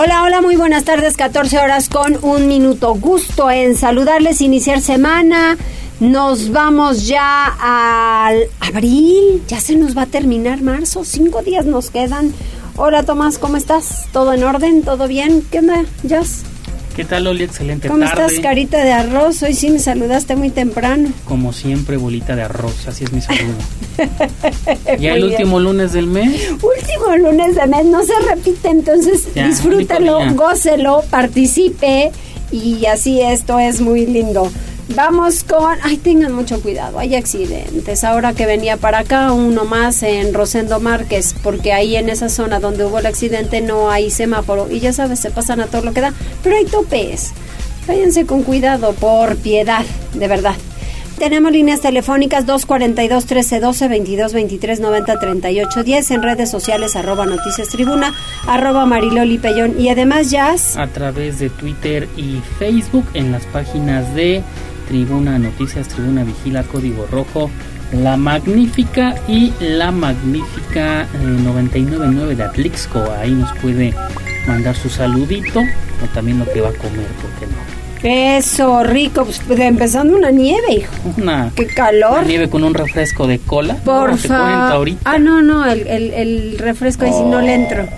Hola, 0.00 0.22
hola, 0.22 0.40
muy 0.40 0.54
buenas 0.54 0.84
tardes, 0.84 1.16
14 1.16 1.58
horas 1.58 1.88
con 1.88 2.20
un 2.22 2.46
minuto. 2.46 2.94
Gusto 2.94 3.50
en 3.50 3.74
saludarles, 3.74 4.40
iniciar 4.40 4.80
semana. 4.80 5.58
Nos 5.98 6.52
vamos 6.52 7.08
ya 7.08 7.46
al 7.60 8.44
abril, 8.60 9.42
ya 9.48 9.58
se 9.58 9.74
nos 9.74 9.98
va 9.98 10.02
a 10.02 10.06
terminar 10.06 10.62
marzo, 10.62 11.04
cinco 11.04 11.42
días 11.42 11.66
nos 11.66 11.90
quedan. 11.90 12.32
Hola 12.76 13.02
Tomás, 13.02 13.38
¿cómo 13.38 13.56
estás? 13.56 14.06
¿Todo 14.12 14.32
en 14.34 14.44
orden? 14.44 14.84
¿Todo 14.84 15.08
bien? 15.08 15.44
¿Qué 15.50 15.58
onda, 15.58 15.84
Jazz? 16.04 16.44
¿Qué 16.98 17.04
tal, 17.04 17.28
Oli? 17.28 17.44
Excelente 17.44 17.86
¿Cómo 17.86 18.04
tarde. 18.04 18.26
estás, 18.26 18.40
carita 18.40 18.82
de 18.82 18.90
arroz? 18.90 19.40
Hoy 19.44 19.54
sí 19.54 19.70
me 19.70 19.78
saludaste 19.78 20.34
muy 20.34 20.50
temprano. 20.50 21.10
Como 21.26 21.52
siempre, 21.52 21.96
bolita 21.96 22.34
de 22.34 22.42
arroz, 22.42 22.88
así 22.88 23.04
es 23.04 23.12
mi 23.12 23.20
saludo. 23.20 23.54
ya 24.98 25.14
el 25.14 25.22
último 25.22 25.60
lunes 25.60 25.92
del 25.92 26.08
mes. 26.08 26.50
Último 26.54 27.16
lunes 27.16 27.54
de 27.54 27.68
mes, 27.68 27.84
no 27.84 28.02
se 28.02 28.14
repite, 28.28 28.70
entonces 28.70 29.28
Ya, 29.32 29.46
disfrútalo, 29.46 30.18
gócelo, 30.34 31.04
participe 31.08 32.10
y 32.50 32.86
así 32.86 33.20
esto 33.20 33.60
es 33.60 33.80
muy 33.80 34.04
lindo. 34.04 34.50
Vamos 34.94 35.44
con, 35.44 35.76
ay, 35.82 35.98
tengan 35.98 36.32
mucho 36.32 36.62
cuidado, 36.62 36.98
hay 36.98 37.14
accidentes. 37.14 38.04
Ahora 38.04 38.32
que 38.32 38.46
venía 38.46 38.78
para 38.78 39.00
acá, 39.00 39.32
uno 39.32 39.64
más 39.64 40.02
en 40.02 40.32
Rosendo 40.32 40.80
Márquez, 40.80 41.34
porque 41.42 41.72
ahí 41.72 41.96
en 41.96 42.08
esa 42.08 42.30
zona 42.30 42.58
donde 42.58 42.86
hubo 42.86 42.98
el 42.98 43.06
accidente 43.06 43.60
no 43.60 43.90
hay 43.90 44.10
semáforo 44.10 44.70
y 44.70 44.80
ya 44.80 44.94
sabes, 44.94 45.20
se 45.20 45.30
pasan 45.30 45.60
a 45.60 45.66
todo 45.66 45.82
lo 45.82 45.92
que 45.92 46.00
da, 46.00 46.14
pero 46.42 46.56
hay 46.56 46.64
topes. 46.64 47.32
Váyanse 47.86 48.24
con 48.24 48.42
cuidado, 48.42 48.94
por 48.94 49.36
piedad, 49.36 49.84
de 50.14 50.28
verdad. 50.28 50.54
Tenemos 51.18 51.52
líneas 51.52 51.80
telefónicas 51.80 52.46
242-1312, 52.46 54.78
2223-903810, 54.78 56.14
en 56.14 56.22
redes 56.22 56.50
sociales 56.50 56.96
arroba 56.96 57.26
noticias 57.26 57.68
tribuna, 57.68 58.14
arroba 58.46 58.86
mariloli 58.86 59.38
pellón 59.38 59.80
y 59.80 59.88
además 59.88 60.30
jazz. 60.30 60.76
a 60.76 60.86
través 60.86 61.40
de 61.40 61.50
Twitter 61.50 62.08
y 62.16 62.40
Facebook 62.58 63.04
en 63.14 63.32
las 63.32 63.44
páginas 63.46 64.14
de 64.14 64.42
Tribuna 64.88 65.38
Noticias, 65.38 65.88
Tribuna 65.88 66.24
Vigila, 66.24 66.62
Código 66.64 67.06
Rojo, 67.10 67.50
La 67.92 68.16
Magnífica 68.16 69.14
y 69.28 69.52
La 69.60 69.90
Magnífica 69.92 71.02
eh, 71.02 71.06
999 71.22 72.34
de 72.36 72.42
Atlixco. 72.42 73.02
Ahí 73.20 73.32
nos 73.32 73.52
puede 73.58 73.94
mandar 74.46 74.74
su 74.76 74.88
saludito 74.88 75.60
o 75.60 76.06
también 76.14 76.38
lo 76.38 76.46
que 76.50 76.60
va 76.60 76.70
a 76.70 76.72
comer, 76.72 77.06
¿por 77.20 77.30
qué 77.38 77.46
no? 77.46 77.78
Eso, 78.00 78.84
rico, 78.84 79.24
pues, 79.24 79.40
pues, 79.44 79.58
empezando 79.58 80.16
una 80.16 80.30
nieve, 80.30 80.72
hijo. 80.72 80.92
Una, 81.16 81.50
Qué 81.56 81.66
calor. 81.66 82.18
una 82.20 82.22
nieve 82.28 82.48
con 82.48 82.62
un 82.62 82.72
refresco 82.72 83.26
de 83.26 83.40
cola. 83.40 83.74
Por 83.74 84.10
No, 84.12 84.16
favor. 84.16 84.72
ahorita. 84.72 85.00
Ah, 85.04 85.18
no, 85.18 85.42
no, 85.42 85.66
el, 85.66 85.84
el, 85.88 86.14
el 86.14 86.58
refresco 86.58 87.04
ahí 87.06 87.12
sí 87.12 87.22
no 87.24 87.40
le 87.40 87.54
entro. 87.54 87.88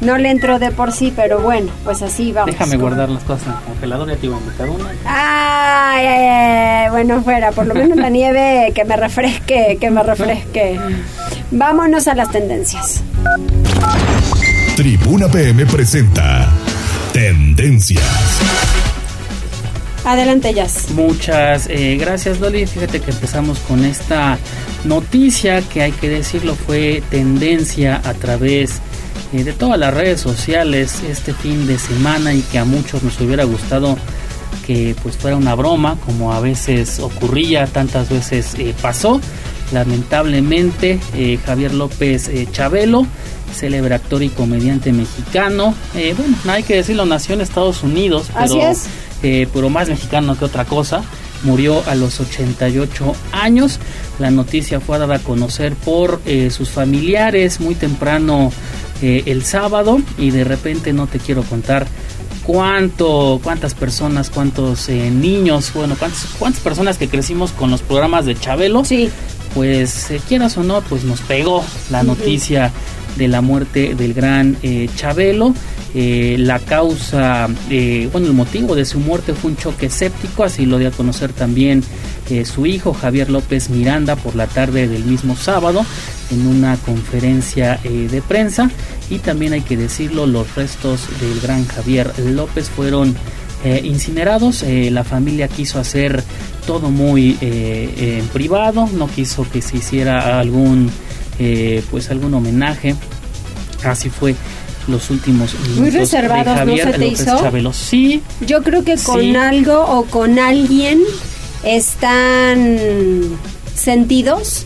No 0.00 0.16
le 0.16 0.30
entro 0.30 0.58
de 0.60 0.70
por 0.70 0.92
sí, 0.92 1.12
pero 1.14 1.40
bueno, 1.40 1.70
pues 1.84 2.02
así 2.02 2.30
vamos. 2.32 2.52
Déjame 2.52 2.72
con- 2.72 2.80
guardar 2.82 3.08
las 3.08 3.24
cosas 3.24 3.48
en 3.48 3.52
el 3.54 3.58
congelador, 3.64 4.08
ya 4.08 4.16
te 4.16 4.26
iba 4.26 4.36
a 4.36 4.40
invitar 4.40 4.70
una. 4.70 4.84
Ay, 5.04 6.06
ay, 6.06 6.26
ay, 6.26 6.90
bueno, 6.90 7.20
fuera, 7.22 7.50
por 7.50 7.66
lo 7.66 7.74
menos 7.74 7.96
la 7.96 8.08
nieve 8.08 8.72
que 8.74 8.84
me 8.84 8.96
refresque, 8.96 9.76
que 9.80 9.90
me 9.90 10.02
refresque. 10.04 10.78
Vámonos 11.50 12.06
a 12.06 12.14
las 12.14 12.30
tendencias. 12.30 13.02
Tribuna 14.76 15.26
PM 15.28 15.66
presenta 15.66 16.48
Tendencias. 17.12 18.04
Adelante, 20.04 20.54
Jazz. 20.54 20.90
Muchas 20.92 21.66
eh, 21.68 21.96
gracias 22.00 22.38
Loli. 22.40 22.66
Fíjate 22.66 23.00
que 23.00 23.10
empezamos 23.10 23.58
con 23.60 23.84
esta 23.84 24.38
noticia 24.84 25.60
que 25.62 25.82
hay 25.82 25.92
que 25.92 26.08
decirlo 26.08 26.54
fue 26.54 27.02
tendencia 27.10 28.00
a 28.04 28.14
través 28.14 28.80
eh, 29.32 29.44
de 29.44 29.52
todas 29.52 29.78
las 29.78 29.92
redes 29.92 30.20
sociales 30.20 31.02
este 31.08 31.34
fin 31.34 31.66
de 31.66 31.78
semana 31.78 32.34
y 32.34 32.40
que 32.42 32.58
a 32.58 32.64
muchos 32.64 33.02
nos 33.02 33.20
hubiera 33.20 33.44
gustado 33.44 33.96
que 34.66 34.94
pues 35.02 35.16
fuera 35.16 35.36
una 35.36 35.54
broma 35.54 35.96
como 36.04 36.32
a 36.32 36.40
veces 36.40 36.98
ocurría, 37.00 37.66
tantas 37.66 38.08
veces 38.08 38.54
eh, 38.58 38.74
pasó. 38.80 39.20
Lamentablemente 39.72 40.98
eh, 41.14 41.38
Javier 41.44 41.74
López 41.74 42.30
Chabelo, 42.52 43.06
célebre 43.54 43.94
actor 43.94 44.22
y 44.22 44.30
comediante 44.30 44.92
mexicano, 44.92 45.74
bueno, 45.92 46.36
no 46.44 46.52
hay 46.52 46.62
que 46.62 46.76
decirlo, 46.76 47.04
nació 47.04 47.34
en 47.34 47.42
Estados 47.42 47.82
Unidos, 47.82 48.30
pero 48.32 48.44
Así 48.44 48.60
es. 48.60 48.86
pero 49.52 49.68
más 49.68 49.88
mexicano 49.88 50.38
que 50.38 50.44
otra 50.46 50.64
cosa. 50.64 51.02
Murió 51.44 51.82
a 51.86 51.94
los 51.94 52.18
88 52.20 53.14
años. 53.32 53.78
La 54.18 54.30
noticia 54.30 54.80
fue 54.80 54.98
dada 54.98 55.16
a 55.16 55.18
conocer 55.20 55.74
por 55.74 56.20
eh, 56.26 56.50
sus 56.50 56.70
familiares 56.70 57.60
muy 57.60 57.76
temprano 57.76 58.50
eh, 59.02 59.24
el 59.26 59.44
sábado 59.44 60.00
y 60.16 60.30
de 60.30 60.44
repente 60.44 60.92
no 60.92 61.06
te 61.06 61.18
quiero 61.18 61.42
contar 61.42 61.86
cuánto, 62.44 63.40
cuántas 63.42 63.74
personas, 63.74 64.30
cuántos 64.30 64.88
eh, 64.88 65.10
niños, 65.10 65.72
bueno, 65.74 65.96
cuántas, 65.98 66.24
cuántas 66.38 66.62
personas 66.62 66.96
que 66.96 67.08
crecimos 67.08 67.52
con 67.52 67.70
los 67.70 67.82
programas 67.82 68.24
de 68.24 68.34
Chabelo. 68.34 68.84
Sí, 68.84 69.10
pues 69.54 70.10
eh, 70.10 70.20
quieras 70.26 70.56
o 70.56 70.62
no, 70.62 70.80
pues 70.80 71.04
nos 71.04 71.20
pegó 71.20 71.64
la 71.90 72.02
noticia 72.02 72.72
de 73.18 73.28
la 73.28 73.40
muerte 73.40 73.94
del 73.94 74.14
gran 74.14 74.56
eh, 74.62 74.88
Chabelo. 74.96 75.52
Eh, 75.94 76.36
la 76.38 76.58
causa, 76.58 77.48
eh, 77.70 78.08
bueno, 78.12 78.26
el 78.26 78.34
motivo 78.34 78.74
de 78.74 78.84
su 78.84 79.00
muerte 79.00 79.32
fue 79.32 79.52
un 79.52 79.56
choque 79.56 79.88
séptico, 79.88 80.44
así 80.44 80.66
lo 80.66 80.76
dio 80.76 80.88
a 80.88 80.90
conocer 80.90 81.32
también 81.32 81.82
eh, 82.28 82.44
su 82.44 82.66
hijo 82.66 82.92
Javier 82.92 83.30
López 83.30 83.70
Miranda 83.70 84.14
por 84.14 84.36
la 84.36 84.46
tarde 84.46 84.86
del 84.86 85.04
mismo 85.04 85.34
sábado 85.34 85.84
en 86.30 86.46
una 86.46 86.76
conferencia 86.76 87.80
de 87.82 88.20
prensa. 88.20 88.70
Y 89.08 89.18
también 89.18 89.54
hay 89.54 89.62
que 89.62 89.78
decirlo, 89.78 90.26
los 90.26 90.54
restos 90.54 91.08
del 91.20 91.40
gran 91.40 91.66
Javier 91.66 92.12
López 92.18 92.68
fueron 92.68 93.16
incinerados. 93.82 94.62
La 94.62 95.04
familia 95.04 95.48
quiso 95.48 95.80
hacer 95.80 96.22
todo 96.66 96.90
muy 96.90 97.38
en 97.40 98.26
privado, 98.26 98.86
no 98.92 99.08
quiso 99.08 99.46
que 99.50 99.62
se 99.62 99.78
hiciera 99.78 100.38
algún 100.38 100.90
eh, 101.38 101.82
pues 101.90 102.10
algún 102.10 102.34
homenaje. 102.34 102.94
Así 103.84 104.10
fue 104.10 104.34
los 104.88 105.10
últimos 105.10 105.54
minutos 105.76 105.92
de 105.92 105.98
reservados, 106.00 106.46
¿no 106.46 106.54
Javier 106.56 106.86
se 106.86 106.92
te 106.92 106.98
López 106.98 107.20
hizo? 107.20 107.38
Chabelo. 107.40 107.72
Sí, 107.72 108.22
yo 108.46 108.62
creo 108.62 108.84
que 108.84 108.96
con 108.96 109.20
Sí. 109.20 109.36
algo 109.36 109.80
o 109.82 110.04
con 110.06 110.38
alguien 110.38 111.00
están 111.62 112.78
sentidos 113.74 114.64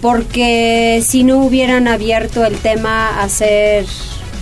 porque 0.00 1.02
si 1.06 1.24
no 1.24 1.38
hubieran 1.38 1.88
abierto 1.88 2.44
el 2.44 2.56
tema 2.56 3.08
a 3.08 3.24
hacer 3.24 3.84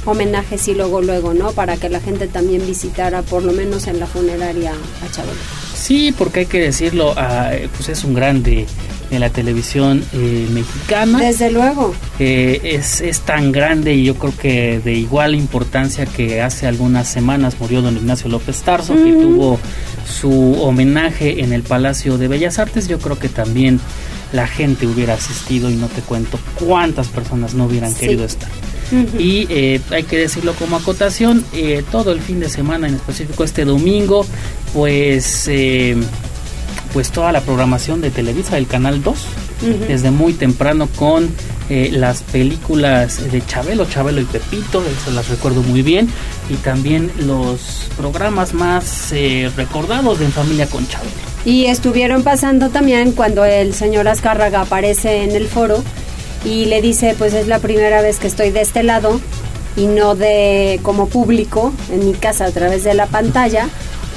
homenajes 0.04 0.69
y 0.69 0.75
luego 0.75 1.02
luego, 1.02 1.34
¿no? 1.34 1.52
Para 1.52 1.76
que 1.76 1.88
la 1.88 2.00
gente 2.00 2.28
también 2.28 2.64
visitara 2.66 3.22
por 3.22 3.42
lo 3.42 3.52
menos 3.52 3.86
en 3.88 3.98
la 3.98 4.06
funeraria 4.06 4.72
a 4.72 5.10
Chabelo. 5.12 5.38
sí, 5.75 6.14
porque 6.16 6.40
hay 6.40 6.46
que 6.46 6.60
decirlo, 6.60 7.14
ah, 7.16 7.50
pues 7.76 7.88
es 7.88 8.04
un 8.04 8.14
grande 8.14 8.66
de 9.10 9.19
la 9.19 9.30
televisión 9.30 10.04
eh, 10.12 10.46
mexicana. 10.52 11.19
Desde 11.20 11.50
luego. 11.50 11.94
Eh, 12.19 12.60
es, 12.62 13.00
es 13.00 13.20
tan 13.20 13.52
grande 13.52 13.94
y 13.94 14.04
yo 14.04 14.14
creo 14.16 14.36
que 14.36 14.80
de 14.84 14.94
igual 14.94 15.34
importancia 15.34 16.04
que 16.06 16.41
hace 16.42 16.66
algunas 16.66 17.08
semanas 17.08 17.56
murió 17.58 17.80
don 17.82 17.96
Ignacio 17.96 18.28
López 18.28 18.60
Tarso, 18.62 18.94
que 18.94 19.12
Ujú. 19.12 19.20
tuvo 19.22 19.60
su 20.06 20.60
homenaje 20.62 21.43
en 21.43 21.52
el 21.52 21.62
Palacio 21.62 22.19
de 22.19 22.28
Bellas 22.28 22.58
Artes. 22.58 22.88
Yo 22.88 22.99
creo 22.99 23.19
que 23.19 23.28
también 23.28 23.81
la 24.32 24.46
gente 24.46 24.87
hubiera 24.87 25.14
asistido 25.14 25.70
y 25.70 25.75
no 25.75 25.87
te 25.88 26.02
cuento 26.02 26.38
cuántas 26.58 27.08
personas 27.08 27.54
no 27.54 27.64
hubieran 27.64 27.93
Sí. 27.94 28.00
querido 28.00 28.25
estar. 28.25 28.50
Y 29.19 29.46
eh, 29.50 29.81
hay 29.90 30.02
que 30.04 30.16
decirlo 30.16 30.54
como 30.54 30.76
acotación, 30.76 31.44
eh, 31.54 31.82
todo 31.93 32.11
el 32.11 32.20
fin 32.20 32.40
de 32.40 32.49
semana, 32.49 32.88
en 32.88 32.94
específico 32.94 33.44
este 33.44 33.66
domingo, 33.66 34.25
pues, 34.72 35.46
eh, 35.49 35.94
pues 36.93 37.11
toda 37.11 37.32
la 37.32 37.40
programación 37.40 38.00
de 38.00 38.11
Televisa 38.11 38.55
del 38.56 38.67
Canal 38.67 39.02
2, 39.02 39.19
Ujú. 39.61 39.85
desde 39.88 40.11
muy 40.11 40.32
temprano 40.32 40.88
con 40.96 41.29
eh, 41.69 41.90
las 41.93 42.23
películas 42.23 43.31
de 43.31 43.44
Chabelo, 43.44 43.85
Chabelo 43.85 44.20
y 44.20 44.25
Pepito, 44.25 44.82
eso 44.82 45.11
las 45.11 45.29
recuerdo 45.29 45.62
muy 45.62 45.82
bien, 45.82 46.08
y 46.49 46.55
también 46.55 47.11
los 47.20 47.88
programas 47.96 48.55
más 48.55 49.12
eh, 49.12 49.50
recordados 49.56 50.19
de 50.19 50.26
En 50.26 50.32
Familia 50.32 50.67
con 50.67 50.87
Chabelo. 50.88 51.11
Y 51.44 51.67
estuvieron 51.67 52.23
pasando 52.23 52.70
también 52.70 53.12
cuando 53.12 53.44
el 53.44 53.75
señor 53.75 54.08
Azcárraga 54.08 54.62
aparece 54.62 55.25
en 55.25 55.32
el 55.32 55.46
foro 55.49 55.82
y 56.44 56.67
le 56.67 56.81
dice, 56.81 57.14
pues 57.19 57.35
es 57.35 57.49
la 57.49 57.58
primera 57.58 58.00
vez 58.00 58.19
que 58.19 58.26
estoy 58.29 58.50
de 58.50 58.61
este 58.62 58.82
lado 58.82 59.20
y 59.76 59.87
no 59.87 60.14
de 60.14 60.81
como 60.82 61.08
público 61.08 61.73
en 61.93 62.06
mi 62.06 62.12
casa 62.14 62.46
a 62.46 62.50
través 62.50 62.82
de 62.85 62.94
la 62.94 63.06
pantalla, 63.06 63.69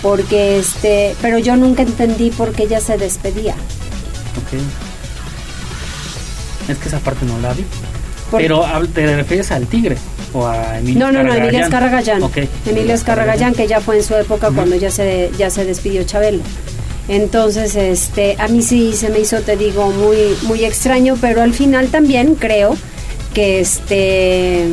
porque 0.01 0.57
este, 0.59 1.15
pero 1.21 1.37
yo 1.37 1.55
nunca 1.55 1.83
entendí 1.83 2.31
por 2.31 2.51
qué 2.53 2.63
ella 2.63 2.79
se 2.79 2.97
despedía. 2.97 3.53
Ok. 3.53 4.59
Es 6.69 6.77
que 6.77 6.87
esa 6.87 6.99
parte 6.99 7.25
no 7.25 7.37
la 7.39 7.53
vi. 7.53 7.65
Pero 8.31 8.65
te 8.93 9.15
refieres 9.15 9.51
al 9.51 9.67
tigre 9.67 9.97
o 10.33 10.47
a 10.47 10.79
Emilio 10.79 10.99
No, 10.99 11.11
no, 11.11 11.23
no, 11.23 11.33
Emilio 11.33 11.59
Escarragallán. 11.59 12.23
Okay. 12.23 12.47
Emilio 12.65 12.93
Escarragallán, 12.93 13.53
que 13.53 13.67
ya 13.67 13.81
fue 13.81 13.97
en 13.97 14.03
su 14.03 14.15
época 14.15 14.51
cuando 14.51 14.75
ya 14.75 14.89
se, 14.89 15.31
ya 15.37 15.49
se 15.49 15.65
despidió 15.65 16.03
Chabelo. 16.03 16.41
Entonces, 17.07 17.75
este, 17.75 18.37
a 18.39 18.47
mí 18.47 18.61
sí 18.61 18.93
se 18.93 19.09
me 19.09 19.19
hizo, 19.19 19.41
te 19.41 19.57
digo, 19.57 19.91
muy, 19.91 20.37
muy 20.43 20.63
extraño, 20.63 21.17
pero 21.19 21.41
al 21.41 21.53
final 21.53 21.89
también 21.89 22.35
creo 22.35 22.77
que 23.33 23.59
este 23.59 24.67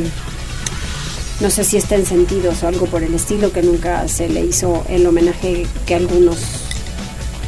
no 1.39 1.49
sé 1.49 1.63
si 1.63 1.77
está 1.77 1.95
en 1.95 2.05
sentidos 2.05 2.63
o 2.63 2.67
algo 2.67 2.85
por 2.85 3.03
el 3.03 3.13
estilo, 3.13 3.51
que 3.51 3.61
nunca 3.61 4.07
se 4.07 4.29
le 4.29 4.41
hizo 4.41 4.85
el 4.89 5.05
homenaje 5.05 5.65
que 5.85 5.95
algunos 5.95 6.37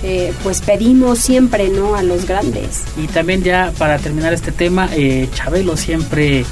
eh, 0.03 0.33
pues 0.43 0.61
pedimos 0.61 1.19
siempre, 1.19 1.69
¿no? 1.69 1.95
A 1.95 2.01
los 2.01 2.25
grandes. 2.25 2.83
Y 2.97 3.07
también 3.07 3.43
ya 3.43 3.71
para 3.77 3.99
terminar 3.99 4.33
este 4.33 4.51
tema, 4.51 4.89
eh, 4.93 5.29
Chabelo 5.33 5.77
siempre 5.77 6.43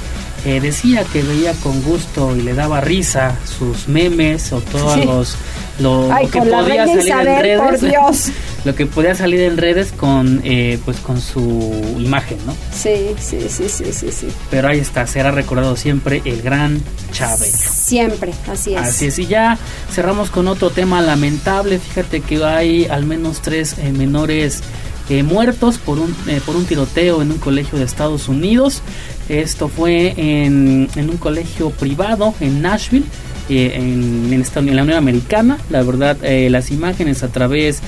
eh, 0.44 0.60
decía 0.60 1.04
que 1.12 1.22
veía 1.22 1.52
con 1.54 1.82
gusto 1.82 2.36
y 2.36 2.42
le 2.42 2.54
daba 2.54 2.80
risa 2.80 3.36
sus 3.44 3.88
memes 3.88 4.52
o 4.52 4.60
todos 4.60 5.04
los 5.04 5.36
lo, 5.80 6.08
que 6.30 6.40
podía 6.40 6.86
salir 6.86 7.12
en 7.12 7.40
redes 7.40 8.32
lo 8.64 8.74
que 8.74 8.86
podía 8.86 9.14
salir 9.14 9.40
en 9.40 9.56
redes 9.56 9.92
con 9.92 10.40
eh, 10.44 10.78
pues 10.84 10.98
con 10.98 11.20
su 11.20 11.96
imagen 11.98 12.38
no 12.46 12.54
sí 12.72 13.14
sí 13.18 13.40
sí 13.48 13.68
sí 13.68 13.92
sí 13.92 14.12
sí. 14.12 14.28
Pero 14.50 14.68
ahí 14.68 14.78
está 14.78 15.06
será 15.06 15.30
recordado 15.30 15.76
siempre 15.76 16.22
el 16.24 16.42
gran 16.42 16.82
Chávez. 17.12 17.52
Siempre 17.52 18.32
así 18.46 18.74
es. 18.74 18.80
Así 18.80 19.06
es 19.06 19.18
y 19.18 19.26
ya 19.26 19.58
cerramos 19.90 20.30
con 20.30 20.48
otro 20.48 20.70
tema 20.70 21.00
lamentable. 21.00 21.78
Fíjate 21.78 22.20
que 22.20 22.44
hay 22.44 22.86
al 22.86 23.04
menos 23.04 23.40
tres 23.40 23.76
eh, 23.78 23.92
menores 23.92 24.62
eh, 25.08 25.22
muertos 25.22 25.78
por 25.78 25.98
un, 25.98 26.14
por 26.46 26.54
un 26.54 26.64
tiroteo 26.66 27.22
en 27.22 27.32
un 27.32 27.38
colegio 27.38 27.78
de 27.78 27.84
Estados 27.84 28.28
Unidos. 28.28 28.82
Esto 29.28 29.68
fue 29.68 30.14
en, 30.16 30.88
en 30.94 31.10
un 31.10 31.16
colegio 31.16 31.70
privado 31.70 32.34
en 32.40 32.62
Nashville. 32.62 33.06
Eh, 33.50 33.72
en, 33.74 34.32
en, 34.32 34.76
la 34.76 34.82
Unión 34.84 34.96
Americana. 34.96 35.58
La 35.70 35.82
verdad, 35.82 36.16
eh, 36.22 36.48
las 36.50 36.70
imágenes 36.70 37.24
a 37.24 37.28
través 37.28 37.80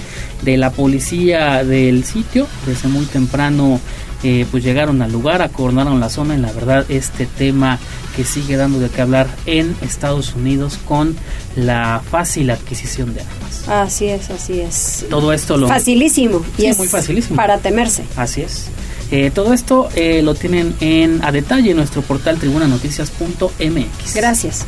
de 0.43 0.57
la 0.57 0.71
policía 0.71 1.63
del 1.63 2.03
sitio, 2.03 2.49
desde 2.67 2.89
muy 2.89 3.07
temprano, 3.07 3.79
eh, 4.25 4.45
pues 4.51 4.65
llegaron 4.65 5.03
al 5.03 5.13
lugar, 5.13 5.41
acordaron 5.41 6.01
la 6.01 6.09
zona. 6.09 6.35
Y 6.35 6.39
la 6.39 6.51
verdad, 6.51 6.85
este 6.89 7.27
tema 7.27 7.79
que 8.17 8.25
sigue 8.25 8.57
dando 8.57 8.81
de 8.81 8.89
qué 8.89 9.03
hablar 9.03 9.29
en 9.47 9.77
Estados 9.83 10.35
Unidos 10.35 10.81
con 10.85 11.15
la 11.55 12.03
fácil 12.11 12.51
adquisición 12.51 13.15
de 13.15 13.21
armas. 13.21 13.69
Así 13.69 14.07
es, 14.07 14.31
así 14.31 14.61
es. 14.61 15.07
Todo 15.09 15.33
esto 15.33 15.57
lo. 15.57 15.69
Facilísimo. 15.69 16.45
y 16.59 16.67
es 16.67 16.77
muy 16.77 16.89
facilísimo. 16.89 17.37
Para 17.37 17.59
temerse. 17.59 18.03
Así 18.17 18.43
es. 18.43 18.67
Eh, 19.13 19.31
todo 19.31 19.53
esto 19.53 19.91
eh, 19.95 20.23
lo 20.23 20.35
tienen 20.35 20.75
en 20.81 21.23
a 21.23 21.31
detalle 21.31 21.73
en 21.73 21.77
nuestro 21.77 22.01
portal 22.01 22.39
tribunanoticias.mx. 22.39 24.15
Gracias. 24.15 24.67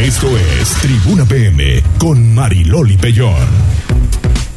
Esto 0.00 0.28
es 0.38 0.70
Tribuna 0.80 1.24
PM 1.24 1.82
con 1.98 2.32
Mariloli 2.32 2.96
Pellón. 2.96 3.34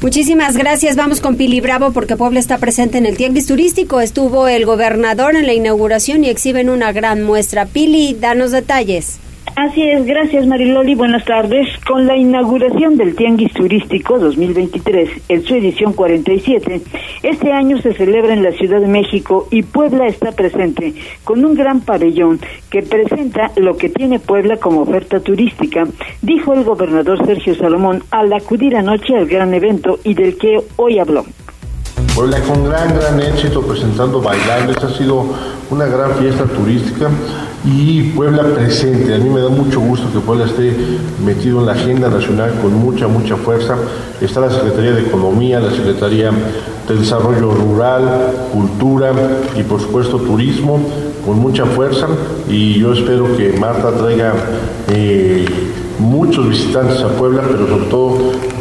Muchísimas 0.02 0.56
gracias. 0.58 0.96
Vamos 0.96 1.22
con 1.22 1.38
Pili 1.38 1.60
Bravo 1.60 1.92
porque 1.92 2.16
Puebla 2.16 2.40
está 2.40 2.60
presente 2.60 3.00
en 3.00 3.08
el 3.08 3.18
Tianguis 3.18 3.48
Turístico. 3.48 4.00
Estuvo 4.00 4.48
el 4.48 4.68
gobernador 4.68 5.36
en 5.36 5.48
la 5.48 5.54
inauguración 5.54 6.24
y 6.24 6.30
exhiben 6.30 6.70
una 6.70 6.92
gran 6.92 7.24
muestra. 7.24 7.66
Pili, 7.66 8.14
danos 8.14 8.52
detalles. 8.52 9.18
Así 9.60 9.84
es, 9.84 10.06
gracias 10.06 10.48
Mariloli, 10.48 10.96
buenas 10.96 11.26
tardes. 11.26 11.68
Con 11.86 12.08
la 12.08 12.16
inauguración 12.16 12.96
del 12.96 13.14
Tianguis 13.14 13.52
Turístico 13.52 14.18
2023 14.18 15.10
en 15.28 15.44
su 15.44 15.54
edición 15.54 15.92
47, 15.92 16.82
este 17.24 17.52
año 17.52 17.78
se 17.82 17.94
celebra 17.94 18.32
en 18.34 18.42
la 18.42 18.54
Ciudad 18.54 18.80
de 18.80 18.88
México 18.88 19.50
y 19.52 19.64
Puebla 19.64 20.08
está 20.08 20.32
presente 20.32 20.94
con 21.26 21.44
un 21.44 21.56
gran 21.56 21.82
pabellón 21.82 22.40
que 22.70 22.84
presenta 22.84 23.52
lo 23.58 23.76
que 23.76 23.90
tiene 23.90 24.20
Puebla 24.20 24.56
como 24.56 24.84
oferta 24.84 25.20
turística, 25.20 25.86
dijo 26.22 26.54
el 26.54 26.64
gobernador 26.64 27.26
Sergio 27.26 27.54
Salomón 27.56 28.02
al 28.12 28.32
acudir 28.32 28.78
anoche 28.78 29.14
al 29.18 29.26
gran 29.26 29.54
evento 29.54 30.00
y 30.06 30.14
del 30.14 30.38
que 30.38 30.62
hoy 30.78 31.00
habló. 31.00 31.26
Puebla 32.20 32.42
con 32.42 32.66
gran, 32.66 32.94
gran 33.00 33.22
éxito 33.22 33.62
presentando 33.62 34.22
bailables, 34.22 34.76
ha 34.84 34.90
sido 34.90 35.24
una 35.70 35.86
gran 35.86 36.16
fiesta 36.16 36.44
turística 36.44 37.10
y 37.64 38.12
Puebla 38.12 38.44
presente. 38.44 39.16
A 39.16 39.20
mí 39.20 39.30
me 39.30 39.40
da 39.40 39.48
mucho 39.48 39.80
gusto 39.80 40.12
que 40.12 40.20
Puebla 40.20 40.44
esté 40.44 40.76
metido 41.24 41.62
en 41.62 41.68
la 41.68 41.72
agenda 41.72 42.10
nacional 42.10 42.56
con 42.62 42.74
mucha, 42.74 43.08
mucha 43.08 43.38
fuerza. 43.38 43.78
Está 44.20 44.42
la 44.42 44.50
Secretaría 44.50 44.92
de 44.92 45.04
Economía, 45.04 45.62
la 45.62 45.72
Secretaría 45.72 46.32
de 46.90 46.96
Desarrollo 46.96 47.54
Rural, 47.54 48.34
Cultura 48.52 49.14
y 49.56 49.64
por 49.64 49.80
supuesto 49.80 50.18
Turismo 50.18 50.78
con 51.26 51.40
mucha 51.40 51.66
fuerza 51.68 52.10
y 52.50 52.82
yo 52.82 52.92
espero 52.92 53.38
que 53.38 53.54
Marta 53.54 53.92
traiga 53.92 54.34
eh, 54.90 55.46
muchos 56.00 56.50
visitantes 56.50 57.00
a 57.00 57.08
Puebla, 57.08 57.44
pero 57.50 57.66
sobre 57.66 57.86
todo 57.86 58.18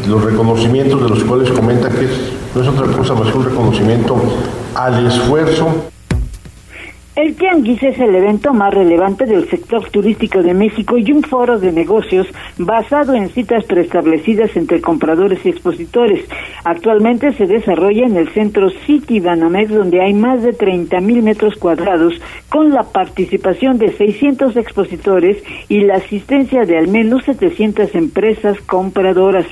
los 0.06 0.22
reconocimientos 0.22 1.02
de 1.02 1.08
los 1.08 1.24
cuales 1.24 1.50
comenta 1.50 1.88
que 1.88 2.06
no 2.54 2.62
es 2.62 2.68
otra 2.68 2.86
cosa 2.96 3.14
más 3.14 3.30
que 3.30 3.38
un 3.38 3.44
reconocimiento 3.44 4.16
al 4.74 5.06
esfuerzo 5.06 5.68
el 7.18 7.34
Tianguis 7.34 7.82
es 7.82 7.98
el 7.98 8.14
evento 8.14 8.54
más 8.54 8.72
relevante 8.72 9.26
del 9.26 9.50
sector 9.50 9.90
turístico 9.90 10.40
de 10.40 10.54
México 10.54 10.96
y 10.98 11.10
un 11.10 11.24
foro 11.24 11.58
de 11.58 11.72
negocios 11.72 12.28
basado 12.58 13.12
en 13.12 13.28
citas 13.30 13.64
preestablecidas 13.64 14.56
entre 14.56 14.80
compradores 14.80 15.44
y 15.44 15.48
expositores. 15.48 16.24
Actualmente 16.62 17.32
se 17.32 17.46
desarrolla 17.46 18.06
en 18.06 18.16
el 18.16 18.28
centro 18.28 18.70
City 18.86 19.18
Banamex, 19.18 19.68
donde 19.72 20.00
hay 20.00 20.14
más 20.14 20.44
de 20.44 20.52
30 20.52 21.00
mil 21.00 21.24
metros 21.24 21.56
cuadrados, 21.56 22.14
con 22.48 22.70
la 22.70 22.84
participación 22.84 23.78
de 23.78 23.90
600 23.90 24.56
expositores 24.56 25.42
y 25.68 25.80
la 25.80 25.96
asistencia 25.96 26.62
de 26.66 26.78
al 26.78 26.86
menos 26.86 27.24
700 27.24 27.96
empresas 27.96 28.60
compradoras. 28.60 29.46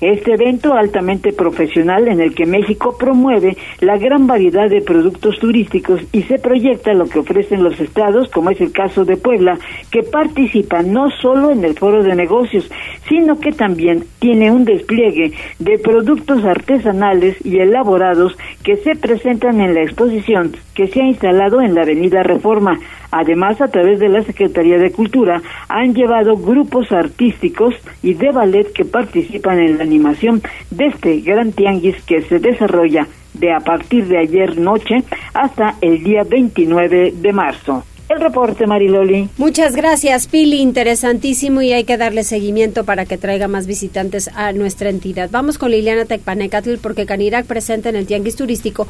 Este 0.00 0.34
evento 0.34 0.74
altamente 0.74 1.32
profesional 1.32 2.08
en 2.08 2.20
el 2.20 2.34
que 2.34 2.46
México 2.46 2.96
promueve 2.98 3.56
la 3.78 3.96
gran 3.96 4.26
variedad 4.26 4.68
de 4.68 4.82
productos 4.82 5.38
turísticos 5.38 6.00
y 6.10 6.22
se 6.24 6.40
proyecta 6.40 6.92
lo 6.92 7.11
que 7.12 7.20
ofrecen 7.20 7.62
los 7.62 7.78
estados, 7.78 8.28
como 8.30 8.50
es 8.50 8.60
el 8.60 8.72
caso 8.72 9.04
de 9.04 9.16
Puebla, 9.16 9.58
que 9.90 10.02
participa 10.02 10.82
no 10.82 11.10
solo 11.10 11.50
en 11.50 11.64
el 11.64 11.74
foro 11.78 12.02
de 12.02 12.14
negocios, 12.14 12.70
sino 13.08 13.38
que 13.38 13.52
también 13.52 14.04
tiene 14.18 14.50
un 14.50 14.64
despliegue 14.64 15.32
de 15.58 15.78
productos 15.78 16.44
artesanales 16.44 17.36
y 17.44 17.58
elaborados 17.58 18.36
que 18.62 18.76
se 18.78 18.96
presentan 18.96 19.60
en 19.60 19.74
la 19.74 19.82
exposición 19.82 20.52
que 20.74 20.88
se 20.88 21.02
ha 21.02 21.06
instalado 21.06 21.60
en 21.60 21.74
la 21.74 21.82
Avenida 21.82 22.22
Reforma. 22.22 22.78
Además, 23.10 23.60
a 23.60 23.68
través 23.68 24.00
de 24.00 24.08
la 24.08 24.22
Secretaría 24.22 24.78
de 24.78 24.90
Cultura, 24.90 25.42
han 25.68 25.94
llevado 25.94 26.36
grupos 26.36 26.90
artísticos 26.92 27.74
y 28.02 28.14
de 28.14 28.30
ballet 28.30 28.72
que 28.72 28.86
participan 28.86 29.58
en 29.58 29.76
la 29.76 29.84
animación 29.84 30.40
de 30.70 30.86
este 30.86 31.20
gran 31.20 31.52
tianguis 31.52 32.02
que 32.04 32.22
se 32.22 32.38
desarrolla 32.38 33.06
de 33.34 33.52
a 33.52 33.60
partir 33.60 34.06
de 34.06 34.18
ayer 34.18 34.58
noche 34.58 35.02
hasta 35.34 35.76
el 35.80 36.02
día 36.02 36.22
29 36.24 37.14
de 37.16 37.32
marzo. 37.32 37.84
El 38.08 38.20
reporte, 38.20 38.66
Mariloli. 38.66 39.30
Muchas 39.38 39.74
gracias, 39.74 40.26
Pili. 40.26 40.60
Interesantísimo 40.60 41.62
y 41.62 41.72
hay 41.72 41.84
que 41.84 41.96
darle 41.96 42.24
seguimiento 42.24 42.84
para 42.84 43.06
que 43.06 43.16
traiga 43.16 43.48
más 43.48 43.66
visitantes 43.66 44.28
a 44.34 44.52
nuestra 44.52 44.90
entidad. 44.90 45.30
Vamos 45.30 45.56
con 45.56 45.70
Liliana 45.70 46.04
Tecpanecatl 46.04 46.74
porque 46.82 47.06
Canirac 47.06 47.46
presente 47.46 47.88
en 47.88 47.96
el 47.96 48.06
Tianguis 48.06 48.36
Turístico, 48.36 48.86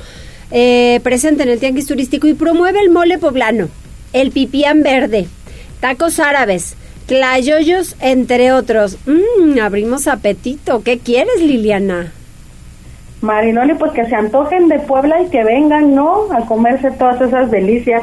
eh, 0.50 0.98
presente 1.04 1.44
en 1.44 1.50
el 1.50 1.60
Tianguis 1.60 1.86
Turístico 1.86 2.26
y 2.26 2.34
promueve 2.34 2.80
el 2.80 2.90
mole 2.90 3.18
poblano, 3.18 3.68
el 4.12 4.32
pipián 4.32 4.82
verde, 4.82 5.28
tacos 5.80 6.18
árabes, 6.18 6.74
tlayoyos, 7.06 7.94
entre 8.00 8.50
otros. 8.50 8.98
Mmm, 9.06 9.60
abrimos 9.60 10.08
apetito. 10.08 10.82
¿Qué 10.82 10.98
quieres, 10.98 11.40
Liliana? 11.40 12.12
Marinoli, 13.22 13.74
pues 13.74 13.92
que 13.92 14.04
se 14.04 14.14
antojen 14.14 14.68
de 14.68 14.80
Puebla 14.80 15.22
y 15.22 15.30
que 15.30 15.44
vengan, 15.44 15.94
¿no? 15.94 16.32
A 16.32 16.44
comerse 16.46 16.90
todas 16.90 17.20
esas 17.20 17.50
delicias. 17.50 18.02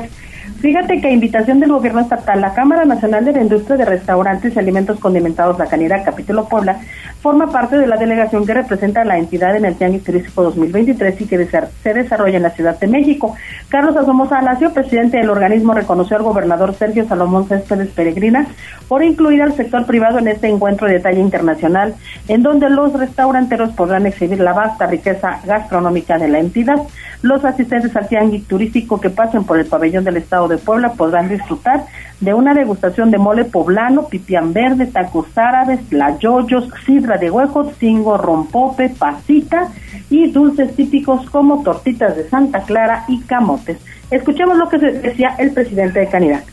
Fíjate 0.60 1.00
que 1.00 1.08
a 1.08 1.12
invitación 1.12 1.62
del 1.62 1.72
gobierno 1.72 2.02
estatal, 2.02 2.42
la 2.42 2.54
Cámara 2.54 2.84
Nacional 2.84 3.24
de 3.24 3.32
la 3.32 3.42
Industria 3.42 3.78
de 3.78 3.86
Restaurantes 3.86 4.54
y 4.54 4.60
Alimentos 4.60 5.00
Condimentados, 5.00 5.58
la 5.58 5.68
Canidad 5.68 6.04
Capítulo 6.04 6.50
Puebla, 6.50 6.82
forma 7.22 7.50
parte 7.50 7.78
de 7.78 7.88
la 7.88 7.96
delegación 7.96 8.46
que 8.46 8.54
representa 8.54 9.02
a 9.02 9.06
la 9.06 9.18
entidad 9.18 9.56
en 9.56 9.64
el 9.64 9.76
Tianguis 9.76 10.04
Turístico 10.04 10.44
2023 10.44 11.22
y 11.22 11.28
que 11.28 11.46
se 11.46 11.94
desarrolla 11.94 12.36
en 12.36 12.44
la 12.44 12.50
Ciudad 12.50 12.78
de 12.78 12.88
México. 12.88 13.36
Carlos 13.70 13.96
Asomosa 13.96 14.40
Alacio, 14.40 14.74
presidente 14.74 15.18
del 15.18 15.30
organismo, 15.30 15.74
reconoció 15.74 16.18
al 16.18 16.24
gobernador 16.24 16.74
Sergio 16.74 17.08
Salomón 17.08 17.48
Céspedes 17.48 17.90
Peregrina 17.90 18.46
por 18.90 19.02
incluir 19.02 19.42
al 19.42 19.54
sector 19.54 19.86
privado 19.86 20.20
en 20.20 20.28
este 20.28 20.48
encuentro 20.48 20.90
de 20.90 21.00
talla 21.00 21.20
internacional, 21.20 21.96
en 22.28 22.44
donde 22.44 22.70
los 22.70 22.92
restauranteros 22.92 23.70
podrán 23.72 24.08
exhibir 24.08 24.42
la 24.42 24.52
vasta 24.52 24.88
riqueza 24.88 25.40
gastronómica 25.46 26.18
de 26.18 26.28
la 26.28 26.40
entidad. 26.40 26.82
Los 27.22 27.44
asistentes 27.44 27.94
al 27.98 28.08
Tianguis 28.08 28.48
Turístico 28.48 29.02
que 29.02 29.10
pasen 29.10 29.44
por 29.44 29.60
el 29.60 29.66
pabellón 29.66 30.06
del 30.06 30.18
Estado 30.18 30.48
de 30.48 30.58
Puebla 30.58 30.94
podrán 30.94 31.28
disfrutar 31.28 31.86
de 32.22 32.34
una 32.34 32.54
degustación 32.54 33.12
de 33.12 33.18
mole 33.18 33.44
poblano, 33.44 34.08
pipián 34.08 34.54
verde, 34.54 34.86
tacos 34.88 35.38
árabes, 35.38 35.80
layoyos, 35.92 36.70
sidra 36.86 37.18
de 37.18 37.30
hueco, 37.30 37.72
cingo, 37.78 38.18
rompope, 38.18 38.90
pasita 38.90 39.70
y 40.10 40.32
dulces 40.32 40.76
típicos 40.76 41.30
como 41.30 41.62
tortitas 41.62 42.16
de 42.16 42.30
Santa 42.30 42.62
Clara 42.62 43.04
y 43.10 43.20
camotes. 43.22 43.78
Escuchemos 44.10 44.58
lo 44.58 44.70
que 44.70 44.78
decía 44.78 45.36
el 45.40 45.52
presidente 45.52 46.00
de 46.00 46.08
Canidad. 46.08 46.44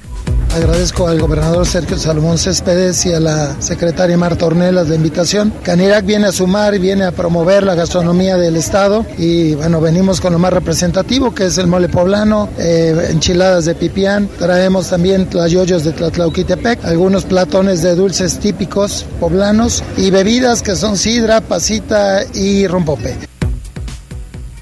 Agradezco 0.56 1.06
al 1.06 1.20
gobernador 1.20 1.66
Sergio 1.66 1.98
Salomón 1.98 2.38
Céspedes 2.38 3.04
y 3.04 3.12
a 3.12 3.20
la 3.20 3.60
secretaria 3.60 4.16
Marta 4.16 4.46
Ornelas 4.46 4.88
la 4.88 4.94
invitación. 4.94 5.52
Canirac 5.62 6.06
viene 6.06 6.28
a 6.28 6.32
sumar 6.32 6.74
y 6.74 6.78
viene 6.78 7.04
a 7.04 7.12
promover 7.12 7.62
la 7.62 7.74
gastronomía 7.74 8.38
del 8.38 8.56
estado 8.56 9.04
y 9.18 9.54
bueno, 9.54 9.82
venimos 9.82 10.18
con 10.18 10.32
lo 10.32 10.38
más 10.38 10.54
representativo 10.54 11.34
que 11.34 11.44
es 11.44 11.58
el 11.58 11.66
mole 11.66 11.90
poblano, 11.90 12.48
eh, 12.56 13.08
enchiladas 13.10 13.66
de 13.66 13.74
pipián, 13.74 14.30
traemos 14.38 14.88
también 14.88 15.28
las 15.30 15.52
yoyos 15.52 15.84
de 15.84 15.92
Tlatlauquitepec, 15.92 16.86
algunos 16.86 17.26
platones 17.26 17.82
de 17.82 17.94
dulces 17.94 18.38
típicos 18.38 19.04
poblanos 19.20 19.84
y 19.98 20.10
bebidas 20.10 20.62
que 20.62 20.74
son 20.74 20.96
sidra, 20.96 21.42
pasita 21.42 22.24
y 22.32 22.66
rompope. 22.66 23.35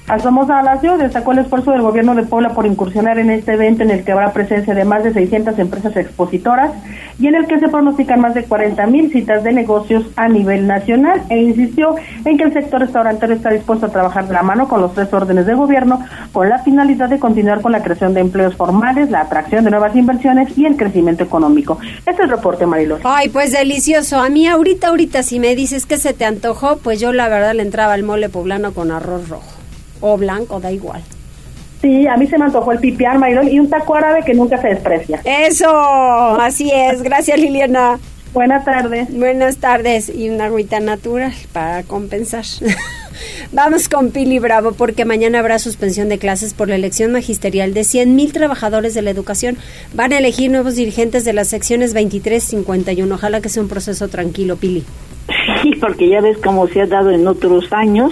Asomos 0.07 0.47
a 0.51 0.61
la 0.61 0.79
ciudad 0.79 0.99
destacó 0.99 1.31
el 1.31 1.39
esfuerzo 1.39 1.71
del 1.71 1.81
gobierno 1.81 2.13
de 2.13 2.21
Puebla 2.21 2.53
por 2.53 2.67
incursionar 2.67 3.17
en 3.17 3.31
este 3.31 3.53
evento 3.53 3.81
en 3.81 3.89
el 3.89 4.03
que 4.03 4.11
habrá 4.11 4.33
presencia 4.33 4.75
de 4.75 4.85
más 4.85 5.03
de 5.03 5.11
600 5.11 5.57
empresas 5.57 5.97
expositoras 5.97 6.71
y 7.17 7.25
en 7.25 7.33
el 7.33 7.47
que 7.47 7.59
se 7.59 7.69
pronostican 7.69 8.21
más 8.21 8.35
de 8.35 8.43
40 8.43 8.85
mil 8.85 9.11
citas 9.11 9.43
de 9.43 9.51
negocios 9.51 10.05
a 10.15 10.27
nivel 10.27 10.67
nacional 10.67 11.23
e 11.29 11.41
insistió 11.41 11.95
en 12.23 12.37
que 12.37 12.43
el 12.43 12.53
sector 12.53 12.81
restaurantero 12.81 13.33
está 13.33 13.49
dispuesto 13.49 13.87
a 13.87 13.89
trabajar 13.89 14.27
de 14.27 14.33
la 14.33 14.43
mano 14.43 14.67
con 14.67 14.79
los 14.79 14.93
tres 14.93 15.11
órdenes 15.11 15.47
de 15.47 15.55
gobierno 15.55 16.05
con 16.31 16.49
la 16.49 16.59
finalidad 16.59 17.09
de 17.09 17.17
continuar 17.17 17.61
con 17.61 17.71
la 17.71 17.81
creación 17.81 18.13
de 18.13 18.19
empleos 18.19 18.55
formales, 18.55 19.09
la 19.09 19.21
atracción 19.21 19.63
de 19.63 19.71
nuevas 19.71 19.95
inversiones 19.95 20.55
y 20.55 20.67
el 20.67 20.77
crecimiento 20.77 21.23
económico. 21.23 21.79
Este 21.97 22.11
es 22.11 22.19
el 22.19 22.29
reporte, 22.29 22.67
Marilón. 22.67 22.99
Ay, 23.03 23.29
pues 23.29 23.53
delicioso. 23.53 24.19
A 24.19 24.29
mí 24.29 24.47
ahorita, 24.47 24.89
ahorita, 24.89 25.23
si 25.23 25.39
me 25.39 25.55
dices 25.55 25.87
que 25.87 25.97
se 25.97 26.13
te 26.13 26.25
antojó, 26.25 26.77
pues 26.77 26.99
yo 26.99 27.11
la 27.11 27.27
verdad 27.27 27.55
le 27.55 27.63
entraba 27.63 27.93
al 27.93 28.03
mole 28.03 28.29
poblano 28.29 28.71
con 28.71 28.91
arroz 28.91 29.29
rojo 29.29 29.64
o 30.01 30.17
blanco, 30.17 30.59
da 30.59 30.71
igual. 30.71 31.01
Sí, 31.81 32.07
a 32.07 32.17
mí 32.17 32.25
se 32.27 32.37
me 32.37 32.45
antojó 32.45 32.71
el 32.71 32.79
pipián, 32.79 33.21
y 33.49 33.59
un 33.59 33.69
taco 33.69 33.95
árabe 33.95 34.23
que 34.25 34.33
nunca 34.33 34.59
se 34.61 34.69
desprecia. 34.69 35.21
Eso, 35.23 35.69
así 35.69 36.71
es. 36.71 37.03
Gracias, 37.03 37.39
Liliana. 37.39 37.99
Buenas 38.35 38.65
tardes. 38.65 39.17
Buenas 39.17 39.57
tardes 39.57 40.09
y 40.13 40.29
una 40.29 40.45
agüita 40.45 40.81
natural 40.81 41.31
para 41.53 41.83
compensar. 41.83 42.43
Vamos 43.53 43.87
con 43.87 44.11
Pili 44.11 44.39
Bravo 44.39 44.73
porque 44.73 45.05
mañana 45.05 45.39
habrá 45.39 45.57
suspensión 45.57 46.09
de 46.09 46.17
clases 46.17 46.53
por 46.53 46.67
la 46.67 46.75
elección 46.75 47.13
magisterial 47.13 47.73
de 47.73 47.81
100.000 47.81 48.33
trabajadores 48.33 48.93
de 48.93 49.03
la 49.03 49.11
educación. 49.11 49.57
Van 49.93 50.11
a 50.11 50.17
elegir 50.17 50.51
nuevos 50.51 50.75
dirigentes 50.75 51.23
de 51.23 51.31
las 51.31 51.47
secciones 51.47 51.93
23 51.93 52.43
51. 52.43 53.15
Ojalá 53.15 53.39
que 53.39 53.47
sea 53.47 53.63
un 53.63 53.69
proceso 53.69 54.09
tranquilo, 54.09 54.57
Pili. 54.57 54.83
Sí, 55.61 55.71
porque 55.79 56.09
ya 56.09 56.21
ves 56.21 56.37
cómo 56.43 56.67
se 56.67 56.81
ha 56.81 56.85
dado 56.85 57.09
en 57.11 57.27
otros 57.27 57.71
años 57.71 58.11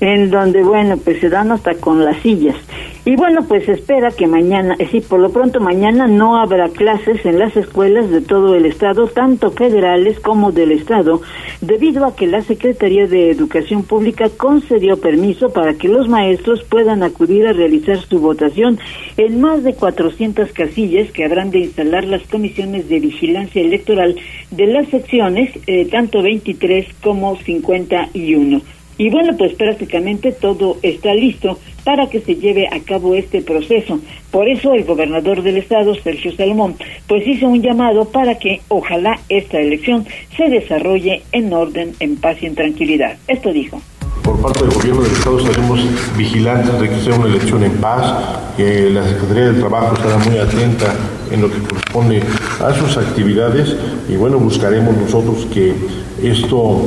en 0.00 0.30
donde, 0.30 0.62
bueno, 0.62 0.96
pues 0.96 1.20
se 1.20 1.28
dan 1.28 1.52
hasta 1.52 1.74
con 1.74 2.04
las 2.04 2.16
sillas. 2.22 2.56
Y 3.04 3.16
bueno, 3.16 3.40
pues 3.48 3.66
espera 3.66 4.10
que 4.10 4.26
mañana, 4.26 4.74
es 4.74 4.92
decir, 4.92 5.04
por 5.08 5.20
lo 5.20 5.30
pronto 5.30 5.58
mañana 5.58 6.06
no 6.06 6.36
habrá 6.36 6.68
clases 6.68 7.24
en 7.24 7.38
las 7.38 7.56
escuelas 7.56 8.10
de 8.10 8.20
todo 8.20 8.54
el 8.54 8.66
estado, 8.66 9.06
tanto 9.06 9.50
federales 9.50 10.20
como 10.20 10.52
del 10.52 10.72
estado, 10.72 11.22
debido 11.62 12.04
a 12.04 12.14
que 12.14 12.26
la 12.26 12.42
Secretaría 12.42 13.06
de 13.06 13.30
Educación 13.30 13.84
Pública 13.84 14.28
concedió 14.36 15.00
permiso 15.00 15.48
para 15.48 15.74
que 15.74 15.88
los 15.88 16.08
maestros 16.08 16.62
puedan 16.64 17.02
acudir 17.02 17.46
a 17.46 17.54
realizar 17.54 17.98
su 17.98 18.20
votación 18.20 18.78
en 19.16 19.40
más 19.40 19.64
de 19.64 19.72
400 19.72 20.52
casillas 20.52 21.10
que 21.10 21.24
habrán 21.24 21.50
de 21.50 21.60
instalar 21.60 22.04
las 22.04 22.22
comisiones 22.24 22.88
de 22.90 23.00
vigilancia 23.00 23.62
electoral 23.62 24.16
de 24.50 24.66
las 24.66 24.88
secciones, 24.88 25.50
eh, 25.66 25.88
tanto 25.90 26.22
23 26.22 26.86
como 27.02 27.36
51. 27.36 28.60
Y 29.00 29.08
bueno, 29.08 29.34
pues 29.34 29.54
prácticamente 29.54 30.30
todo 30.30 30.76
está 30.82 31.14
listo 31.14 31.58
para 31.84 32.10
que 32.10 32.20
se 32.20 32.34
lleve 32.34 32.68
a 32.70 32.80
cabo 32.80 33.14
este 33.14 33.40
proceso. 33.40 33.98
Por 34.30 34.46
eso 34.46 34.74
el 34.74 34.84
gobernador 34.84 35.42
del 35.42 35.56
estado, 35.56 35.94
Sergio 35.94 36.36
Salomón, 36.36 36.76
pues 37.06 37.26
hizo 37.26 37.48
un 37.48 37.62
llamado 37.62 38.04
para 38.10 38.38
que 38.38 38.60
ojalá 38.68 39.18
esta 39.30 39.58
elección 39.58 40.06
se 40.36 40.50
desarrolle 40.50 41.22
en 41.32 41.50
orden, 41.50 41.94
en 41.98 42.16
paz 42.16 42.42
y 42.42 42.46
en 42.46 42.54
tranquilidad. 42.54 43.16
Esto 43.26 43.54
dijo. 43.54 43.80
Por 44.22 44.38
parte 44.42 44.64
del 44.64 44.74
gobierno 44.74 45.00
del 45.00 45.12
Estado 45.12 45.38
estaremos 45.38 45.80
vigilantes 46.18 46.78
de 46.78 46.90
que 46.90 47.00
sea 47.00 47.14
una 47.14 47.28
elección 47.28 47.64
en 47.64 47.72
paz, 47.78 48.52
que 48.58 48.90
la 48.90 49.08
Secretaría 49.08 49.44
del 49.44 49.60
Trabajo 49.60 49.94
estará 49.94 50.18
muy 50.18 50.36
atenta 50.36 50.94
en 51.30 51.40
lo 51.40 51.50
que 51.50 51.58
corresponde 51.60 52.22
a 52.60 52.74
sus 52.74 52.98
actividades 52.98 53.74
y 54.10 54.16
bueno, 54.16 54.38
buscaremos 54.38 54.94
nosotros 54.94 55.46
que 55.54 55.74
esto 56.22 56.82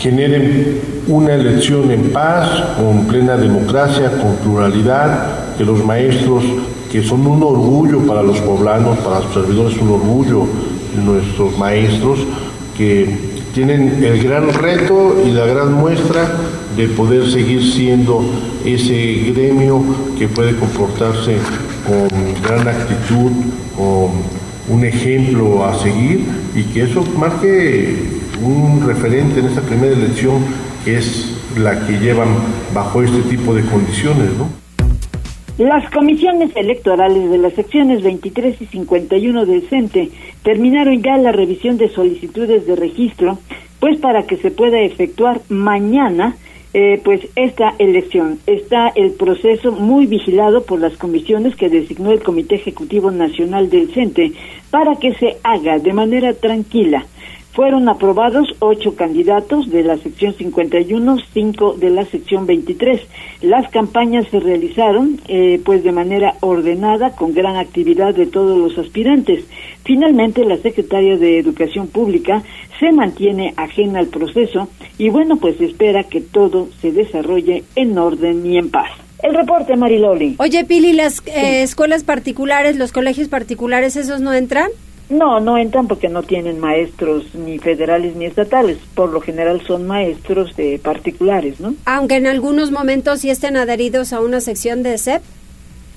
generen 0.00 0.80
una 1.08 1.34
elección 1.34 1.90
en 1.90 2.10
paz, 2.10 2.48
con 2.78 3.06
plena 3.06 3.36
democracia, 3.36 4.10
con 4.18 4.36
pluralidad, 4.36 5.56
que 5.58 5.64
los 5.64 5.84
maestros, 5.84 6.42
que 6.90 7.02
son 7.02 7.26
un 7.26 7.42
orgullo 7.42 8.00
para 8.06 8.22
los 8.22 8.38
poblanos, 8.40 8.98
para 9.00 9.20
sus 9.20 9.34
servidores, 9.34 9.76
un 9.78 9.90
orgullo 9.90 10.46
nuestros 11.04 11.56
maestros, 11.58 12.18
que 12.76 13.14
tienen 13.52 14.02
el 14.02 14.22
gran 14.22 14.48
reto 14.54 15.22
y 15.26 15.32
la 15.32 15.44
gran 15.44 15.74
muestra 15.74 16.22
de 16.76 16.88
poder 16.88 17.30
seguir 17.30 17.62
siendo 17.62 18.24
ese 18.64 19.32
gremio 19.34 19.82
que 20.18 20.28
puede 20.28 20.56
comportarse 20.56 21.36
con 21.86 22.08
gran 22.42 22.66
actitud, 22.66 23.32
con 23.76 24.40
un 24.74 24.84
ejemplo 24.84 25.64
a 25.64 25.78
seguir 25.78 26.24
y 26.54 26.62
que 26.62 26.84
eso 26.84 27.04
marque 27.18 28.19
un 28.42 28.86
referente 28.86 29.40
en 29.40 29.46
esta 29.46 29.60
primera 29.62 29.92
elección 29.92 30.44
que 30.84 30.96
es 30.96 31.36
la 31.58 31.86
que 31.86 31.98
llevan 31.98 32.28
bajo 32.74 33.02
este 33.02 33.22
tipo 33.22 33.54
de 33.54 33.62
condiciones, 33.64 34.30
¿no? 34.38 34.48
Las 35.58 35.90
comisiones 35.90 36.50
electorales 36.56 37.30
de 37.30 37.36
las 37.36 37.52
secciones 37.52 38.02
23 38.02 38.62
y 38.62 38.66
51 38.66 39.44
del 39.44 39.68
CENTE 39.68 40.10
terminaron 40.42 41.02
ya 41.02 41.18
la 41.18 41.32
revisión 41.32 41.76
de 41.76 41.90
solicitudes 41.90 42.66
de 42.66 42.76
registro, 42.76 43.38
pues 43.78 43.98
para 44.00 44.22
que 44.22 44.38
se 44.38 44.50
pueda 44.50 44.80
efectuar 44.80 45.42
mañana 45.50 46.36
eh, 46.72 47.00
pues 47.04 47.20
esta 47.36 47.74
elección. 47.78 48.38
Está 48.46 48.88
el 48.94 49.10
proceso 49.12 49.72
muy 49.72 50.06
vigilado 50.06 50.62
por 50.62 50.80
las 50.80 50.96
comisiones 50.96 51.56
que 51.56 51.68
designó 51.68 52.12
el 52.12 52.22
Comité 52.22 52.54
Ejecutivo 52.54 53.10
Nacional 53.10 53.68
del 53.68 53.92
CENTE 53.92 54.32
para 54.70 54.96
que 54.96 55.12
se 55.14 55.36
haga 55.42 55.78
de 55.78 55.92
manera 55.92 56.32
tranquila. 56.32 57.04
Fueron 57.52 57.88
aprobados 57.88 58.46
ocho 58.60 58.94
candidatos 58.94 59.70
de 59.70 59.82
la 59.82 59.96
sección 59.98 60.34
51, 60.34 61.18
cinco 61.34 61.74
de 61.74 61.90
la 61.90 62.04
sección 62.04 62.46
23. 62.46 63.00
Las 63.42 63.68
campañas 63.70 64.26
se 64.30 64.38
realizaron 64.38 65.20
eh, 65.26 65.60
pues 65.64 65.82
de 65.82 65.90
manera 65.90 66.34
ordenada, 66.40 67.16
con 67.16 67.34
gran 67.34 67.56
actividad 67.56 68.14
de 68.14 68.26
todos 68.26 68.56
los 68.56 68.78
aspirantes. 68.78 69.44
Finalmente, 69.82 70.44
la 70.44 70.58
secretaria 70.58 71.16
de 71.16 71.38
Educación 71.38 71.88
Pública 71.88 72.42
se 72.78 72.92
mantiene 72.92 73.52
ajena 73.56 73.98
al 73.98 74.06
proceso 74.06 74.68
y 74.96 75.10
bueno, 75.10 75.36
pues 75.36 75.60
espera 75.60 76.04
que 76.04 76.20
todo 76.20 76.68
se 76.80 76.92
desarrolle 76.92 77.64
en 77.74 77.98
orden 77.98 78.46
y 78.46 78.58
en 78.58 78.70
paz. 78.70 78.90
El 79.22 79.34
reporte, 79.34 79.76
Mariloli. 79.76 80.36
Oye, 80.38 80.64
Pili, 80.64 80.92
las 80.92 81.22
eh, 81.26 81.62
escuelas 81.62 82.04
particulares, 82.04 82.76
los 82.76 82.92
colegios 82.92 83.28
particulares, 83.28 83.96
¿esos 83.96 84.20
no 84.20 84.32
entran? 84.32 84.70
No, 85.10 85.40
no 85.40 85.58
entran 85.58 85.88
porque 85.88 86.08
no 86.08 86.22
tienen 86.22 86.60
maestros 86.60 87.34
ni 87.34 87.58
federales 87.58 88.14
ni 88.14 88.26
estatales. 88.26 88.78
Por 88.94 89.10
lo 89.10 89.20
general 89.20 89.60
son 89.66 89.86
maestros 89.86 90.54
de 90.56 90.80
particulares, 90.82 91.58
¿no? 91.60 91.74
Aunque 91.84 92.16
en 92.16 92.28
algunos 92.28 92.70
momentos 92.70 93.20
sí 93.20 93.28
estén 93.28 93.56
adheridos 93.56 94.12
a 94.12 94.20
una 94.20 94.40
sección 94.40 94.82
de 94.82 94.96
SEP. 94.96 95.22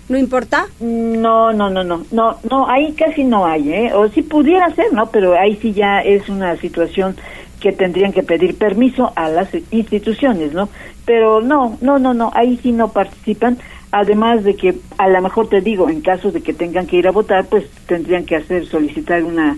¿No 0.09 0.17
importa? 0.17 0.67
No, 0.81 1.53
no, 1.53 1.69
no, 1.69 1.83
no, 1.83 2.03
no, 2.11 2.37
no, 2.49 2.69
ahí 2.69 2.91
casi 2.91 3.23
no 3.23 3.45
hay, 3.45 3.71
¿eh? 3.71 3.93
O 3.93 4.09
si 4.09 4.21
pudiera 4.21 4.69
ser, 4.75 4.91
¿no? 4.91 5.05
Pero 5.05 5.33
ahí 5.39 5.57
sí 5.61 5.71
ya 5.71 6.01
es 6.01 6.27
una 6.27 6.57
situación 6.57 7.15
que 7.61 7.71
tendrían 7.71 8.11
que 8.11 8.23
pedir 8.23 8.57
permiso 8.57 9.13
a 9.15 9.29
las 9.29 9.47
instituciones, 9.71 10.51
¿no? 10.51 10.67
Pero 11.05 11.41
no, 11.41 11.77
no, 11.79 11.99
no, 11.99 12.13
no, 12.13 12.31
ahí 12.35 12.59
sí 12.61 12.73
no 12.73 12.89
participan 12.89 13.57
además 13.93 14.43
de 14.43 14.55
que 14.55 14.75
a 14.97 15.07
lo 15.07 15.21
mejor 15.21 15.47
te 15.47 15.61
digo, 15.61 15.87
en 15.87 16.01
caso 16.01 16.31
de 16.31 16.41
que 16.41 16.51
tengan 16.51 16.87
que 16.87 16.97
ir 16.97 17.07
a 17.07 17.11
votar, 17.11 17.45
pues 17.45 17.63
tendrían 17.85 18.25
que 18.25 18.35
hacer, 18.35 18.65
solicitar 18.65 19.23
una 19.23 19.55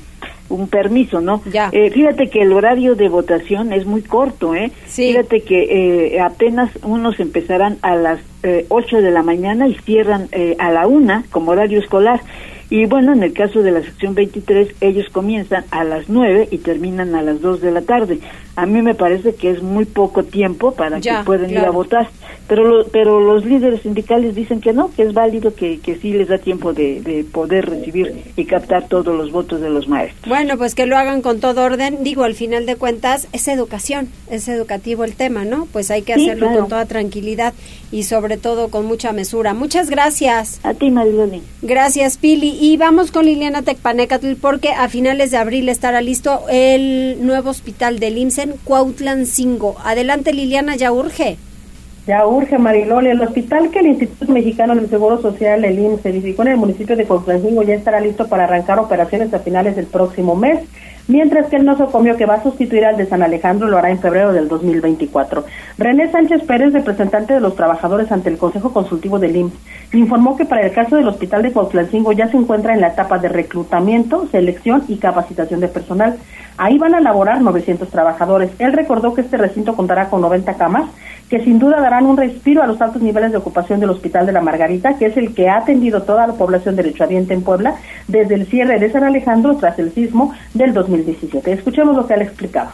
un 0.47 0.67
permiso, 0.67 1.21
¿no? 1.21 1.41
Ya. 1.51 1.69
Eh, 1.71 1.89
fíjate 1.89 2.29
que 2.29 2.41
el 2.41 2.53
horario 2.53 2.93
de 2.93 3.09
votación 3.09 3.73
es 3.73 3.87
muy 3.87 4.03
corto, 4.03 4.53
¿eh? 4.53 4.71
Sí. 4.85 5.07
Fíjate 5.07 5.41
que 5.41 6.13
eh, 6.15 6.19
apenas 6.19 6.69
unos 6.83 7.19
empezarán 7.19 7.79
a 7.81 7.95
las 7.95 8.19
eh, 8.43 8.67
8 8.69 9.01
de 9.01 9.09
la 9.09 9.23
mañana 9.23 9.67
y 9.67 9.73
cierran 9.73 10.27
eh, 10.31 10.55
a 10.59 10.69
la 10.69 10.85
una 10.85 11.23
como 11.31 11.51
horario 11.51 11.79
escolar. 11.79 12.21
Y 12.69 12.85
bueno, 12.85 13.13
en 13.13 13.23
el 13.23 13.33
caso 13.33 13.63
de 13.63 13.71
la 13.71 13.81
sección 13.81 14.13
23, 14.13 14.75
ellos 14.81 15.07
comienzan 15.11 15.65
a 15.71 15.83
las 15.83 16.09
9 16.09 16.49
y 16.51 16.59
terminan 16.59 17.15
a 17.15 17.23
las 17.23 17.41
2 17.41 17.61
de 17.61 17.71
la 17.71 17.81
tarde. 17.81 18.19
A 18.55 18.65
mí 18.65 18.81
me 18.81 18.95
parece 18.95 19.35
que 19.35 19.51
es 19.51 19.61
muy 19.61 19.85
poco 19.85 20.23
tiempo 20.23 20.73
para 20.73 21.01
que 21.01 21.11
puedan 21.25 21.49
ir 21.49 21.59
a 21.59 21.71
votar. 21.71 22.09
Pero, 22.47 22.85
pero 22.91 23.19
los 23.19 23.43
líderes 23.43 23.81
sindicales 23.81 24.35
dicen 24.35 24.61
que 24.61 24.71
no, 24.71 24.91
que 24.93 25.01
es 25.01 25.13
válido, 25.13 25.55
que, 25.55 25.79
que 25.79 25.95
sí 25.95 26.13
les 26.13 26.27
da 26.27 26.37
tiempo 26.37 26.73
de, 26.73 27.01
de 27.01 27.23
poder 27.23 27.67
recibir 27.67 28.21
y 28.35 28.45
captar 28.45 28.87
todos 28.87 29.15
los 29.15 29.31
votos 29.31 29.61
de 29.61 29.69
los 29.71 29.87
maestros. 29.87 30.27
Bueno, 30.27 30.55
pues 30.55 30.75
que 30.75 30.85
lo 30.85 30.95
hagan 30.95 31.23
con 31.23 31.39
todo 31.39 31.63
orden. 31.63 32.03
Digo, 32.03 32.23
al 32.23 32.35
final 32.35 32.67
de 32.67 32.75
cuentas, 32.75 33.27
es 33.33 33.47
educación, 33.47 34.09
es 34.29 34.47
educativo 34.47 35.03
el 35.03 35.15
tema, 35.15 35.43
¿no? 35.43 35.67
Pues 35.71 35.89
hay 35.89 36.03
que 36.03 36.13
hacerlo 36.13 36.51
con 36.53 36.67
toda 36.69 36.85
tranquilidad 36.85 37.55
y 37.91 38.03
sobre 38.03 38.37
todo 38.37 38.69
con 38.69 38.85
mucha 38.85 39.11
mesura. 39.11 39.55
Muchas 39.55 39.89
gracias. 39.89 40.59
A 40.63 40.75
ti, 40.75 40.91
Mariloli. 40.91 41.41
Gracias, 41.63 42.17
Pili. 42.17 42.57
Y 42.61 42.77
vamos 42.77 43.09
con 43.09 43.25
Liliana 43.25 43.63
Tecpanecatl 43.63 44.33
porque 44.39 44.69
a 44.69 44.87
finales 44.87 45.31
de 45.31 45.37
abril 45.37 45.67
estará 45.69 46.01
listo 46.01 46.41
el 46.49 47.25
nuevo 47.25 47.49
hospital 47.49 47.97
del 47.97 48.19
IMSEN, 48.45 48.59
Cuautlancingo. 48.63 49.75
Adelante, 49.83 50.33
Liliana, 50.33 50.75
ya 50.75 50.91
urge. 50.91 51.37
Ya 52.07 52.27
urge, 52.27 52.57
Mariloli. 52.57 53.09
El 53.09 53.21
hospital 53.21 53.71
que 53.71 53.79
el 53.79 53.87
Instituto 53.87 54.31
Mexicano 54.31 54.75
del 54.75 54.89
Seguro 54.89 55.21
Social, 55.21 55.65
el 55.65 55.79
IMSS, 55.79 56.05
edificó 56.05 56.43
en 56.43 56.49
el 56.49 56.57
municipio 56.57 56.95
de 56.95 57.05
Cuautlancingo 57.05 57.63
ya 57.63 57.73
estará 57.73 57.99
listo 57.99 58.27
para 58.27 58.43
arrancar 58.43 58.79
operaciones 58.79 59.33
a 59.33 59.39
finales 59.39 59.75
del 59.75 59.87
próximo 59.87 60.35
mes 60.35 60.59
mientras 61.07 61.47
que 61.47 61.57
el 61.57 61.65
nosocomio 61.65 62.17
que 62.17 62.25
va 62.25 62.35
a 62.35 62.43
sustituir 62.43 62.85
al 62.85 62.97
de 62.97 63.05
San 63.05 63.21
Alejandro 63.21 63.67
lo 63.67 63.77
hará 63.77 63.91
en 63.91 63.99
febrero 63.99 64.33
del 64.33 64.47
2024. 64.47 65.45
René 65.77 66.11
Sánchez 66.11 66.43
Pérez, 66.43 66.73
representante 66.73 67.33
de 67.33 67.39
los 67.39 67.55
trabajadores 67.55 68.11
ante 68.11 68.29
el 68.29 68.37
Consejo 68.37 68.73
Consultivo 68.73 69.19
del 69.19 69.35
IMSS, 69.35 69.53
informó 69.93 70.35
que 70.35 70.45
para 70.45 70.65
el 70.65 70.73
caso 70.73 70.95
del 70.95 71.07
Hospital 71.07 71.43
de 71.43 71.51
Cuautlancingo 71.51 72.11
ya 72.11 72.27
se 72.27 72.37
encuentra 72.37 72.73
en 72.73 72.81
la 72.81 72.89
etapa 72.89 73.19
de 73.19 73.29
reclutamiento, 73.29 74.27
selección 74.31 74.83
y 74.87 74.97
capacitación 74.97 75.59
de 75.59 75.67
personal. 75.67 76.17
Ahí 76.57 76.77
van 76.77 76.95
a 76.95 77.01
laborar 77.01 77.41
900 77.41 77.89
trabajadores. 77.89 78.51
Él 78.59 78.73
recordó 78.73 79.13
que 79.13 79.21
este 79.21 79.37
recinto 79.37 79.75
contará 79.75 80.09
con 80.09 80.21
90 80.21 80.53
camas 80.55 80.89
que 81.29 81.43
sin 81.43 81.59
duda 81.59 81.81
darán 81.81 82.05
un 82.05 82.17
respiro 82.17 82.61
a 82.61 82.67
los 82.67 82.79
altos 82.81 83.01
niveles 83.01 83.31
de 83.31 83.37
ocupación 83.37 83.79
del 83.79 83.89
Hospital 83.89 84.25
de 84.25 84.31
la 84.31 84.41
Margarita, 84.41 84.97
que 84.97 85.07
es 85.07 85.17
el 85.17 85.33
que 85.33 85.49
ha 85.49 85.57
atendido 85.57 86.03
toda 86.03 86.27
la 86.27 86.33
población 86.33 86.75
derechohabiente 86.75 87.33
en 87.33 87.41
Puebla 87.41 87.75
desde 88.07 88.35
el 88.35 88.45
cierre 88.45 88.79
de 88.79 88.91
San 88.91 89.03
Alejandro 89.03 89.55
tras 89.57 89.79
el 89.79 89.91
sismo 89.91 90.33
del 90.53 90.73
2017. 90.73 91.51
Escuchemos 91.51 91.95
lo 91.95 92.05
que 92.05 92.13
él 92.13 92.21
explicado. 92.21 92.69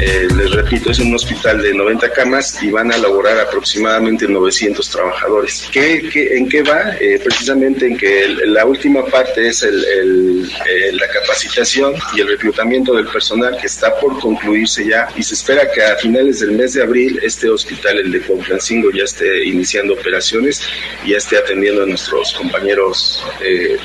Eh, 0.00 0.26
les 0.36 0.50
repito, 0.50 0.90
es 0.90 0.98
un 0.98 1.14
hospital 1.14 1.62
de 1.62 1.72
90 1.72 2.10
camas 2.12 2.60
y 2.62 2.70
van 2.70 2.92
a 2.92 2.98
laborar 2.98 3.38
aproximadamente 3.38 4.26
900 4.26 4.88
trabajadores. 4.90 5.68
¿Qué, 5.72 6.10
en 6.36 6.48
qué 6.48 6.62
va? 6.62 6.96
Eh, 7.00 7.20
precisamente 7.22 7.86
en 7.86 7.96
que 7.96 8.28
la 8.46 8.66
última 8.66 9.04
parte 9.06 9.48
es 9.48 9.62
el, 9.62 10.44
eh, 10.68 10.92
la 10.92 11.08
capacitación 11.08 11.94
y 12.14 12.20
el 12.20 12.28
reclutamiento 12.28 12.94
del 12.94 13.06
personal 13.06 13.56
que 13.60 13.66
está 13.66 13.98
por 14.00 14.18
concluirse 14.18 14.86
ya 14.86 15.08
y 15.16 15.22
se 15.22 15.34
espera 15.34 15.70
que 15.70 15.82
a 15.82 15.96
finales 15.96 16.40
del 16.40 16.52
mes 16.52 16.74
de 16.74 16.82
abril 16.82 17.20
este 17.22 17.48
hospital, 17.48 17.98
el 17.98 18.10
de 18.10 18.20
Conflancingo, 18.20 18.90
ya 18.90 19.04
esté 19.04 19.44
iniciando 19.44 19.94
operaciones 19.94 20.60
y 21.04 21.10
ya 21.10 21.18
esté 21.18 21.38
atendiendo 21.38 21.84
a 21.84 21.86
nuestros 21.86 22.32
compañeros 22.34 23.24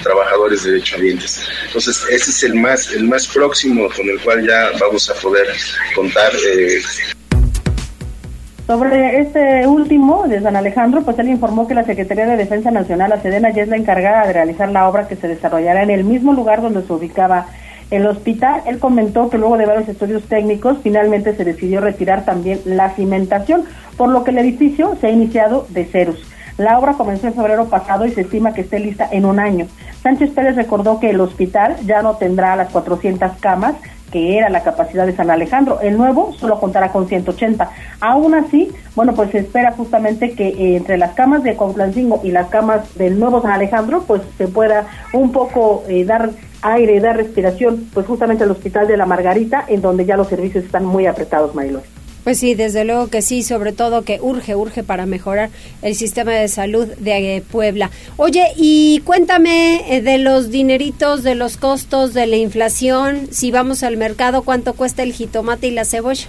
trabajadores 0.03 0.63
de 0.63 0.71
derechohabientes. 0.71 1.47
Entonces, 1.67 2.03
ese 2.09 2.31
es 2.31 2.43
el 2.43 2.55
más, 2.55 2.91
el 2.91 3.03
más 3.03 3.27
próximo 3.27 3.89
con 3.95 4.09
el 4.09 4.19
cual 4.21 4.45
ya 4.47 4.71
vamos 4.79 5.09
a 5.09 5.13
poder 5.15 5.47
Eh, 6.05 6.79
Sobre 8.65 9.19
este 9.19 9.67
último, 9.67 10.27
de 10.27 10.41
San 10.41 10.55
Alejandro, 10.55 11.01
pues 11.03 11.19
él 11.19 11.29
informó 11.29 11.67
que 11.67 11.73
la 11.73 11.83
Secretaría 11.83 12.25
de 12.25 12.37
Defensa 12.37 12.71
Nacional, 12.71 13.09
la 13.09 13.21
Sedena, 13.21 13.49
ya 13.49 13.63
es 13.63 13.69
la 13.69 13.77
encargada 13.77 14.25
de 14.27 14.33
realizar 14.33 14.69
la 14.69 14.87
obra 14.87 15.07
que 15.07 15.15
se 15.15 15.27
desarrollará 15.27 15.83
en 15.83 15.89
el 15.89 16.03
mismo 16.03 16.33
lugar 16.33 16.61
donde 16.61 16.83
se 16.83 16.93
ubicaba 16.93 17.47
el 17.91 18.05
hospital. 18.07 18.61
Él 18.65 18.79
comentó 18.79 19.29
que 19.29 19.37
luego 19.37 19.57
de 19.57 19.65
varios 19.65 19.89
estudios 19.89 20.23
técnicos, 20.23 20.77
finalmente 20.83 21.35
se 21.35 21.43
decidió 21.43 21.81
retirar 21.81 22.23
también 22.23 22.61
la 22.65 22.91
cimentación, 22.91 23.65
por 23.97 24.09
lo 24.09 24.23
que 24.23 24.31
el 24.31 24.37
edificio 24.37 24.95
se 25.01 25.07
ha 25.07 25.11
iniciado 25.11 25.65
de 25.69 25.85
ceros. 25.85 26.23
La 26.57 26.77
obra 26.77 26.93
comenzó 26.93 27.27
en 27.27 27.33
febrero 27.33 27.69
pasado 27.69 28.05
y 28.05 28.11
se 28.11 28.21
estima 28.21 28.53
que 28.53 28.61
esté 28.61 28.79
lista 28.79 29.07
en 29.11 29.25
un 29.25 29.39
año. 29.39 29.67
Sánchez 30.03 30.31
Pérez 30.31 30.55
recordó 30.55 30.99
que 30.99 31.09
el 31.09 31.21
hospital 31.21 31.77
ya 31.85 32.01
no 32.01 32.17
tendrá 32.17 32.55
las 32.57 32.69
400 32.69 33.31
camas 33.39 33.75
que 34.11 34.37
era 34.37 34.49
la 34.49 34.63
capacidad 34.63 35.05
de 35.05 35.15
San 35.15 35.29
Alejandro. 35.29 35.79
El 35.81 35.97
nuevo 35.97 36.33
solo 36.33 36.59
contará 36.59 36.91
con 36.91 37.07
180. 37.07 37.69
Aún 37.99 38.35
así, 38.35 38.71
bueno, 38.95 39.13
pues 39.13 39.31
se 39.31 39.39
espera 39.39 39.71
justamente 39.71 40.31
que 40.31 40.47
eh, 40.47 40.77
entre 40.77 40.97
las 40.97 41.13
camas 41.13 41.43
de 41.43 41.55
Cuautlancingo 41.55 42.21
y 42.23 42.31
las 42.31 42.47
camas 42.49 42.95
del 42.97 43.19
nuevo 43.19 43.41
San 43.41 43.51
Alejandro, 43.51 44.03
pues 44.07 44.21
se 44.37 44.47
pueda 44.47 44.87
un 45.13 45.31
poco 45.31 45.83
eh, 45.87 46.05
dar 46.05 46.29
aire, 46.61 46.99
dar 46.99 47.17
respiración, 47.17 47.89
pues 47.93 48.05
justamente 48.05 48.43
al 48.43 48.51
Hospital 48.51 48.87
de 48.87 48.97
la 48.97 49.05
Margarita, 49.05 49.63
en 49.67 49.81
donde 49.81 50.05
ya 50.05 50.17
los 50.17 50.27
servicios 50.27 50.65
están 50.65 50.85
muy 50.85 51.05
apretados, 51.05 51.55
Marilor. 51.55 51.83
Pues 52.23 52.37
sí, 52.39 52.53
desde 52.53 52.83
luego 52.83 53.07
que 53.07 53.21
sí, 53.21 53.43
sobre 53.43 53.71
todo 53.71 54.03
que 54.03 54.19
urge, 54.21 54.55
urge 54.55 54.83
para 54.83 55.05
mejorar 55.05 55.49
el 55.81 55.95
sistema 55.95 56.31
de 56.31 56.47
salud 56.47 56.87
de 56.97 57.37
eh, 57.37 57.41
Puebla. 57.41 57.89
Oye, 58.17 58.43
y 58.55 59.01
cuéntame 59.05 59.95
eh, 59.95 60.01
de 60.01 60.17
los 60.17 60.49
dineritos, 60.49 61.23
de 61.23 61.35
los 61.35 61.57
costos, 61.57 62.13
de 62.13 62.27
la 62.27 62.35
inflación, 62.35 63.27
si 63.31 63.51
vamos 63.51 63.83
al 63.83 63.97
mercado, 63.97 64.41
¿cuánto 64.43 64.73
cuesta 64.73 65.03
el 65.03 65.13
jitomate 65.13 65.67
y 65.67 65.71
la 65.71 65.85
cebolla? 65.85 66.27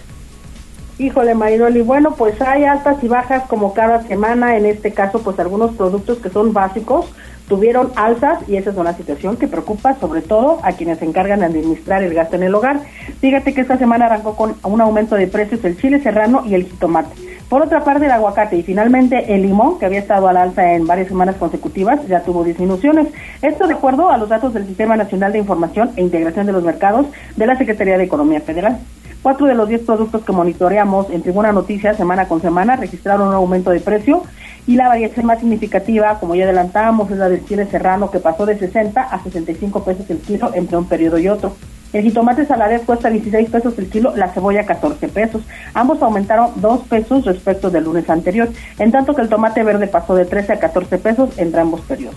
Híjole, 0.99 1.35
Mayroli, 1.35 1.81
bueno, 1.81 2.15
pues 2.15 2.41
hay 2.43 2.65
altas 2.65 3.03
y 3.03 3.09
bajas 3.09 3.45
como 3.49 3.73
cada 3.73 4.07
semana, 4.07 4.57
en 4.59 4.67
este 4.67 4.93
caso, 4.93 5.23
pues 5.23 5.39
algunos 5.39 5.75
productos 5.75 6.19
que 6.19 6.29
son 6.29 6.53
básicos, 6.53 7.07
tuvieron 7.51 7.91
alzas 7.97 8.39
y 8.49 8.55
esa 8.55 8.71
es 8.71 8.77
una 8.77 8.93
situación 8.95 9.37
que 9.37 9.49
preocupa 9.49 9.97
sobre 9.99 10.23
todo 10.23 10.61
a 10.63 10.71
quienes 10.71 11.01
se 11.01 11.05
encargan 11.05 11.41
de 11.41 11.47
administrar 11.47 12.01
el 12.01 12.15
gasto 12.15 12.37
en 12.37 12.45
el 12.45 12.55
hogar. 12.55 12.81
Fíjate 13.21 13.53
que 13.53 13.61
esta 13.61 13.77
semana 13.77 14.07
arrancó 14.07 14.37
con 14.37 14.55
un 14.63 14.81
aumento 14.81 15.17
de 15.17 15.27
precios 15.27 15.65
el 15.65 15.77
chile 15.77 16.01
serrano 16.01 16.45
y 16.47 16.55
el 16.55 16.65
jitomate. 16.65 17.11
Por 17.49 17.63
otra 17.63 17.83
parte, 17.83 18.07
el 18.07 18.13
aguacate 18.13 18.57
y 18.57 18.63
finalmente 18.63 19.35
el 19.35 19.43
limón, 19.43 19.81
que 19.81 19.87
había 19.87 19.99
estado 19.99 20.29
al 20.29 20.37
alza 20.37 20.75
en 20.75 20.87
varias 20.87 21.09
semanas 21.09 21.35
consecutivas, 21.35 22.07
ya 22.07 22.23
tuvo 22.23 22.45
disminuciones. 22.45 23.09
Esto 23.43 23.67
de 23.67 23.75
acuerdo 23.75 24.11
a 24.11 24.17
los 24.17 24.29
datos 24.29 24.55
del 24.55 24.69
Sistema 24.69 24.97
Nacional 24.97 25.33
de 25.33 25.41
Información 25.41 25.91
e 25.97 26.03
Integración 26.03 26.47
de 26.47 26.53
los 26.53 26.63
Mercados 26.63 27.07
de 27.35 27.47
la 27.49 27.59
Secretaría 27.59 27.99
de 27.99 28.05
Economía 28.05 28.41
Federal. 28.41 28.79
Cuatro 29.23 29.47
de 29.47 29.55
los 29.55 29.69
diez 29.69 29.83
productos 29.83 30.23
que 30.25 30.31
monitoreamos 30.31 31.11
en 31.11 31.23
Tribuna 31.23 31.51
Noticias 31.51 31.97
semana 31.97 32.29
con 32.29 32.41
semana 32.41 32.77
registraron 32.77 33.29
un 33.29 33.35
aumento 33.35 33.71
de 33.71 33.81
precio 33.81 34.23
y 34.67 34.77
la 34.77 34.89
variación 34.89 35.27
más 35.27 35.41
significativa, 35.41 36.19
como 36.21 36.35
ya 36.35 36.45
adelantamos, 36.45 37.11
es 37.11 37.19
la 37.19 37.29
del 37.29 37.45
chile 37.45 37.67
serrano 37.71 38.11
que 38.11 38.21
pasó 38.21 38.47
de 38.47 38.59
60 38.59 39.01
a 39.01 39.23
65 39.23 39.85
pesos 39.85 40.09
el 40.11 40.19
kilo 40.19 40.53
entre 40.55 40.77
un 40.77 40.87
periodo 40.87 41.19
y 41.19 41.29
otro. 41.29 41.57
El 41.93 42.05
jitomate 42.05 42.47
saladez 42.47 42.83
cuesta 42.83 43.11
16 43.11 43.51
pesos 43.51 43.77
el 43.79 43.89
kilo, 43.89 44.15
la 44.15 44.29
cebolla 44.29 44.65
14 44.65 45.09
pesos. 45.09 45.43
Ambos 45.75 46.01
aumentaron 46.03 46.53
2 46.57 46.81
pesos 46.89 47.25
respecto 47.25 47.71
del 47.71 47.85
lunes 47.85 48.09
anterior, 48.09 48.49
en 48.79 48.93
tanto 48.93 49.15
que 49.15 49.23
el 49.23 49.29
tomate 49.29 49.65
verde 49.65 49.89
pasó 49.89 50.15
de 50.15 50.25
13 50.25 50.53
a 50.53 50.61
14 50.61 50.99
pesos 50.99 51.31
entre 51.37 51.61
ambos 51.61 51.81
periodos. 51.81 52.17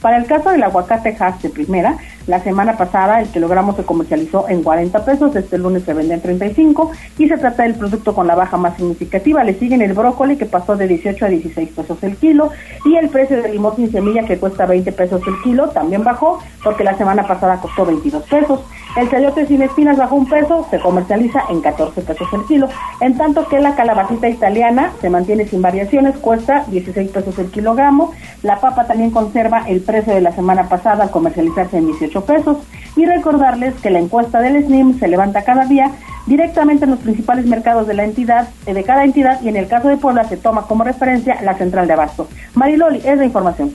Para 0.00 0.16
el 0.16 0.26
caso 0.26 0.50
del 0.50 0.64
aguacate 0.64 1.16
Hass 1.20 1.40
de 1.42 1.50
primera, 1.50 1.96
la 2.26 2.40
semana 2.40 2.76
pasada 2.76 3.20
el 3.20 3.28
kilogramo 3.28 3.74
se 3.74 3.84
comercializó 3.84 4.48
en 4.48 4.62
40 4.62 5.04
pesos, 5.04 5.34
este 5.34 5.58
lunes 5.58 5.82
se 5.84 5.94
vende 5.94 6.14
en 6.14 6.20
35 6.20 6.90
y 7.18 7.28
se 7.28 7.36
trata 7.36 7.64
del 7.64 7.74
producto 7.74 8.14
con 8.14 8.26
la 8.26 8.34
baja 8.34 8.56
más 8.56 8.76
significativa. 8.76 9.44
Le 9.44 9.58
siguen 9.58 9.82
el 9.82 9.92
brócoli 9.92 10.36
que 10.36 10.46
pasó 10.46 10.76
de 10.76 10.86
18 10.86 11.24
a 11.24 11.28
16 11.28 11.68
pesos 11.70 12.02
el 12.02 12.16
kilo 12.16 12.50
y 12.84 12.96
el 12.96 13.08
precio 13.08 13.42
del 13.42 13.52
limón 13.52 13.76
sin 13.76 13.90
semilla 13.90 14.24
que 14.24 14.38
cuesta 14.38 14.66
20 14.66 14.92
pesos 14.92 15.20
el 15.26 15.34
kilo 15.42 15.70
también 15.70 16.04
bajó 16.04 16.38
porque 16.62 16.84
la 16.84 16.96
semana 16.96 17.26
pasada 17.26 17.60
costó 17.60 17.84
22 17.86 18.22
pesos. 18.24 18.60
El 18.94 19.08
chayote 19.10 19.46
sin 19.46 19.62
espinas 19.62 19.96
bajó 19.96 20.16
un 20.16 20.28
peso, 20.28 20.66
se 20.70 20.78
comercializa 20.78 21.44
en 21.48 21.62
14 21.62 22.02
pesos 22.02 22.28
el 22.34 22.44
kilo, 22.44 22.68
en 23.00 23.16
tanto 23.16 23.48
que 23.48 23.58
la 23.58 23.74
calabacita 23.74 24.28
italiana 24.28 24.92
se 25.00 25.08
mantiene 25.08 25.46
sin 25.46 25.62
variaciones, 25.62 26.18
cuesta 26.18 26.66
16 26.68 27.10
pesos 27.10 27.38
el 27.38 27.50
kilogramo. 27.50 28.12
La 28.42 28.60
papa 28.60 28.86
también 28.86 29.10
conserva 29.10 29.64
el 29.66 29.80
precio 29.80 30.14
de 30.14 30.20
la 30.20 30.32
semana 30.32 30.68
pasada 30.68 31.04
al 31.04 31.10
comercializarse 31.10 31.78
en 31.78 31.86
18 31.86 32.11
pesos. 32.20 32.58
Y 32.94 33.06
recordarles 33.06 33.74
que 33.82 33.90
la 33.90 33.98
encuesta 33.98 34.40
del 34.40 34.62
SNIM 34.64 34.98
se 34.98 35.08
levanta 35.08 35.42
cada 35.42 35.64
día 35.64 35.90
directamente 36.26 36.84
en 36.84 36.92
los 36.92 37.00
principales 37.00 37.46
mercados 37.46 37.86
de 37.86 37.94
la 37.94 38.04
entidad, 38.04 38.48
eh, 38.66 38.74
de 38.74 38.84
cada 38.84 39.04
entidad, 39.04 39.40
y 39.42 39.48
en 39.48 39.56
el 39.56 39.66
caso 39.66 39.88
de 39.88 39.96
Puebla 39.96 40.28
se 40.28 40.36
toma 40.36 40.66
como 40.66 40.84
referencia 40.84 41.40
la 41.42 41.54
central 41.54 41.86
de 41.86 41.94
abasto. 41.94 42.28
Mariloli, 42.54 42.98
es 42.98 43.16
la 43.16 43.24
información. 43.24 43.72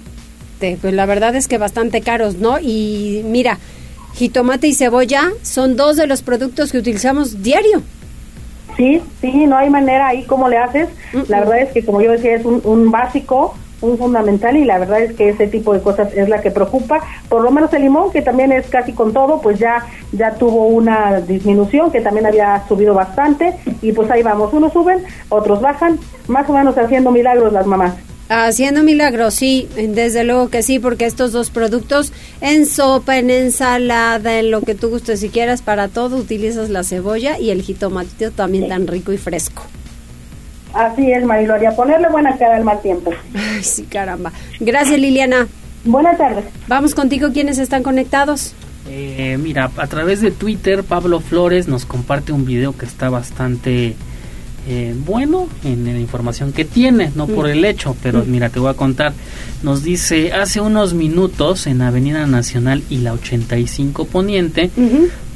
Pues 0.60 0.94
la 0.94 1.06
verdad 1.06 1.36
es 1.36 1.48
que 1.48 1.58
bastante 1.58 2.02
caros, 2.02 2.38
¿no? 2.38 2.60
Y 2.60 3.22
mira, 3.26 3.60
jitomate 4.14 4.68
y 4.68 4.74
cebolla 4.74 5.32
son 5.44 5.76
dos 5.76 5.98
de 5.98 6.08
los 6.08 6.24
productos 6.24 6.72
que 6.72 6.80
utilizamos 6.80 7.44
diario. 7.44 7.84
Sí, 8.76 9.02
sí, 9.22 9.48
no 9.48 9.58
hay 9.58 9.70
manera 9.70 10.08
ahí 10.08 10.24
como 10.24 10.50
le 10.50 10.58
haces. 10.58 10.88
La 11.28 11.40
verdad 11.40 11.60
es 11.60 11.72
que, 11.74 11.84
como 11.84 12.02
yo 12.02 12.12
decía, 12.12 12.36
es 12.36 12.46
un, 12.46 12.92
básico, 12.92 13.56
un 13.82 13.98
fundamental 13.98 14.58
y 14.58 14.66
la 14.66 14.80
verdad 14.80 15.02
es 15.02 15.14
que 15.14 15.30
ese 15.30 15.48
tipo 15.48 15.74
de 15.74 15.82
cosas 15.82 16.14
es 16.14 16.30
la 16.30 16.42
que 16.42 16.52
preocupa. 16.52 17.02
Por 17.30 17.42
lo 17.42 17.52
menos 17.52 17.74
el 17.74 17.84
limón, 17.84 18.12
que 18.12 18.22
también 18.22 18.52
es 18.52 18.68
casi 18.68 18.94
con 18.94 19.14
todo, 19.14 19.42
pues 19.42 19.60
ya, 19.60 19.86
ya 20.12 20.36
tuvo 20.36 20.68
una 20.68 21.22
disminución 21.22 21.92
que 21.92 22.02
también 22.02 22.26
había 22.26 22.64
subido 22.68 22.94
bastante 22.94 23.54
y 23.82 23.92
pues 23.92 24.10
ahí 24.12 24.24
vamos, 24.24 24.54
unos 24.54 24.74
suben, 24.74 25.04
otros 25.30 25.62
bajan, 25.62 26.00
más 26.28 26.50
o 26.50 26.54
menos 26.54 26.78
haciendo 26.78 27.12
milagros 27.12 27.54
las 27.54 27.66
mamás. 27.66 27.94
Haciendo 28.30 28.84
milagros, 28.84 29.36
sí, 29.36 29.70
desde 29.78 30.26
luego 30.26 30.50
que 30.50 30.62
sí, 30.62 30.80
porque 30.80 31.06
estos 31.06 31.32
dos 31.32 31.50
productos 31.50 32.12
en 32.42 32.66
sopa, 32.66 33.18
en 33.18 33.30
ensalada, 33.30 34.40
en 34.40 34.52
lo 34.52 34.62
que 34.62 34.76
tú 34.76 34.90
gustes 34.90 35.22
si 35.22 35.30
quieras, 35.30 35.62
para 35.62 35.88
todo 35.88 36.18
utilizas 36.18 36.70
la 36.70 36.84
cebolla 36.84 37.40
y 37.40 37.52
el 37.52 37.62
jitomatito 37.62 38.32
también 38.32 38.68
tan 38.68 38.86
rico 38.86 39.14
y 39.14 39.18
fresco. 39.18 39.64
Así 40.78 41.12
es, 41.12 41.26
Mariloria, 41.26 41.76
ponerle 41.76 42.08
buena 42.10 42.38
cara 42.38 42.56
al 42.56 42.64
mal 42.64 42.80
tiempo. 42.82 43.12
Ay, 43.34 43.64
sí, 43.64 43.84
caramba. 43.84 44.32
Gracias, 44.60 45.00
Liliana. 45.00 45.48
Buenas 45.84 46.20
tardes. 46.20 46.46
Vamos 46.68 46.94
contigo, 46.94 47.30
¿quiénes 47.34 47.58
están 47.58 47.82
conectados? 47.82 48.54
Eh, 48.88 49.40
mira, 49.42 49.72
a 49.76 49.88
través 49.88 50.22
de 50.22 50.30
Twitter, 50.30 50.84
Pablo 50.84 51.20
Flores 51.20 51.68
nos 51.68 51.86
comparte 51.86 52.32
un 52.32 52.46
video 52.46 52.78
que 52.78 52.86
está 52.86 53.10
bastante 53.10 53.96
eh, 54.70 54.94
bueno 55.06 55.48
en 55.64 55.86
la 55.86 55.98
información 55.98 56.54
que 56.54 56.64
tiene, 56.64 57.12
no 57.16 57.26
por 57.26 57.48
mm. 57.48 57.52
el 57.52 57.66
hecho, 57.66 57.96
pero 58.04 58.24
mm. 58.24 58.30
mira, 58.30 58.50
te 58.50 58.60
voy 58.60 58.70
a 58.70 58.74
contar. 58.76 59.14
Nos 59.64 59.82
dice, 59.84 60.34
hace 60.34 60.62
unos 60.62 60.94
minutos 60.94 61.66
en 61.66 61.82
Avenida 61.82 62.28
Nacional 62.28 62.84
y 62.90 63.00
la 63.00 63.14
85 63.14 64.06
Poniente, 64.06 64.70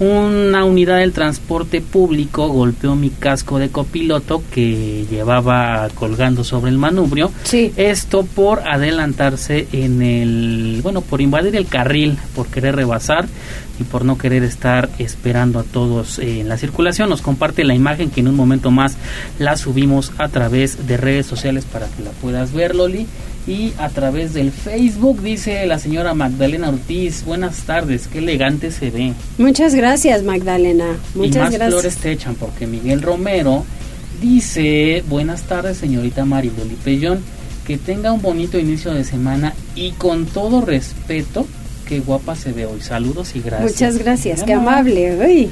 una 0.02 0.66
unidad 0.66 0.98
del 0.98 1.14
transporte 1.14 1.80
público 1.80 2.48
golpeó 2.48 2.96
mi 2.96 3.12
casco 3.12 3.60
de 3.60 3.70
copiloto 3.70 4.42
que 4.50 5.06
llevaba 5.08 5.88
colgando 5.94 6.44
sobre 6.44 6.72
el 6.72 6.80
manubrio. 6.80 7.32
Sí. 7.44 7.72
Esto 7.76 8.24
por 8.24 8.68
adelantarse 8.68 9.68
en 9.72 10.02
el, 10.02 10.80
bueno, 10.82 11.02
por 11.02 11.22
invadir 11.22 11.56
el 11.56 11.68
carril, 11.68 12.18
por 12.34 12.48
querer 12.48 12.78
rebasar 12.78 13.28
y 13.80 13.84
por 13.84 14.04
no 14.04 14.18
querer 14.18 14.44
estar 14.44 14.90
esperando 14.98 15.60
a 15.60 15.64
todos 15.64 16.18
en 16.18 16.50
la 16.50 16.58
circulación. 16.58 17.08
Nos 17.08 17.22
comparte 17.22 17.64
la 17.64 17.76
imagen 17.76 18.10
que 18.10 18.22
en 18.22 18.28
un 18.28 18.36
momento 18.36 18.72
más 18.72 18.98
la 19.38 19.56
subimos 19.56 20.14
a 20.18 20.30
través 20.30 20.88
de 20.88 20.98
redes 20.98 21.28
sociales 21.28 21.66
para 21.66 21.86
que 21.86 22.02
la 22.02 22.10
puedas 22.10 22.54
ver, 22.54 22.76
Loli 22.76 23.06
y 23.48 23.74
a 23.78 23.90
través 23.90 24.34
del 24.34 24.52
Facebook 24.52 25.22
dice 25.22 25.66
la 25.66 25.80
señora 25.80 26.14
Magdalena 26.14 26.70
Ortiz, 26.70 27.24
buenas 27.26 27.58
tardes, 27.64 28.08
qué 28.08 28.20
elegante 28.20 28.72
se 28.72 28.92
ve. 28.92 29.14
Muchas 29.38 29.74
gracias 29.74 30.24
Magdalena, 30.24 30.98
muchas 31.16 31.36
y 31.36 31.40
más 31.40 31.54
gracias. 31.54 31.70
flores 31.70 31.98
te 31.98 32.12
echan 32.12 32.36
porque 32.36 32.68
Miguel 32.68 33.02
Romero 33.02 33.66
dice, 34.22 35.04
buenas 35.10 35.44
tardes 35.44 35.78
señorita 35.78 36.26
Mariloli 36.26 36.76
Pellón, 36.84 37.22
que 37.66 37.78
tenga 37.78 38.12
un 38.12 38.22
bonito 38.22 38.60
inicio 38.60 38.94
de 38.94 39.04
semana 39.04 39.54
y 39.76 39.92
con 39.92 40.26
todo 40.26 40.62
respeto, 40.62 41.48
qué 41.88 42.00
guapa 42.00 42.36
se 42.36 42.52
ve 42.52 42.66
hoy, 42.66 42.82
saludos 42.82 43.36
y 43.36 43.42
gracias. 43.42 43.72
Muchas 43.72 43.98
gracias, 43.98 44.44
qué 44.44 44.54
amable. 44.54 45.50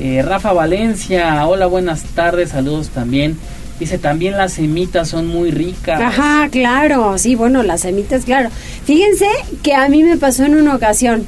Eh, 0.00 0.22
Rafa 0.22 0.52
Valencia, 0.52 1.44
hola, 1.46 1.66
buenas 1.66 2.04
tardes, 2.14 2.50
saludos 2.50 2.88
también. 2.90 3.36
Dice, 3.78 3.98
también 3.98 4.36
las 4.36 4.54
semitas 4.54 5.08
son 5.08 5.28
muy 5.28 5.50
ricas. 5.50 6.00
Ajá, 6.00 6.48
claro, 6.50 7.16
sí, 7.16 7.34
bueno, 7.34 7.62
las 7.62 7.82
semitas, 7.82 8.24
claro. 8.24 8.50
Fíjense 8.84 9.26
que 9.62 9.74
a 9.74 9.88
mí 9.88 10.02
me 10.02 10.16
pasó 10.16 10.44
en 10.44 10.56
una 10.56 10.74
ocasión. 10.74 11.24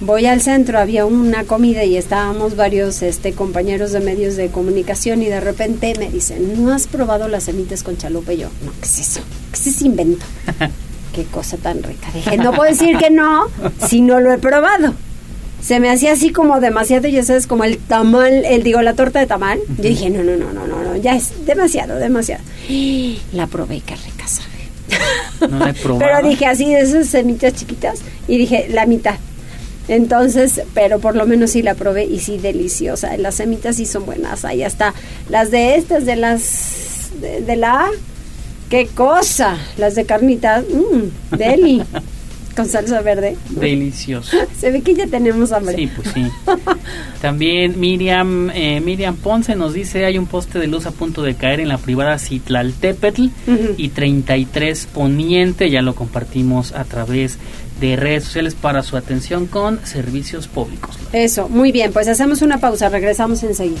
Voy 0.00 0.24
al 0.24 0.40
centro, 0.40 0.78
había 0.78 1.04
una 1.04 1.44
comida 1.44 1.84
y 1.84 1.96
estábamos 1.96 2.56
varios 2.56 3.02
este, 3.02 3.34
compañeros 3.34 3.92
de 3.92 4.00
medios 4.00 4.36
de 4.36 4.48
comunicación 4.48 5.22
y 5.22 5.26
de 5.26 5.40
repente 5.40 5.94
me 5.98 6.08
dicen, 6.08 6.64
¿no 6.64 6.72
has 6.72 6.86
probado 6.86 7.28
las 7.28 7.44
semitas 7.44 7.82
con 7.82 7.98
chalupa? 7.98 8.32
Y 8.32 8.38
yo, 8.38 8.48
no, 8.64 8.72
¿qué 8.80 8.86
es 8.86 8.98
eso? 9.00 9.20
¿Qué 9.52 9.58
es 9.58 9.66
ese 9.66 9.86
invento? 9.86 10.24
Qué 11.14 11.24
cosa 11.24 11.56
tan 11.56 11.82
rica. 11.82 12.08
Dije, 12.14 12.38
no 12.38 12.52
puedo 12.52 12.70
decir 12.70 12.96
que 12.96 13.10
no 13.10 13.48
si 13.88 14.00
no 14.00 14.20
lo 14.20 14.32
he 14.32 14.38
probado 14.38 14.94
se 15.62 15.80
me 15.80 15.90
hacía 15.90 16.12
así 16.12 16.30
como 16.30 16.60
demasiado, 16.60 17.08
ya 17.08 17.22
sabes, 17.22 17.46
como 17.46 17.64
el 17.64 17.78
tamal, 17.78 18.44
el 18.44 18.62
digo, 18.62 18.80
la 18.82 18.94
torta 18.94 19.20
de 19.20 19.26
tamal. 19.26 19.58
Yo 19.76 19.84
dije, 19.84 20.10
no, 20.10 20.22
no, 20.22 20.36
no, 20.36 20.52
no, 20.52 20.66
no, 20.66 20.82
no, 20.82 20.96
ya 20.96 21.16
es 21.16 21.44
demasiado, 21.44 21.96
demasiado. 21.96 22.42
La 23.32 23.46
probé, 23.46 23.80
qué 23.80 23.96
rica 23.96 24.26
sabe. 24.26 25.50
No 25.50 25.58
la 25.58 25.70
he 25.70 25.74
pero 25.98 26.28
dije 26.28 26.46
así 26.46 26.72
de 26.72 26.80
esas 26.80 27.08
semitas 27.08 27.54
chiquitas 27.54 28.00
y 28.26 28.38
dije 28.38 28.68
la 28.70 28.86
mitad. 28.86 29.16
Entonces, 29.88 30.62
pero 30.72 31.00
por 31.00 31.16
lo 31.16 31.26
menos 31.26 31.50
sí 31.50 31.62
la 31.62 31.74
probé 31.74 32.04
y 32.04 32.20
sí 32.20 32.38
deliciosa. 32.38 33.16
Las 33.16 33.36
semitas 33.36 33.76
sí 33.76 33.86
son 33.86 34.06
buenas. 34.06 34.44
Ahí 34.44 34.62
está. 34.62 34.94
Las 35.28 35.50
de 35.50 35.74
estas, 35.74 36.06
de 36.06 36.16
las 36.16 37.10
de, 37.20 37.40
de 37.40 37.56
la 37.56 37.88
qué 38.68 38.86
cosa. 38.86 39.58
Las 39.76 39.94
de 39.96 40.06
carnitas, 40.06 40.64
mmm, 40.64 41.36
deli. 41.36 41.82
con 42.60 42.68
salsa 42.68 43.00
verde. 43.00 43.36
Delicioso. 43.48 44.36
Se 44.58 44.70
ve 44.70 44.82
que 44.82 44.94
ya 44.94 45.06
tenemos 45.06 45.52
hambre. 45.52 45.76
Sí, 45.76 45.88
pues 45.94 46.08
sí. 46.12 46.26
También 47.22 47.80
Miriam 47.80 48.50
eh, 48.50 48.80
Miriam 48.80 49.16
Ponce 49.16 49.56
nos 49.56 49.72
dice 49.72 50.04
hay 50.04 50.18
un 50.18 50.26
poste 50.26 50.58
de 50.58 50.66
luz 50.66 50.86
a 50.86 50.90
punto 50.90 51.22
de 51.22 51.34
caer 51.34 51.60
en 51.60 51.68
la 51.68 51.78
privada 51.78 52.18
Citlaltépetl 52.18 53.28
y 53.76 53.88
33 53.88 54.86
Poniente. 54.86 55.70
Ya 55.70 55.82
lo 55.82 55.94
compartimos 55.94 56.72
a 56.72 56.84
través 56.84 57.38
de 57.80 57.96
redes 57.96 58.24
sociales 58.24 58.54
para 58.54 58.82
su 58.82 58.96
atención 58.96 59.46
con 59.46 59.84
servicios 59.86 60.46
públicos. 60.48 60.98
Eso, 61.12 61.48
muy 61.48 61.72
bien. 61.72 61.92
Pues 61.92 62.08
hacemos 62.08 62.42
una 62.42 62.58
pausa. 62.58 62.88
Regresamos 62.90 63.42
enseguida. 63.42 63.80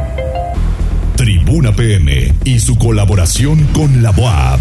Tribuna 1.21 1.71
PM 1.71 2.33
y 2.45 2.59
su 2.59 2.79
colaboración 2.79 3.63
con 3.73 4.01
la 4.01 4.09
BOAP. 4.09 4.59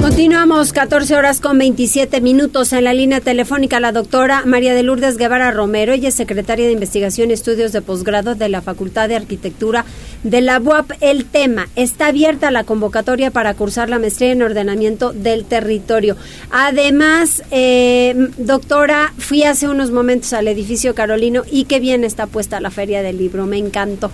Continuamos 0.00 0.72
14 0.72 1.14
horas 1.14 1.40
con 1.42 1.58
27 1.58 2.22
minutos 2.22 2.72
en 2.72 2.84
la 2.84 2.94
línea 2.94 3.20
telefónica 3.20 3.80
la 3.80 3.92
doctora 3.92 4.44
María 4.46 4.72
de 4.72 4.82
Lourdes 4.82 5.18
Guevara 5.18 5.50
Romero. 5.50 5.92
Ella 5.92 6.08
es 6.08 6.14
secretaria 6.14 6.64
de 6.64 6.72
Investigación 6.72 7.28
y 7.28 7.34
Estudios 7.34 7.72
de 7.72 7.82
Posgrado 7.82 8.34
de 8.34 8.48
la 8.48 8.62
Facultad 8.62 9.10
de 9.10 9.16
Arquitectura 9.16 9.84
de 10.22 10.40
la 10.40 10.58
BUAP. 10.58 10.92
El 11.02 11.26
tema 11.26 11.68
está 11.76 12.06
abierta 12.06 12.50
la 12.50 12.64
convocatoria 12.64 13.30
para 13.30 13.52
cursar 13.52 13.90
la 13.90 13.98
maestría 13.98 14.32
en 14.32 14.40
ordenamiento 14.40 15.12
del 15.12 15.44
territorio. 15.44 16.16
Además, 16.50 17.42
eh, 17.50 18.14
doctora, 18.38 19.12
fui 19.18 19.42
hace 19.42 19.68
unos 19.68 19.90
momentos 19.90 20.32
al 20.32 20.48
edificio 20.48 20.94
Carolino 20.94 21.42
y 21.50 21.64
qué 21.64 21.78
bien 21.78 22.04
está 22.04 22.26
puesta 22.26 22.58
la 22.58 22.70
feria 22.70 23.02
del 23.02 23.18
libro. 23.18 23.44
Me 23.44 23.58
encantó. 23.58 24.10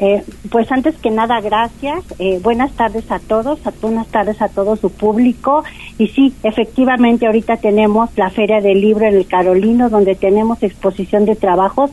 Eh, 0.00 0.22
pues 0.50 0.72
antes 0.72 0.96
que 0.96 1.10
nada, 1.10 1.40
gracias. 1.42 2.04
Eh, 2.18 2.40
buenas 2.42 2.72
tardes 2.72 3.10
a 3.10 3.18
todos, 3.18 3.64
a, 3.66 3.72
buenas 3.82 4.06
tardes 4.08 4.40
a 4.40 4.48
todo 4.48 4.76
su 4.76 4.90
público. 4.90 5.62
Y 5.98 6.08
sí, 6.08 6.32
efectivamente, 6.42 7.26
ahorita 7.26 7.58
tenemos 7.58 8.08
la 8.16 8.30
Feria 8.30 8.60
del 8.62 8.80
Libro 8.80 9.06
en 9.06 9.16
el 9.16 9.26
Carolino, 9.26 9.90
donde 9.90 10.14
tenemos 10.14 10.62
exposición 10.62 11.26
de 11.26 11.36
trabajos 11.36 11.90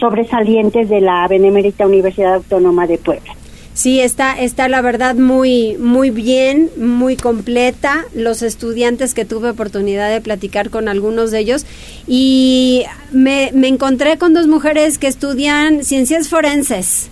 sobresalientes 0.00 0.88
de 0.88 1.02
la 1.02 1.28
Benemérita 1.28 1.86
Universidad 1.86 2.36
Autónoma 2.36 2.86
de 2.86 2.96
Puebla. 2.96 3.34
Sí, 3.74 4.00
está, 4.00 4.38
está 4.38 4.68
la 4.68 4.82
verdad 4.82 5.14
muy, 5.14 5.76
muy 5.78 6.10
bien, 6.10 6.70
muy 6.76 7.16
completa. 7.16 8.04
Los 8.14 8.42
estudiantes 8.42 9.14
que 9.14 9.24
tuve 9.24 9.50
oportunidad 9.50 10.10
de 10.10 10.20
platicar 10.20 10.70
con 10.70 10.88
algunos 10.88 11.30
de 11.30 11.38
ellos 11.38 11.66
y 12.06 12.84
me, 13.12 13.50
me 13.54 13.68
encontré 13.68 14.18
con 14.18 14.34
dos 14.34 14.46
mujeres 14.46 14.98
que 14.98 15.06
estudian 15.06 15.84
ciencias 15.84 16.28
forenses. 16.28 17.10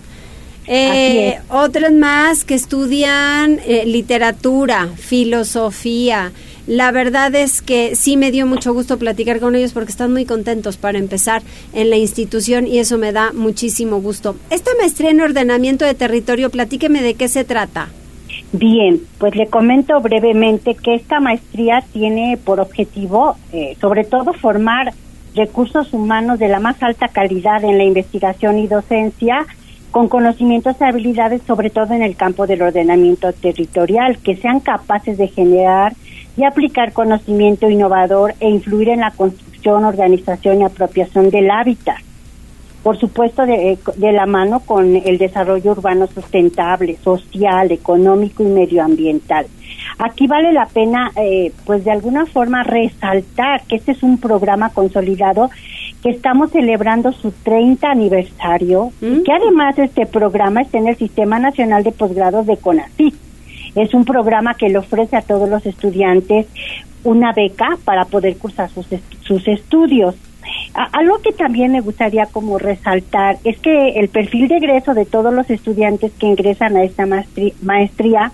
Eh, 0.73 1.41
otras 1.49 1.91
más 1.91 2.45
que 2.45 2.55
estudian 2.55 3.59
eh, 3.67 3.85
literatura, 3.87 4.87
filosofía. 4.97 6.31
La 6.69 6.93
verdad 6.93 7.35
es 7.35 7.61
que 7.61 7.97
sí 7.97 8.17
me 8.17 8.31
dio 8.31 8.47
mucho 8.47 8.73
gusto 8.73 8.97
platicar 8.97 9.41
con 9.41 9.57
ellos 9.57 9.73
porque 9.73 9.91
están 9.91 10.13
muy 10.13 10.27
contentos 10.27 10.77
para 10.77 10.99
empezar 10.99 11.43
en 11.73 11.91
la 11.91 11.97
institución 11.97 12.69
y 12.69 12.79
eso 12.79 12.99
me 12.99 13.11
da 13.11 13.33
muchísimo 13.33 14.01
gusto. 14.01 14.37
Esta 14.51 14.71
maestría 14.79 15.11
en 15.11 15.21
ordenamiento 15.21 15.85
de 15.85 15.95
territorio, 15.95 16.51
platíqueme 16.51 17.03
de 17.03 17.15
qué 17.15 17.27
se 17.27 17.43
trata. 17.43 17.89
Bien, 18.53 19.01
pues 19.19 19.35
le 19.35 19.49
comento 19.49 20.01
brevemente 20.01 20.77
que 20.77 20.95
esta 20.95 21.19
maestría 21.19 21.83
tiene 21.93 22.39
por 22.45 22.61
objetivo, 22.61 23.37
eh, 23.53 23.77
sobre 23.81 24.05
todo, 24.05 24.35
formar 24.35 24.93
recursos 25.35 25.93
humanos 25.93 26.39
de 26.39 26.47
la 26.47 26.61
más 26.61 26.81
alta 26.81 27.09
calidad 27.09 27.65
en 27.65 27.77
la 27.77 27.85
investigación 27.85 28.59
y 28.59 28.69
docencia 28.69 29.47
con 29.91 30.09
conocimientos 30.09 30.77
y 30.81 30.85
habilidades, 30.85 31.43
sobre 31.47 31.71
todo 31.71 31.95
en 31.95 32.03
el 32.03 32.17
campo 32.17 32.47
del 32.47 32.63
ordenamiento 32.63 33.33
territorial, 33.33 34.19
que 34.19 34.37
sean 34.37 34.61
capaces 34.61 35.19
de 35.19 35.29
generar 35.29 35.95
y 36.37 36.45
aplicar 36.45 36.93
conocimiento 36.93 37.69
innovador 37.69 38.35
e 38.41 38.49
influir 38.49 38.91
en 38.91 39.01
la 39.01 39.11
construcción, 39.11 39.85
organización 39.85 40.61
y 40.61 40.65
apropiación 40.65 41.31
del 41.31 41.51
hábitat. 41.51 41.99
por 42.83 42.99
supuesto 42.99 43.45
de, 43.45 43.79
de, 43.97 44.13
la 44.13 44.25
mano 44.25 44.61
con 44.61 44.97
el 44.97 45.19
desarrollo 45.19 45.73
urbano 45.73 46.07
sustentable, 46.07 46.97
social, 47.05 47.71
económico 47.73 48.43
y 48.43 48.47
medioambiental. 48.47 49.47
Aquí 49.99 50.27
vale 50.27 50.51
la 50.53 50.65
pena, 50.65 51.13
eh, 51.17 51.53
pues 51.67 51.85
de 51.85 51.91
alguna 51.91 52.25
forma, 52.25 52.63
resaltar 52.63 53.63
que 53.69 53.77
este 53.77 53.93
es 53.93 54.03
un 54.03 54.17
programa 54.17 54.71
consolidado 54.71 55.51
que 56.03 56.11
estamos 56.11 56.51
celebrando 56.51 57.13
su 57.13 57.31
30 57.31 57.91
aniversario 57.91 58.93
y 59.01 59.07
mm. 59.07 59.23
que 59.25 59.33
además 59.33 59.79
este 59.79 60.07
programa 60.07 60.63
está 60.63 60.79
en 60.79 60.89
el 60.89 60.97
Sistema 60.97 61.39
Nacional 61.39 61.85
de 61.85 61.93
Posgrados 61.93 62.47
de 62.47 62.57
CONACYT. 62.57 63.15
Es 63.75 63.95
un 63.95 64.05
programa 64.05 64.55
que 64.55 64.69
le 64.69 64.79
ofrece 64.79 65.17
a 65.17 65.23
todos 65.23 65.49
los 65.49 65.65
estudiantes 65.67 66.47
una 67.05 67.33
beca 67.33 67.79
para 67.85 68.05
poder 68.05 68.37
cursar 68.37 68.71
sus, 68.71 68.87
sus 69.23 69.47
estudios. 69.47 70.17
algo 70.75 71.19
que 71.19 71.33
también 71.33 71.73
me 71.73 71.81
gustaría 71.81 72.27
como 72.27 72.59
resaltar 72.59 73.39
es 73.45 73.59
que 73.59 73.91
el 74.01 74.09
perfil 74.09 74.49
de 74.49 74.57
egreso 74.57 74.95
de 74.95 75.05
todos 75.05 75.33
los 75.33 75.49
estudiantes 75.51 76.13
que 76.19 76.27
ingresan 76.27 76.77
a 76.77 76.83
esta 76.83 77.07
maestría 77.63 78.33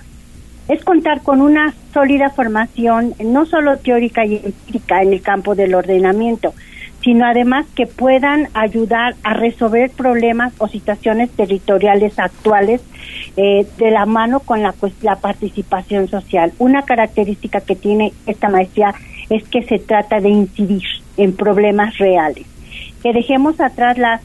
es 0.69 0.85
contar 0.85 1.23
con 1.23 1.43
una 1.43 1.75
sólida 1.93 2.31
formación, 2.31 3.15
no 3.25 3.47
solo 3.47 3.79
teórica 3.79 4.25
y 4.25 4.37
empírica 4.37 5.03
en 5.03 5.13
el 5.13 5.23
campo 5.23 5.55
del 5.55 5.75
ordenamiento, 5.75 6.55
sino 7.07 7.25
además 7.25 7.67
que 7.77 7.87
puedan 7.87 8.49
ayudar 8.53 9.15
a 9.23 9.33
resolver 9.33 9.93
problemas 9.93 10.53
o 10.59 10.67
situaciones 10.67 11.31
territoriales 11.31 12.19
actuales 12.19 12.83
eh, 13.37 13.65
de 13.79 13.93
la 13.93 14.07
mano 14.07 14.41
con 14.41 14.61
la, 14.61 14.73
pues, 14.73 14.93
la 15.03 15.15
participación 15.15 16.09
social. 16.09 16.53
Una 16.59 16.83
característica 16.83 17.61
que 17.61 17.77
tiene 17.77 18.13
esta 18.27 18.49
maestría 18.49 18.93
es 19.31 19.45
que 19.45 19.63
se 19.63 19.79
trata 19.79 20.19
de 20.19 20.31
incidir 20.31 20.83
en 21.17 21.37
problemas 21.37 21.97
reales, 21.99 22.45
que 23.05 23.13
dejemos 23.13 23.61
atrás 23.61 23.99
las, 23.99 24.21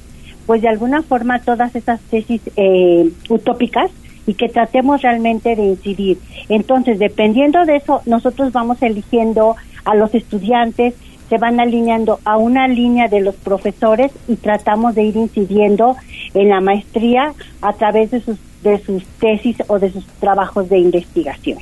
pues 0.48 0.64
de 0.64 0.70
alguna 0.70 1.04
forma 1.04 1.38
todas 1.38 1.76
esas 1.76 2.02
tesis 2.10 2.42
eh, 2.56 3.12
utópicas 3.30 3.92
y 4.26 4.34
que 4.34 4.50
tratemos 4.50 5.04
realmente 5.04 5.56
de 5.56 5.66
incidir. 5.66 6.18
Entonces, 6.50 6.98
dependiendo 6.98 7.64
de 7.64 7.76
eso, 7.76 8.02
nosotros 8.08 8.52
vamos 8.52 8.82
eligiendo 8.82 9.56
a 9.86 9.94
los 9.94 10.16
estudiantes, 10.16 10.96
se 11.32 11.38
van 11.38 11.62
alineando 11.62 12.20
a 12.26 12.36
una 12.36 12.68
línea 12.68 13.08
de 13.08 13.22
los 13.22 13.36
profesores 13.36 14.12
y 14.28 14.36
tratamos 14.36 14.96
de 14.96 15.04
ir 15.04 15.16
incidiendo 15.16 15.96
en 16.34 16.50
la 16.50 16.60
maestría 16.60 17.34
a 17.62 17.72
través 17.72 18.12
de 18.12 18.20
sus, 18.20 18.36
de 18.64 18.84
sus 18.84 19.06
tesis 19.18 19.56
o 19.68 19.80
de 19.80 19.94
sus 19.94 20.06
trabajos 20.20 20.68
de 20.68 20.80
investigación. 20.80 21.60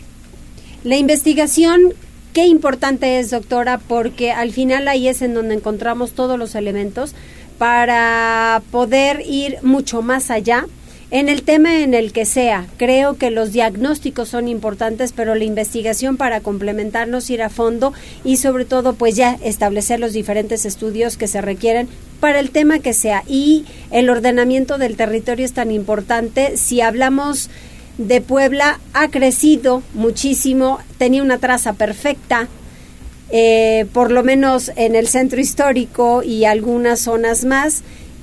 La 0.84 0.96
investigación, 0.96 1.94
qué 2.34 2.48
importante 2.48 3.20
es, 3.20 3.30
doctora, 3.30 3.78
porque 3.78 4.32
al 4.32 4.54
final 4.54 4.88
ahí 4.88 5.08
es 5.08 5.22
en 5.22 5.36
donde 5.36 5.54
encontramos 5.54 6.14
todos 6.14 6.40
los 6.40 6.56
elementos 6.56 7.14
para 7.60 8.64
poder 8.72 9.22
ir 9.22 9.58
mucho 9.62 10.02
más 10.02 10.32
allá 10.32 10.66
en 11.12 11.28
el 11.28 11.42
tema 11.42 11.80
en 11.80 11.96
el 11.96 12.14
que 12.14 12.26
sea, 12.26 12.68
creo 12.78 13.18
que 13.18 13.32
los 13.32 13.52
diagnósticos 13.52 14.30
son 14.30 14.48
importantes, 14.48 15.12
pero 15.12 15.34
la 15.34 15.44
investigación 15.44 16.18
para 16.18 16.42
complementarnos, 16.42 17.32
ir 17.32 17.42
a 17.42 17.50
fondo 17.50 17.94
y 18.24 18.38
sobre 18.38 18.66
todo 18.66 18.94
pues 18.94 19.16
ya 19.16 19.38
establecer 19.44 20.00
los 20.00 20.14
diferentes 20.14 20.66
estudios 20.66 21.18
que 21.18 21.28
se 21.28 21.42
requieren 21.42 21.88
para 22.20 22.40
el 22.40 22.52
tema 22.52 22.78
que 22.78 22.94
sea. 22.94 23.24
Y 23.28 23.66
el 23.90 24.10
ordenamiento 24.10 24.78
del 24.78 24.98
territorio 24.98 25.46
es 25.46 25.54
tan 25.54 25.72
importante. 25.72 26.58
Si 26.58 26.80
hablamos 26.82 27.50
de 27.98 28.22
Puebla, 28.22 28.80
ha 28.94 29.10
crecido 29.10 29.82
muchísimo, 29.96 30.78
tenía 31.00 31.24
una 31.24 31.40
traza 31.40 31.74
perfecta, 31.74 32.48
eh, 33.32 33.88
por 33.94 34.12
lo 34.12 34.24
menos 34.24 34.72
en 34.76 34.96
el 34.96 35.08
centro 35.08 35.42
histórico 35.42 36.22
y 36.22 36.46
algunas 36.46 37.00
zonas 37.00 37.46
más, 37.46 37.82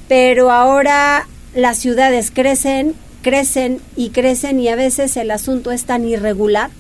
pero 0.09 0.53
ahora 0.53 1.27
las 1.57 1.79
ciudades 1.79 2.31
crecen, 2.31 2.95
crecen 3.23 3.81
y 3.97 4.11
crecen 4.11 4.61
y 4.61 4.69
a 4.69 4.77
veces 4.77 5.17
el 5.17 5.31
asunto 5.31 5.73
es 5.73 5.87
tan 5.87 6.07
irregular 6.07 6.71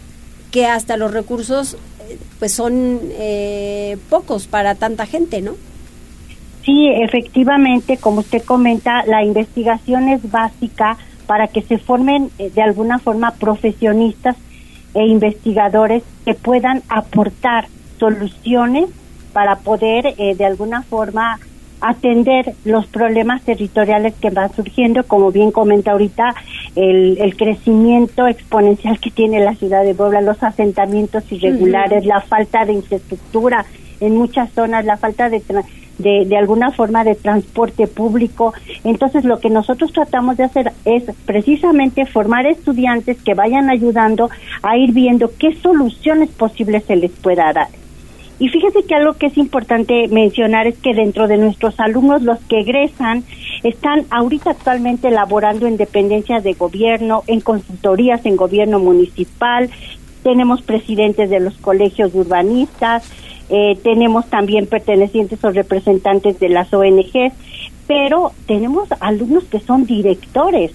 que 0.52 0.66
hasta 0.66 0.98
los 0.98 1.12
recursos 1.12 1.78
eh, 2.08 2.18
pues 2.38 2.52
son 2.52 3.00
eh, 3.12 3.96
pocos 4.10 4.46
para 4.46 4.74
tanta 4.74 5.06
gente, 5.06 5.40
¿no? 5.40 5.52
Sí, 6.62 6.88
efectivamente, 6.88 7.96
como 7.96 8.20
usted 8.20 8.42
comenta, 8.42 9.04
la 9.06 9.24
investigación 9.24 10.10
es 10.10 10.30
básica 10.30 10.98
para 11.26 11.48
que 11.48 11.62
se 11.62 11.78
formen 11.78 12.30
eh, 12.38 12.50
de 12.54 12.60
alguna 12.62 12.98
forma 12.98 13.32
profesionistas 13.32 14.36
e 14.92 15.06
investigadores 15.06 16.02
que 16.26 16.34
puedan 16.34 16.82
aportar 16.88 17.68
soluciones 17.98 18.90
para 19.32 19.56
poder 19.56 20.16
de 20.16 20.44
alguna 20.46 20.82
forma 20.82 21.38
atender 21.80 22.54
los 22.64 22.86
problemas 22.86 23.42
territoriales 23.42 24.14
que 24.14 24.30
van 24.30 24.52
surgiendo, 24.54 25.04
como 25.04 25.30
bien 25.30 25.50
comenta 25.50 25.92
ahorita, 25.92 26.34
el, 26.74 27.18
el 27.18 27.36
crecimiento 27.36 28.26
exponencial 28.26 28.98
que 28.98 29.10
tiene 29.10 29.40
la 29.40 29.54
ciudad 29.54 29.84
de 29.84 29.94
Puebla, 29.94 30.20
los 30.20 30.42
asentamientos 30.42 31.30
irregulares, 31.30 32.04
la 32.06 32.20
falta 32.20 32.64
de 32.64 32.74
infraestructura 32.74 33.64
en 34.00 34.16
muchas 34.16 34.50
zonas, 34.52 34.84
la 34.84 34.96
falta 34.96 35.28
de, 35.30 35.42
de, 35.98 36.24
de 36.26 36.36
alguna 36.36 36.70
forma 36.70 37.04
de 37.04 37.14
transporte 37.14 37.86
público. 37.86 38.52
Entonces, 38.84 39.24
lo 39.24 39.40
que 39.40 39.50
nosotros 39.50 39.92
tratamos 39.92 40.36
de 40.36 40.44
hacer 40.44 40.72
es 40.84 41.04
precisamente 41.24 42.04
formar 42.06 42.46
estudiantes 42.46 43.22
que 43.22 43.34
vayan 43.34 43.70
ayudando 43.70 44.28
a 44.62 44.76
ir 44.76 44.92
viendo 44.92 45.30
qué 45.38 45.54
soluciones 45.56 46.30
posibles 46.30 46.84
se 46.84 46.96
les 46.96 47.10
pueda 47.12 47.52
dar 47.52 47.68
y 48.38 48.48
fíjese 48.48 48.84
que 48.84 48.94
algo 48.94 49.14
que 49.14 49.26
es 49.26 49.38
importante 49.38 50.08
mencionar 50.08 50.66
es 50.66 50.76
que 50.78 50.94
dentro 50.94 51.26
de 51.26 51.38
nuestros 51.38 51.80
alumnos, 51.80 52.22
los 52.22 52.38
que 52.40 52.60
egresan, 52.60 53.24
están 53.62 54.04
ahorita 54.10 54.50
actualmente 54.50 55.10
laborando 55.10 55.66
en 55.66 55.78
dependencias 55.78 56.44
de 56.44 56.52
gobierno, 56.52 57.22
en 57.26 57.40
consultorías 57.40 58.26
en 58.26 58.36
gobierno 58.36 58.78
municipal, 58.78 59.70
tenemos 60.22 60.60
presidentes 60.62 61.30
de 61.30 61.40
los 61.40 61.56
colegios 61.56 62.14
urbanistas, 62.14 63.10
eh, 63.48 63.78
tenemos 63.82 64.26
también 64.26 64.66
pertenecientes 64.66 65.42
o 65.42 65.50
representantes 65.50 66.38
de 66.38 66.48
las 66.48 66.74
ONGs, 66.74 67.32
pero 67.86 68.32
tenemos 68.46 68.88
alumnos 69.00 69.44
que 69.44 69.60
son 69.60 69.86
directores 69.86 70.72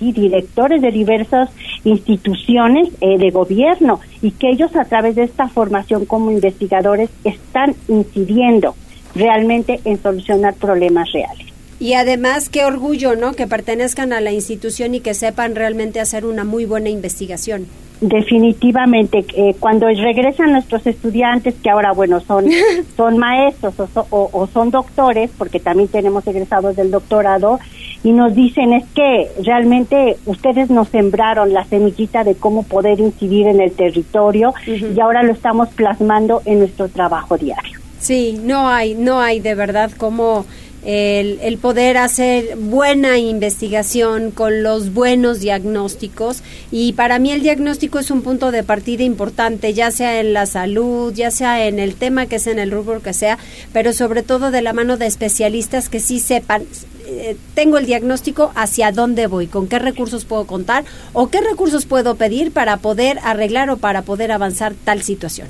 y 0.00 0.12
directores 0.12 0.82
de 0.82 0.90
diversas 0.90 1.50
instituciones 1.84 2.88
eh, 3.00 3.18
de 3.18 3.30
gobierno 3.30 4.00
y 4.22 4.32
que 4.32 4.50
ellos 4.50 4.74
a 4.76 4.84
través 4.84 5.14
de 5.14 5.24
esta 5.24 5.48
formación 5.48 6.06
como 6.06 6.30
investigadores 6.30 7.10
están 7.24 7.74
incidiendo 7.88 8.74
realmente 9.14 9.80
en 9.84 10.00
solucionar 10.02 10.54
problemas 10.54 11.12
reales. 11.12 11.46
Y 11.80 11.94
además, 11.94 12.50
qué 12.50 12.66
orgullo, 12.66 13.16
¿no? 13.16 13.32
Que 13.32 13.46
pertenezcan 13.46 14.12
a 14.12 14.20
la 14.20 14.32
institución 14.32 14.94
y 14.94 15.00
que 15.00 15.14
sepan 15.14 15.54
realmente 15.54 15.98
hacer 15.98 16.26
una 16.26 16.44
muy 16.44 16.66
buena 16.66 16.90
investigación. 16.90 17.66
Definitivamente, 18.02 19.24
eh, 19.34 19.54
cuando 19.58 19.86
regresan 19.86 20.52
nuestros 20.52 20.86
estudiantes, 20.86 21.54
que 21.62 21.70
ahora, 21.70 21.92
bueno, 21.92 22.20
son, 22.20 22.46
son 22.96 23.16
maestros 23.16 23.74
o, 23.78 24.30
o, 24.32 24.46
son 24.46 24.70
doctores, 24.70 25.30
porque 25.38 25.58
también 25.58 25.88
tenemos 25.88 26.26
egresados 26.26 26.76
del 26.76 26.90
doctorado, 26.90 27.58
y 28.02 28.12
nos 28.12 28.34
dicen 28.34 28.72
es 28.72 28.84
que 28.94 29.28
realmente 29.42 30.16
ustedes 30.26 30.70
nos 30.70 30.88
sembraron 30.88 31.52
la 31.52 31.64
semillita 31.64 32.24
de 32.24 32.34
cómo 32.34 32.62
poder 32.62 33.00
incidir 33.00 33.46
en 33.46 33.60
el 33.60 33.72
territorio 33.72 34.54
y 34.66 34.98
ahora 35.00 35.22
lo 35.22 35.32
estamos 35.32 35.68
plasmando 35.70 36.42
en 36.44 36.60
nuestro 36.60 36.88
trabajo 36.88 37.36
diario. 37.36 37.78
Sí, 37.98 38.40
no 38.42 38.68
hay, 38.68 38.94
no 38.94 39.20
hay 39.20 39.40
de 39.40 39.54
verdad 39.54 39.90
como 39.96 40.46
el, 40.82 41.38
el, 41.42 41.58
poder 41.58 41.98
hacer 41.98 42.56
buena 42.56 43.18
investigación 43.18 44.30
con 44.30 44.62
los 44.62 44.94
buenos 44.94 45.40
diagnósticos 45.40 46.42
y 46.70 46.94
para 46.94 47.18
mí 47.18 47.30
el 47.32 47.42
diagnóstico 47.42 47.98
es 47.98 48.10
un 48.10 48.22
punto 48.22 48.50
de 48.50 48.62
partida 48.62 49.02
importante, 49.02 49.74
ya 49.74 49.90
sea 49.90 50.20
en 50.20 50.32
la 50.32 50.46
salud, 50.46 51.12
ya 51.12 51.30
sea 51.30 51.66
en 51.66 51.78
el 51.78 51.96
tema 51.96 52.24
que 52.24 52.38
sea, 52.38 52.54
en 52.54 52.58
el 52.58 52.70
rubro 52.70 53.02
que 53.02 53.12
sea, 53.12 53.36
pero 53.74 53.92
sobre 53.92 54.22
todo 54.22 54.50
de 54.50 54.62
la 54.62 54.72
mano 54.72 54.96
de 54.96 55.04
especialistas 55.04 55.90
que 55.90 56.00
sí 56.00 56.18
sepan, 56.18 56.62
eh, 57.10 57.36
tengo 57.54 57.78
el 57.78 57.86
diagnóstico, 57.86 58.52
hacia 58.54 58.92
dónde 58.92 59.26
voy, 59.26 59.46
con 59.46 59.66
qué 59.68 59.78
recursos 59.78 60.24
puedo 60.24 60.46
contar 60.46 60.84
o 61.12 61.28
qué 61.28 61.40
recursos 61.40 61.86
puedo 61.86 62.14
pedir 62.14 62.52
para 62.52 62.76
poder 62.76 63.18
arreglar 63.24 63.68
o 63.70 63.76
para 63.76 64.02
poder 64.02 64.30
avanzar 64.30 64.74
tal 64.84 65.02
situación. 65.02 65.48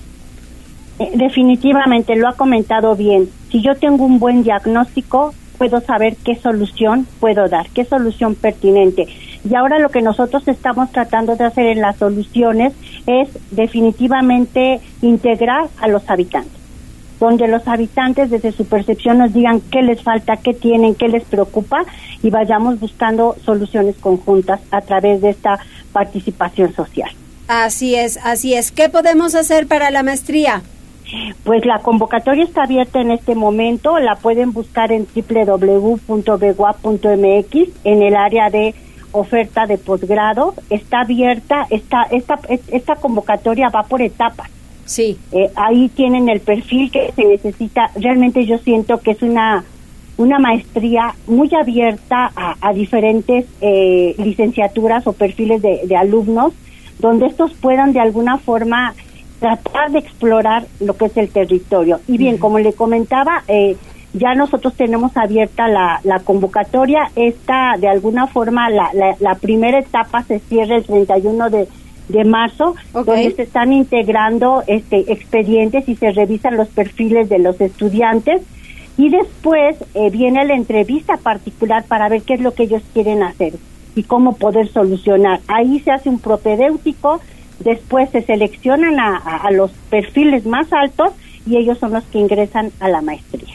Eh, 0.98 1.10
definitivamente, 1.14 2.16
lo 2.16 2.28
ha 2.28 2.34
comentado 2.34 2.96
bien. 2.96 3.28
Si 3.50 3.62
yo 3.62 3.74
tengo 3.74 4.04
un 4.04 4.18
buen 4.18 4.42
diagnóstico, 4.42 5.34
puedo 5.58 5.80
saber 5.82 6.16
qué 6.24 6.36
solución 6.36 7.06
puedo 7.20 7.48
dar, 7.48 7.68
qué 7.70 7.84
solución 7.84 8.34
pertinente. 8.34 9.06
Y 9.48 9.54
ahora 9.54 9.78
lo 9.78 9.90
que 9.90 10.02
nosotros 10.02 10.46
estamos 10.48 10.90
tratando 10.90 11.36
de 11.36 11.44
hacer 11.44 11.66
en 11.66 11.82
las 11.82 11.96
soluciones 11.96 12.72
es 13.06 13.28
definitivamente 13.50 14.80
integrar 15.02 15.68
a 15.78 15.88
los 15.88 16.08
habitantes, 16.08 16.59
donde 17.20 17.46
los 17.46 17.68
habitantes 17.68 18.30
desde 18.30 18.50
su 18.50 18.64
percepción 18.64 19.18
nos 19.18 19.32
digan 19.32 19.60
qué 19.60 19.82
les 19.82 20.02
falta, 20.02 20.38
qué 20.38 20.54
tienen, 20.54 20.94
qué 20.94 21.06
les 21.08 21.22
preocupa 21.24 21.84
y 22.22 22.30
vayamos 22.30 22.80
buscando 22.80 23.36
soluciones 23.44 23.94
conjuntas 23.96 24.60
a 24.70 24.80
través 24.80 25.20
de 25.20 25.30
esta 25.30 25.60
participación 25.92 26.74
social. 26.74 27.10
Así 27.46 27.94
es, 27.94 28.18
así 28.24 28.54
es. 28.54 28.72
¿Qué 28.72 28.88
podemos 28.88 29.34
hacer 29.34 29.66
para 29.66 29.90
la 29.90 30.02
maestría? 30.02 30.62
Pues 31.44 31.66
la 31.66 31.80
convocatoria 31.80 32.44
está 32.44 32.62
abierta 32.62 33.00
en 33.00 33.10
este 33.10 33.34
momento, 33.34 33.98
la 33.98 34.14
pueden 34.16 34.52
buscar 34.52 34.92
en 34.92 35.06
www.begua.mx 35.06 36.08
en 37.84 38.02
el 38.02 38.16
área 38.16 38.48
de 38.48 38.74
oferta 39.12 39.66
de 39.66 39.76
posgrado, 39.76 40.54
está 40.70 41.00
abierta, 41.00 41.66
esta, 41.70 42.04
esta, 42.04 42.38
esta 42.48 42.94
convocatoria 42.94 43.68
va 43.68 43.82
por 43.82 44.00
etapas. 44.02 44.48
Sí. 44.90 45.16
Eh, 45.30 45.48
ahí 45.54 45.88
tienen 45.90 46.28
el 46.28 46.40
perfil 46.40 46.90
que 46.90 47.12
se 47.14 47.24
necesita. 47.24 47.92
Realmente 47.94 48.44
yo 48.44 48.58
siento 48.58 48.98
que 48.98 49.12
es 49.12 49.22
una 49.22 49.64
una 50.16 50.38
maestría 50.38 51.14
muy 51.26 51.48
abierta 51.54 52.30
a, 52.34 52.72
diferentes 52.74 53.46
eh, 53.62 54.14
licenciaturas 54.18 55.06
o 55.06 55.14
perfiles 55.14 55.62
de, 55.62 55.80
de, 55.84 55.96
alumnos, 55.96 56.52
donde 56.98 57.26
estos 57.26 57.54
puedan 57.54 57.94
de 57.94 58.00
alguna 58.00 58.36
forma 58.36 58.94
tratar 59.38 59.92
de 59.92 60.00
explorar 60.00 60.66
lo 60.80 60.94
que 60.98 61.06
es 61.06 61.16
el 61.16 61.30
territorio. 61.30 62.00
Y 62.06 62.18
bien, 62.18 62.36
como 62.36 62.58
le 62.58 62.74
comentaba, 62.74 63.44
eh, 63.48 63.76
ya 64.12 64.34
nosotros 64.34 64.74
tenemos 64.74 65.16
abierta 65.16 65.68
la, 65.68 66.00
la 66.04 66.18
convocatoria. 66.18 67.10
Esta, 67.16 67.76
de 67.78 67.88
alguna 67.88 68.26
forma, 68.26 68.68
la, 68.68 68.90
la, 69.18 69.34
primera 69.36 69.78
etapa 69.78 70.22
se 70.24 70.40
cierra 70.40 70.76
el 70.76 70.84
31 70.84 71.48
de, 71.48 71.68
de 72.10 72.24
marzo, 72.24 72.74
donde 72.92 73.32
se 73.32 73.42
están 73.42 73.72
integrando 73.72 74.62
este, 74.66 75.12
expedientes 75.12 75.88
y 75.88 75.96
se 75.96 76.12
revisan 76.12 76.56
los 76.56 76.68
perfiles 76.68 77.28
de 77.28 77.38
los 77.38 77.60
estudiantes 77.60 78.42
y 78.96 79.08
después 79.08 79.76
eh, 79.94 80.10
viene 80.10 80.44
la 80.44 80.54
entrevista 80.54 81.16
particular 81.16 81.84
para 81.86 82.08
ver 82.08 82.22
qué 82.22 82.34
es 82.34 82.40
lo 82.40 82.52
que 82.52 82.64
ellos 82.64 82.82
quieren 82.92 83.22
hacer 83.22 83.54
y 83.94 84.02
cómo 84.02 84.36
poder 84.36 84.68
solucionar. 84.68 85.40
Ahí 85.48 85.80
se 85.80 85.90
hace 85.90 86.08
un 86.10 86.18
propedéutico, 86.18 87.20
después 87.60 88.10
se 88.10 88.22
seleccionan 88.22 88.98
a, 89.00 89.50
los 89.52 89.70
perfiles 89.88 90.44
más 90.44 90.70
altos 90.72 91.12
y 91.46 91.56
ellos 91.56 91.78
son 91.78 91.92
los 91.92 92.04
que 92.04 92.18
ingresan 92.18 92.72
a 92.78 92.88
la 92.88 93.00
maestría. 93.00 93.54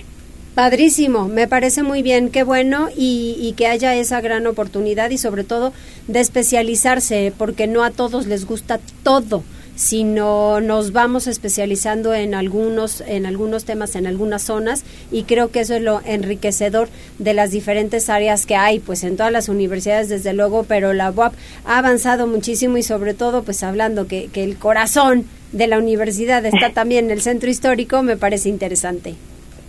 Padrísimo, 0.55 1.27
me 1.27 1.49
parece 1.49 1.83
muy 1.83 2.01
bien, 2.01 2.29
qué 2.29 2.43
bueno 2.43 2.87
y, 2.95 3.53
que 3.57 3.67
haya 3.67 3.93
esa 3.93 4.21
gran 4.21 4.47
oportunidad 4.47 5.09
y 5.09 5.17
sobre 5.17 5.43
todo 5.43 5.73
de 6.07 6.21
especializarse, 6.21 7.33
porque 7.37 7.67
no 7.67 7.83
a 7.83 7.91
todos 7.91 8.25
les 8.25 8.45
gusta 8.45 8.79
todo 9.03 9.43
sino 9.75 10.61
nos 10.61 10.93
vamos 10.93 11.27
especializando 11.27 12.13
en 12.13 12.33
algunos, 12.33 13.01
en 13.05 13.25
algunos 13.25 13.65
temas, 13.65 13.97
en 13.97 14.07
algunas 14.07 14.41
zonas, 14.43 14.85
y 15.11 15.23
creo 15.23 15.51
que 15.51 15.59
eso 15.59 15.75
es 15.75 15.81
lo 15.81 15.99
enriquecedor 16.05 16.87
de 17.19 17.33
las 17.33 17.51
diferentes 17.51 18.09
áreas 18.09 18.45
que 18.45 18.55
hay, 18.55 18.79
pues 18.79 19.03
en 19.03 19.17
todas 19.17 19.33
las 19.33 19.49
universidades, 19.49 20.07
desde 20.07 20.31
luego, 20.31 20.63
pero 20.63 20.93
la 20.93 21.11
UAP 21.11 21.33
ha 21.65 21.77
avanzado 21.77 22.25
muchísimo 22.25 22.77
y 22.77 22.83
sobre 22.83 23.13
todo, 23.13 23.43
pues 23.43 23.63
hablando 23.63 24.07
que, 24.07 24.29
que 24.31 24.45
el 24.45 24.55
corazón 24.55 25.25
de 25.51 25.67
la 25.67 25.77
universidad 25.77 26.45
está 26.45 26.69
también 26.69 27.07
en 27.07 27.11
el 27.11 27.21
centro 27.21 27.49
histórico, 27.49 28.01
me 28.01 28.15
parece 28.15 28.47
interesante. 28.47 29.15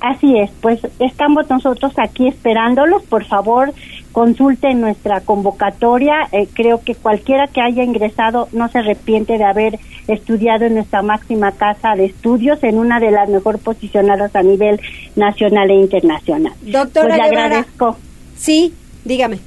Así 0.01 0.39
es, 0.39 0.51
pues 0.61 0.81
estamos 0.99 1.49
nosotros 1.49 1.93
aquí 1.97 2.29
esperándolos, 2.29 3.03
por 3.05 3.25
favor, 3.25 3.73
consulten 4.13 4.81
nuestra 4.81 5.21
convocatoria. 5.21 6.29
Eh, 6.33 6.49
creo 6.53 6.83
que 6.83 6.95
cualquiera 6.95 7.47
que 7.49 7.63
haya 7.63 7.83
ingresado 7.83 8.49
no 8.53 8.69
se 8.69 8.79
arrepiente 8.79 9.39
de 9.39 9.45
haber 9.45 9.79
estudiado 10.07 10.67
en 10.67 10.75
nuestra 10.75 11.03
máxima 11.03 11.53
casa 11.53 11.95
de 11.97 12.07
estudios, 12.07 12.63
en 12.63 12.79
una 12.79 13.01
de 13.01 13.11
las 13.11 13.29
mejor 13.29 13.59
posicionadas 13.59 14.37
a 14.37 14.43
nivel 14.43 14.81
nacional 15.17 15.71
e 15.71 15.75
internacional. 15.75 16.53
Doctora, 16.61 17.07
pues 17.07 17.17
le 17.17 17.23
agradezco. 17.23 17.97
Sí, 18.37 18.75
dígame. 19.05 19.39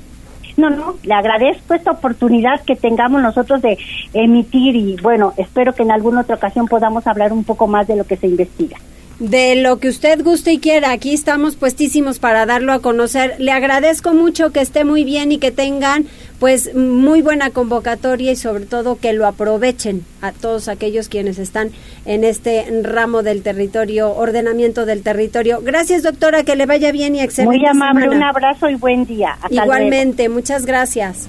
No, 0.58 0.70
no, 0.70 0.96
le 1.04 1.14
agradezco 1.14 1.74
esta 1.74 1.92
oportunidad 1.92 2.62
que 2.66 2.76
tengamos 2.76 3.22
nosotros 3.22 3.62
de 3.62 3.78
emitir 4.14 4.76
y 4.76 4.98
bueno, 5.02 5.32
espero 5.38 5.74
que 5.74 5.84
en 5.84 5.92
alguna 5.92 6.22
otra 6.22 6.36
ocasión 6.36 6.68
podamos 6.68 7.08
hablar 7.08 7.32
un 7.32 7.44
poco 7.44 7.68
más 7.68 7.88
de 7.88 7.96
lo 7.96 8.04
que 8.04 8.18
se 8.18 8.28
investiga 8.28 8.78
de 9.20 9.56
lo 9.56 9.80
que 9.80 9.90
usted 9.90 10.24
guste 10.24 10.54
y 10.54 10.60
quiera. 10.60 10.92
Aquí 10.92 11.14
estamos 11.14 11.56
puestísimos 11.56 12.20
para 12.20 12.46
darlo 12.46 12.74
a 12.74 12.82
conocer. 12.82 13.36
Le 13.38 13.52
agradezco 13.52 14.14
mucho 14.14 14.52
que 14.52 14.62
esté 14.62 14.86
muy 14.86 15.04
bien 15.04 15.32
y 15.32 15.38
que 15.38 15.52
tengan 15.52 16.06
pues 16.40 16.74
muy 16.74 17.22
buena 17.22 17.50
convocatoria 17.50 18.32
y 18.32 18.36
sobre 18.38 18.66
todo 18.66 18.98
que 18.98 19.12
lo 19.12 19.28
aprovechen 19.28 20.06
a 20.22 20.32
todos 20.32 20.70
aquellos 20.70 21.10
quienes 21.10 21.38
están 21.38 21.72
en 22.06 22.24
este 22.24 22.66
ramo 22.82 23.24
del 23.24 23.44
territorio, 23.44 24.16
ordenamiento 24.16 24.86
del 24.86 25.04
territorio. 25.04 25.60
Gracias 25.62 26.02
doctora, 26.02 26.44
que 26.44 26.56
le 26.56 26.66
vaya 26.66 26.94
bien 26.94 27.16
y 27.16 27.22
excelente. 27.22 27.58
Muy 27.58 27.68
amable, 27.68 28.10
un 28.10 28.24
abrazo 28.24 28.70
y 28.70 28.76
buen 28.76 29.06
día. 29.06 29.38
Igualmente, 29.50 30.30
muchas 30.30 30.66
gracias. 30.66 31.28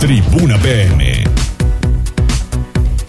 Tribuna 0.00 0.58
PM 0.58 1.21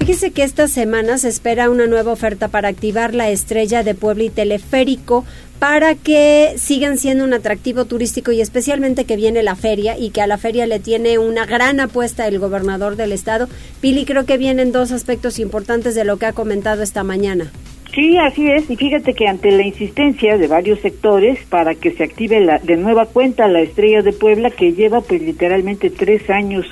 Fíjese 0.05 0.31
que 0.31 0.43
esta 0.43 0.67
semana 0.67 1.17
se 1.17 1.29
espera 1.29 1.69
una 1.69 1.87
nueva 1.87 2.11
oferta 2.11 2.49
para 2.49 2.67
activar 2.67 3.15
la 3.15 3.29
estrella 3.29 3.83
de 3.83 3.95
Puebla 3.95 4.25
y 4.25 4.29
Teleférico 4.29 5.23
para 5.59 5.95
que 5.95 6.55
sigan 6.57 6.97
siendo 6.97 7.23
un 7.23 7.33
atractivo 7.33 7.85
turístico 7.85 8.33
y 8.33 8.41
especialmente 8.41 9.05
que 9.05 9.15
viene 9.15 9.43
la 9.43 9.55
feria 9.55 9.97
y 9.97 10.09
que 10.09 10.19
a 10.19 10.27
la 10.27 10.37
feria 10.37 10.67
le 10.67 10.81
tiene 10.81 11.19
una 11.19 11.45
gran 11.45 11.79
apuesta 11.79 12.27
el 12.27 12.37
gobernador 12.37 12.97
del 12.97 13.13
estado. 13.13 13.47
Pili, 13.79 14.03
creo 14.03 14.25
que 14.25 14.35
vienen 14.35 14.73
dos 14.73 14.91
aspectos 14.91 15.39
importantes 15.39 15.95
de 15.95 16.03
lo 16.03 16.17
que 16.17 16.25
ha 16.25 16.33
comentado 16.33 16.83
esta 16.83 17.05
mañana. 17.05 17.49
Sí, 17.95 18.17
así 18.17 18.49
es. 18.49 18.69
Y 18.69 18.75
fíjate 18.75 19.13
que 19.13 19.27
ante 19.29 19.51
la 19.51 19.63
insistencia 19.63 20.37
de 20.37 20.47
varios 20.47 20.81
sectores 20.81 21.39
para 21.47 21.75
que 21.75 21.91
se 21.91 22.03
active 22.03 22.41
la, 22.41 22.59
de 22.59 22.75
nueva 22.75 23.05
cuenta 23.05 23.47
la 23.47 23.61
estrella 23.61 24.01
de 24.01 24.11
Puebla, 24.11 24.49
que 24.49 24.73
lleva 24.73 24.99
pues 24.99 25.21
literalmente 25.21 25.89
tres 25.89 26.29
años 26.29 26.65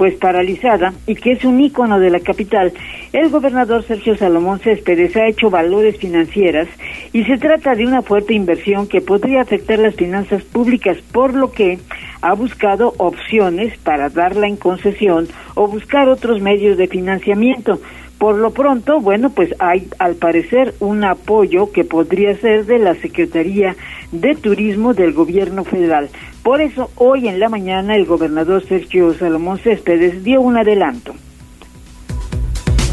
pues 0.00 0.14
paralizada 0.14 0.94
y 1.06 1.14
que 1.14 1.32
es 1.32 1.44
un 1.44 1.60
ícono 1.60 2.00
de 2.00 2.08
la 2.08 2.20
capital, 2.20 2.72
el 3.12 3.28
gobernador 3.28 3.84
Sergio 3.84 4.16
Salomón 4.16 4.58
Céspedes 4.58 5.14
ha 5.14 5.26
hecho 5.26 5.50
valores 5.50 5.98
financieras 5.98 6.68
y 7.12 7.24
se 7.24 7.36
trata 7.36 7.74
de 7.74 7.84
una 7.84 8.00
fuerte 8.00 8.32
inversión 8.32 8.86
que 8.86 9.02
podría 9.02 9.42
afectar 9.42 9.78
las 9.78 9.94
finanzas 9.96 10.42
públicas, 10.42 10.96
por 11.12 11.34
lo 11.34 11.52
que 11.52 11.80
ha 12.22 12.32
buscado 12.32 12.94
opciones 12.96 13.76
para 13.76 14.08
darla 14.08 14.46
en 14.46 14.56
concesión 14.56 15.28
o 15.54 15.68
buscar 15.68 16.08
otros 16.08 16.40
medios 16.40 16.78
de 16.78 16.88
financiamiento. 16.88 17.78
Por 18.16 18.36
lo 18.36 18.52
pronto, 18.52 19.00
bueno, 19.00 19.28
pues 19.28 19.54
hay 19.58 19.86
al 19.98 20.14
parecer 20.14 20.74
un 20.80 21.04
apoyo 21.04 21.72
que 21.72 21.84
podría 21.84 22.34
ser 22.36 22.64
de 22.64 22.78
la 22.78 22.94
Secretaría 22.94 23.76
de 24.12 24.34
Turismo 24.34 24.94
del 24.94 25.12
Gobierno 25.12 25.64
Federal. 25.64 26.08
Por 26.42 26.62
eso, 26.62 26.90
hoy 26.96 27.28
en 27.28 27.38
la 27.38 27.50
mañana, 27.50 27.96
el 27.96 28.06
gobernador 28.06 28.64
Sergio 28.66 29.12
Salomón 29.12 29.58
Céspedes 29.58 30.24
dio 30.24 30.40
un 30.40 30.56
adelanto. 30.56 31.12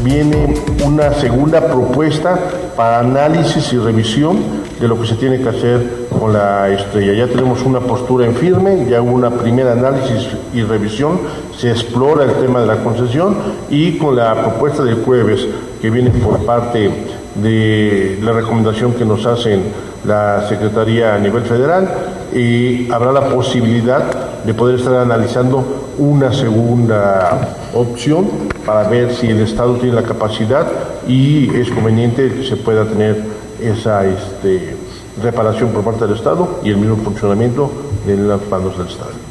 Viene 0.04 0.54
una 0.84 1.12
segunda 1.14 1.66
propuesta 1.66 2.38
para 2.76 3.00
análisis 3.00 3.72
y 3.72 3.78
revisión 3.78 4.38
de 4.78 4.86
lo 4.86 5.00
que 5.00 5.06
se 5.06 5.14
tiene 5.14 5.40
que 5.40 5.48
hacer 5.48 6.08
con 6.20 6.34
la 6.34 6.68
estrella. 6.68 7.14
Ya 7.14 7.26
tenemos 7.26 7.62
una 7.64 7.80
postura 7.80 8.26
en 8.26 8.34
firme, 8.36 8.86
ya 8.88 9.00
hubo 9.00 9.12
una 9.12 9.30
primera 9.30 9.72
análisis 9.72 10.28
y 10.52 10.62
revisión, 10.62 11.18
se 11.56 11.70
explora 11.70 12.24
el 12.24 12.34
tema 12.34 12.60
de 12.60 12.66
la 12.66 12.84
concesión 12.84 13.36
y 13.70 13.96
con 13.96 14.14
la 14.14 14.34
propuesta 14.34 14.84
del 14.84 14.96
jueves 14.96 15.48
que 15.80 15.90
viene 15.90 16.10
por 16.10 16.44
parte 16.44 16.90
de 17.34 18.18
la 18.22 18.32
recomendación 18.32 18.92
que 18.92 19.04
nos 19.04 19.24
hacen 19.26 19.62
la 20.04 20.48
Secretaría 20.48 21.14
a 21.14 21.18
nivel 21.18 21.42
federal 21.42 21.88
y 22.34 22.90
habrá 22.90 23.12
la 23.12 23.28
posibilidad 23.28 24.02
de 24.44 24.54
poder 24.54 24.76
estar 24.76 24.94
analizando 24.94 25.92
una 25.98 26.32
segunda 26.32 27.56
opción 27.74 28.28
para 28.64 28.88
ver 28.88 29.14
si 29.14 29.28
el 29.28 29.40
Estado 29.40 29.76
tiene 29.76 29.96
la 29.96 30.02
capacidad 30.02 30.66
y 31.06 31.54
es 31.56 31.70
conveniente 31.70 32.32
que 32.32 32.44
se 32.44 32.56
pueda 32.56 32.84
tener 32.84 33.22
esa 33.60 34.06
este, 34.06 34.76
reparación 35.22 35.70
por 35.70 35.84
parte 35.84 36.06
del 36.06 36.16
Estado 36.16 36.60
y 36.62 36.70
el 36.70 36.76
mismo 36.76 36.96
funcionamiento 36.96 37.70
de 38.06 38.16
las 38.16 38.46
manos 38.48 38.78
del 38.78 38.86
Estado. 38.86 39.28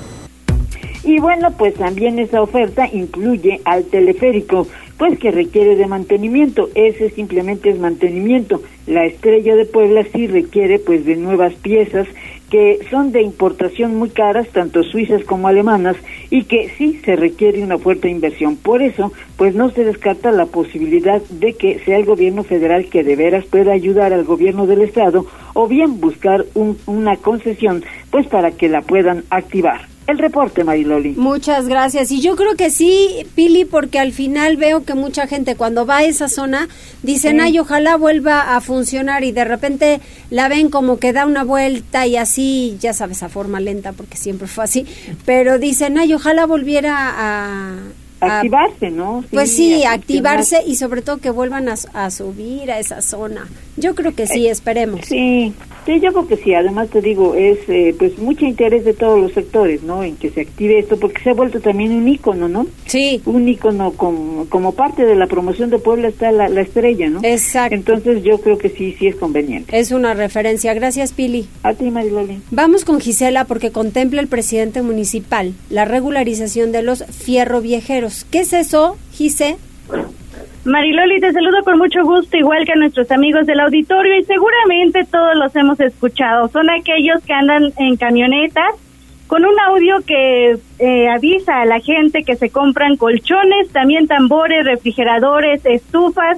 Y 1.03 1.19
bueno, 1.19 1.51
pues 1.51 1.73
también 1.75 2.19
esa 2.19 2.41
oferta 2.41 2.85
incluye 2.91 3.61
al 3.63 3.85
teleférico, 3.85 4.67
pues 4.97 5.19
que 5.19 5.31
requiere 5.31 5.75
de 5.75 5.87
mantenimiento. 5.87 6.69
Ese 6.75 7.09
simplemente 7.11 7.69
es 7.69 7.79
mantenimiento. 7.79 8.61
La 8.85 9.05
estrella 9.05 9.55
de 9.55 9.65
Puebla 9.65 10.03
sí 10.13 10.27
requiere 10.27 10.79
pues 10.79 11.05
de 11.05 11.15
nuevas 11.15 11.53
piezas 11.55 12.07
que 12.49 12.79
son 12.89 13.11
de 13.11 13.21
importación 13.21 13.95
muy 13.95 14.09
caras, 14.09 14.47
tanto 14.49 14.83
suizas 14.83 15.23
como 15.25 15.47
alemanas, 15.47 15.97
y 16.29 16.45
que 16.45 16.69
sí 16.77 16.99
se 17.03 17.15
requiere 17.15 17.61
una 17.61 17.77
fuerte 17.77 18.09
inversión. 18.09 18.55
Por 18.55 18.81
eso, 18.81 19.11
pues 19.35 19.53
no 19.53 19.69
se 19.71 19.83
descarta 19.83 20.31
la 20.31 20.45
posibilidad 20.45 21.21
de 21.29 21.53
que 21.53 21.79
sea 21.79 21.97
el 21.97 22.05
gobierno 22.05 22.43
federal 22.43 22.85
que 22.89 23.03
de 23.03 23.15
veras 23.15 23.45
pueda 23.45 23.73
ayudar 23.73 24.13
al 24.13 24.23
gobierno 24.23 24.65
del 24.65 24.81
estado 24.81 25.25
o 25.53 25.67
bien 25.67 25.99
buscar 25.99 26.45
una 26.85 27.17
concesión, 27.17 27.83
pues 28.11 28.27
para 28.27 28.51
que 28.51 28.69
la 28.69 28.81
puedan 28.81 29.25
activar 29.29 29.96
el 30.07 30.17
reporte, 30.17 30.63
Mariloli. 30.63 31.13
Muchas 31.17 31.67
gracias. 31.67 32.11
Y 32.11 32.21
yo 32.21 32.35
creo 32.35 32.55
que 32.55 32.69
sí, 32.69 33.25
Pili, 33.35 33.65
porque 33.65 33.99
al 33.99 34.13
final 34.13 34.57
veo 34.57 34.83
que 34.83 34.93
mucha 34.93 35.27
gente 35.27 35.55
cuando 35.55 35.85
va 35.85 35.97
a 35.97 36.03
esa 36.03 36.29
zona 36.29 36.69
dicen, 37.03 37.41
ay, 37.41 37.59
ojalá 37.59 37.97
vuelva 37.97 38.55
a 38.55 38.61
funcionar 38.61 39.23
y 39.23 39.33
de 39.33 39.43
repente 39.43 39.99
la 40.29 40.47
ven 40.47 40.69
como 40.69 40.97
que 40.97 41.13
da 41.13 41.25
una 41.25 41.43
vuelta 41.43 42.07
y 42.07 42.15
así, 42.15 42.77
ya 42.79 42.93
sabes, 42.93 43.21
a 43.21 43.29
forma 43.29 43.59
lenta, 43.59 43.91
porque 43.91 44.17
siempre 44.17 44.47
fue 44.47 44.63
así, 44.63 44.85
pero 45.25 45.59
dicen, 45.59 45.97
ay, 45.97 46.13
ojalá 46.13 46.45
volviera 46.45 46.95
a 46.97 47.75
activarse, 48.19 48.89
¿no? 48.89 49.23
pues 49.31 49.51
sí, 49.51 49.83
activarse 49.83 50.63
y 50.65 50.75
sobre 50.75 51.01
todo 51.01 51.17
que 51.17 51.29
vuelvan 51.29 51.69
a, 51.69 52.09
subir 52.09 52.71
a 52.71 52.79
esa 52.79 53.01
zona. 53.01 53.47
Yo 53.75 53.93
creo 53.93 54.15
que 54.15 54.25
sí, 54.25 54.47
esperemos. 54.47 55.01
Sí, 55.05 55.53
sí, 55.85 55.99
yo 55.99 56.11
creo 56.11 56.27
que 56.27 56.37
sí. 56.37 56.53
Además 56.53 56.89
te 56.89 57.01
digo, 57.01 57.35
es 57.35 57.59
eh, 57.67 57.95
pues 57.97 58.17
mucho 58.17 58.45
interés 58.45 58.85
de 58.85 58.93
todos 58.93 59.19
los 59.19 59.33
sectores, 59.33 59.83
¿no? 59.83 60.03
En 60.03 60.15
que 60.15 60.31
se 60.31 60.41
active 60.41 60.79
esto, 60.79 60.97
porque 60.99 61.21
se 61.21 61.29
ha 61.29 61.33
vuelto 61.33 61.59
también 61.59 61.91
un 61.91 62.07
ícono, 62.07 62.47
¿no? 62.47 62.65
Sí. 62.87 63.21
Un 63.25 63.47
ícono 63.47 63.91
como, 63.91 64.47
como 64.49 64.71
parte 64.73 65.05
de 65.05 65.15
la 65.15 65.27
promoción 65.27 65.69
de 65.69 65.77
Puebla 65.77 66.07
está 66.07 66.31
la, 66.31 66.49
la 66.49 66.61
estrella, 66.61 67.09
¿no? 67.09 67.19
Exacto. 67.23 67.75
Entonces 67.75 68.23
yo 68.23 68.41
creo 68.41 68.57
que 68.57 68.69
sí, 68.69 68.95
sí 68.97 69.07
es 69.07 69.15
conveniente. 69.15 69.77
Es 69.77 69.91
una 69.91 70.15
referencia. 70.15 70.73
Gracias, 70.73 71.13
Pili. 71.13 71.47
A 71.61 71.73
ti, 71.73 71.91
Mariloli. 71.91 72.41
Vamos 72.49 72.83
con 72.83 72.99
Gisela 72.99 73.45
porque 73.45 73.71
contempla 73.71 74.21
el 74.21 74.27
presidente 74.27 74.81
municipal 74.81 75.53
la 75.69 75.85
regularización 75.85 76.71
de 76.71 76.81
los 76.81 77.03
fierro 77.05 77.61
viejeros. 77.61 78.06
¿Qué 78.31 78.39
es 78.39 78.53
eso, 78.53 78.97
Gise? 79.11 79.57
Mariloli, 80.65 81.19
te 81.19 81.31
saludo 81.31 81.63
con 81.63 81.77
mucho 81.77 82.03
gusto, 82.03 82.35
igual 82.37 82.65
que 82.65 82.73
a 82.73 82.75
nuestros 82.75 83.09
amigos 83.11 83.45
del 83.45 83.59
auditorio, 83.59 84.17
y 84.17 84.23
seguramente 84.25 85.05
todos 85.09 85.35
los 85.35 85.55
hemos 85.55 85.79
escuchado. 85.79 86.49
Son 86.49 86.69
aquellos 86.69 87.23
que 87.23 87.33
andan 87.33 87.71
en 87.77 87.95
camionetas 87.95 88.73
con 89.27 89.45
un 89.45 89.59
audio 89.59 90.01
que 90.05 90.57
eh, 90.79 91.09
avisa 91.09 91.61
a 91.61 91.65
la 91.65 91.79
gente 91.79 92.23
que 92.23 92.35
se 92.35 92.49
compran 92.49 92.97
colchones, 92.97 93.69
también 93.71 94.07
tambores, 94.07 94.65
refrigeradores, 94.65 95.65
estufas, 95.65 96.37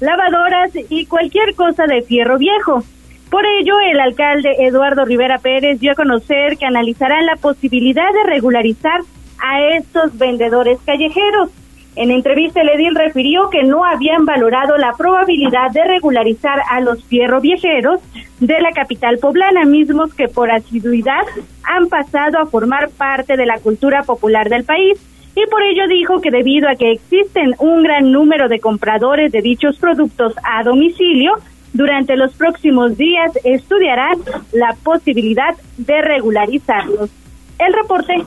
lavadoras 0.00 0.70
y 0.88 1.06
cualquier 1.06 1.54
cosa 1.54 1.86
de 1.86 2.02
fierro 2.02 2.38
viejo. 2.38 2.84
Por 3.30 3.44
ello, 3.44 3.74
el 3.80 4.00
alcalde 4.00 4.56
Eduardo 4.60 5.04
Rivera 5.04 5.38
Pérez 5.38 5.80
dio 5.80 5.92
a 5.92 5.96
conocer 5.96 6.56
que 6.56 6.66
analizarán 6.66 7.26
la 7.26 7.36
posibilidad 7.36 8.10
de 8.12 8.30
regularizar 8.30 9.02
a 9.42 9.60
estos 9.76 10.16
vendedores 10.16 10.78
callejeros. 10.84 11.50
En 11.96 12.12
entrevista, 12.12 12.60
el 12.60 12.68
edil 12.68 12.94
refirió 12.94 13.50
que 13.50 13.64
no 13.64 13.84
habían 13.84 14.24
valorado 14.24 14.76
la 14.76 14.92
probabilidad 14.92 15.72
de 15.72 15.82
regularizar 15.82 16.62
a 16.70 16.80
los 16.80 17.02
fierro 17.04 17.40
viejeros 17.40 18.00
de 18.38 18.60
la 18.60 18.70
capital 18.70 19.18
poblana, 19.18 19.64
mismos 19.64 20.14
que 20.14 20.28
por 20.28 20.50
asiduidad 20.50 21.22
han 21.64 21.88
pasado 21.88 22.38
a 22.38 22.46
formar 22.46 22.90
parte 22.90 23.36
de 23.36 23.46
la 23.46 23.58
cultura 23.58 24.04
popular 24.04 24.48
del 24.48 24.64
país. 24.64 24.96
Y 25.34 25.44
por 25.50 25.62
ello 25.62 25.88
dijo 25.88 26.20
que 26.20 26.30
debido 26.30 26.68
a 26.68 26.76
que 26.76 26.92
existen 26.92 27.54
un 27.58 27.82
gran 27.82 28.12
número 28.12 28.48
de 28.48 28.60
compradores 28.60 29.32
de 29.32 29.42
dichos 29.42 29.76
productos 29.78 30.34
a 30.44 30.62
domicilio, 30.62 31.32
durante 31.72 32.16
los 32.16 32.32
próximos 32.34 32.96
días 32.96 33.32
estudiarán 33.44 34.18
la 34.52 34.76
posibilidad 34.82 35.54
de 35.76 36.00
regularizarlos. 36.02 37.10
El 37.58 37.72
reporte. 37.72 38.24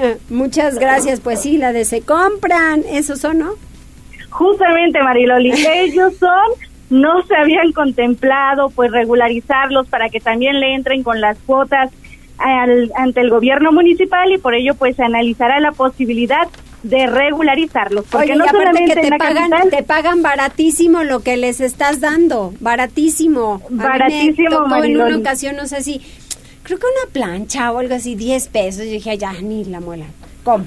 Muchas 0.30 0.78
gracias. 0.78 1.20
Pues 1.20 1.40
sí, 1.40 1.56
la 1.56 1.72
de 1.72 1.84
se 1.84 2.02
compran, 2.02 2.84
esos 2.90 3.20
son, 3.20 3.38
¿no? 3.38 3.52
Justamente, 4.30 5.02
Mariloli, 5.02 5.52
ellos 5.74 6.14
son, 6.18 6.46
no 6.90 7.22
se 7.24 7.36
habían 7.36 7.72
contemplado 7.72 8.70
pues 8.70 8.90
regularizarlos 8.90 9.88
para 9.88 10.08
que 10.08 10.20
también 10.20 10.60
le 10.60 10.74
entren 10.74 11.02
con 11.02 11.20
las 11.20 11.38
cuotas 11.38 11.90
al, 12.38 12.92
ante 12.96 13.20
el 13.20 13.30
gobierno 13.30 13.72
municipal 13.72 14.30
y 14.30 14.38
por 14.38 14.54
ello 14.54 14.74
pues 14.74 14.96
se 14.96 15.02
analizará 15.02 15.58
la 15.60 15.72
posibilidad 15.72 16.48
de 16.82 17.06
regularizarlos. 17.06 18.04
Porque 18.10 18.32
Oye, 18.32 18.36
no 18.36 18.46
solamente 18.46 18.94
que 18.94 19.10
te 19.10 19.18
pagan, 19.18 19.50
te 19.70 19.82
pagan 19.82 20.22
baratísimo 20.22 21.02
lo 21.02 21.20
que 21.20 21.36
les 21.36 21.60
estás 21.60 22.00
dando, 22.00 22.52
baratísimo. 22.60 23.62
Baratísimo, 23.70 24.66
A 24.72 24.86
en 24.86 25.00
una 25.00 25.16
ocasión, 25.16 25.56
no 25.56 25.66
sé 25.66 25.82
si 25.82 26.00
creo 26.66 26.78
que 26.80 26.86
una 26.86 27.12
plancha 27.12 27.70
o 27.70 27.78
algo 27.78 27.94
así, 27.94 28.16
10 28.16 28.48
pesos. 28.48 28.84
Yo 28.84 28.90
dije, 28.90 29.16
ya, 29.16 29.32
ni 29.34 29.64
la 29.64 29.80
muela. 29.80 30.06
¿Cómo? 30.42 30.66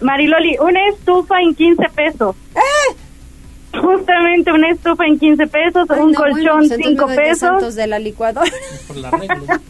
Mariloli, 0.00 0.56
una 0.58 0.88
estufa 0.88 1.40
en 1.40 1.54
15 1.54 1.82
pesos. 1.94 2.34
¡Eh! 2.54 3.78
Justamente 3.78 4.52
una 4.52 4.70
estufa 4.70 5.04
en 5.04 5.18
15 5.18 5.46
pesos, 5.48 5.86
un 5.98 6.14
colchón 6.14 6.68
5 6.68 7.04
pues 7.04 7.16
pesos. 7.16 7.74
de 7.74 7.86
la 7.86 7.98
licuadora. 7.98 8.50
Por 8.86 8.96
la 8.96 9.10
regla. 9.10 9.36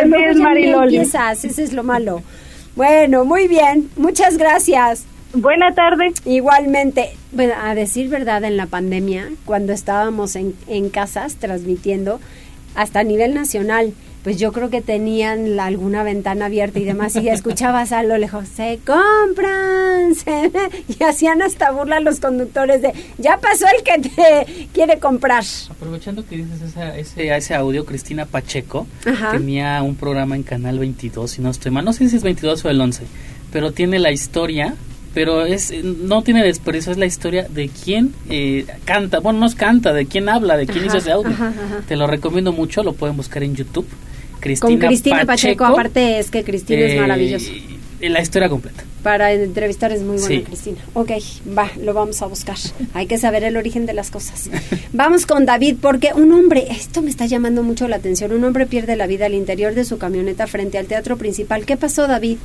Así 0.00 0.24
es, 0.24 0.36
Mariloli. 0.36 0.96
Ese 0.96 1.62
es 1.62 1.72
lo 1.72 1.82
malo. 1.82 2.22
Bueno, 2.74 3.26
muy 3.26 3.46
bien. 3.46 3.90
Muchas 3.96 4.38
gracias. 4.38 5.04
Buena 5.34 5.74
tarde. 5.74 6.12
Igualmente, 6.24 7.10
bueno, 7.32 7.54
a 7.62 7.74
decir 7.74 8.08
verdad, 8.08 8.44
en 8.44 8.56
la 8.56 8.66
pandemia, 8.66 9.30
cuando 9.44 9.72
estábamos 9.72 10.36
en, 10.36 10.54
en 10.66 10.88
casas 10.88 11.36
transmitiendo, 11.36 12.20
hasta 12.74 13.00
a 13.00 13.04
nivel 13.04 13.34
nacional, 13.34 13.94
pues 14.22 14.38
yo 14.38 14.52
creo 14.52 14.70
que 14.70 14.80
tenían 14.80 15.58
alguna 15.58 16.02
ventana 16.04 16.46
abierta 16.46 16.78
y 16.78 16.84
demás, 16.84 17.16
y 17.16 17.28
escuchabas 17.28 17.92
a 17.92 18.02
lo 18.02 18.16
lejos, 18.18 18.46
se 18.48 18.78
compran, 18.86 20.14
y 20.88 21.02
hacían 21.02 21.42
hasta 21.42 21.72
burla 21.72 21.98
los 22.00 22.20
conductores 22.20 22.82
de, 22.82 22.92
ya 23.18 23.38
pasó 23.38 23.66
el 23.76 23.82
que 23.82 24.08
te 24.08 24.68
quiere 24.72 24.98
comprar. 24.98 25.44
Aprovechando 25.70 26.24
que 26.24 26.36
dices 26.36 26.62
ese, 26.62 27.34
ese 27.34 27.54
audio, 27.54 27.84
Cristina 27.84 28.26
Pacheco 28.26 28.86
tenía 29.32 29.82
un 29.82 29.96
programa 29.96 30.36
en 30.36 30.44
Canal 30.44 30.78
22, 30.78 31.30
si 31.30 31.42
no 31.42 31.50
estoy 31.50 31.72
mal, 31.72 31.84
no 31.84 31.92
sé 31.92 32.08
si 32.08 32.16
es 32.16 32.22
22 32.22 32.64
o 32.64 32.70
el 32.70 32.80
11, 32.80 33.04
pero 33.52 33.72
tiene 33.72 33.98
la 33.98 34.12
historia 34.12 34.76
pero 35.14 35.44
es 35.44 35.72
no 35.82 36.22
tiene 36.22 36.42
desprecio, 36.42 36.92
es 36.92 36.98
la 36.98 37.06
historia 37.06 37.46
de 37.48 37.68
quién 37.68 38.14
eh, 38.30 38.66
canta, 38.84 39.20
bueno, 39.20 39.40
no 39.40 39.46
es 39.46 39.54
canta, 39.54 39.92
de 39.92 40.06
quién 40.06 40.28
habla, 40.28 40.56
de 40.56 40.66
quién 40.66 40.86
hizo 40.86 40.98
ese 40.98 41.12
audio. 41.12 41.36
Te 41.86 41.96
lo 41.96 42.06
recomiendo 42.06 42.52
mucho, 42.52 42.82
lo 42.82 42.92
pueden 42.92 43.16
buscar 43.16 43.42
en 43.42 43.54
YouTube. 43.54 43.86
Cristina 44.40 44.70
Con 44.70 44.78
Cristina 44.88 45.24
Pacheco, 45.24 45.64
aparte 45.64 46.18
es 46.18 46.30
que 46.30 46.42
Cristina 46.42 46.80
es 46.80 47.00
maravillosa. 47.00 47.50
Eh, 48.00 48.08
la 48.08 48.20
historia 48.20 48.48
completa. 48.48 48.82
Para 49.04 49.32
entrevistar 49.32 49.92
es 49.92 50.02
muy 50.02 50.18
buena 50.18 50.44
Cristina. 50.44 50.78
Ok, 50.94 51.12
va, 51.56 51.70
lo 51.80 51.94
vamos 51.94 52.20
a 52.22 52.26
buscar. 52.26 52.56
Hay 52.94 53.06
que 53.06 53.16
saber 53.16 53.44
el 53.44 53.56
origen 53.56 53.86
de 53.86 53.94
las 53.94 54.10
cosas. 54.10 54.50
vamos 54.92 55.24
con 55.24 55.46
David, 55.46 55.76
porque 55.80 56.10
un 56.12 56.32
hombre, 56.32 56.66
esto 56.70 57.02
me 57.02 57.10
está 57.10 57.26
llamando 57.26 57.62
mucho 57.62 57.86
la 57.86 57.96
atención, 57.96 58.32
un 58.32 58.42
hombre 58.42 58.66
pierde 58.66 58.96
la 58.96 59.06
vida 59.06 59.26
al 59.26 59.34
interior 59.34 59.74
de 59.74 59.84
su 59.84 59.98
camioneta 59.98 60.48
frente 60.48 60.78
al 60.78 60.86
teatro 60.86 61.16
principal. 61.16 61.64
¿Qué 61.64 61.76
pasó, 61.76 62.08
David? 62.08 62.38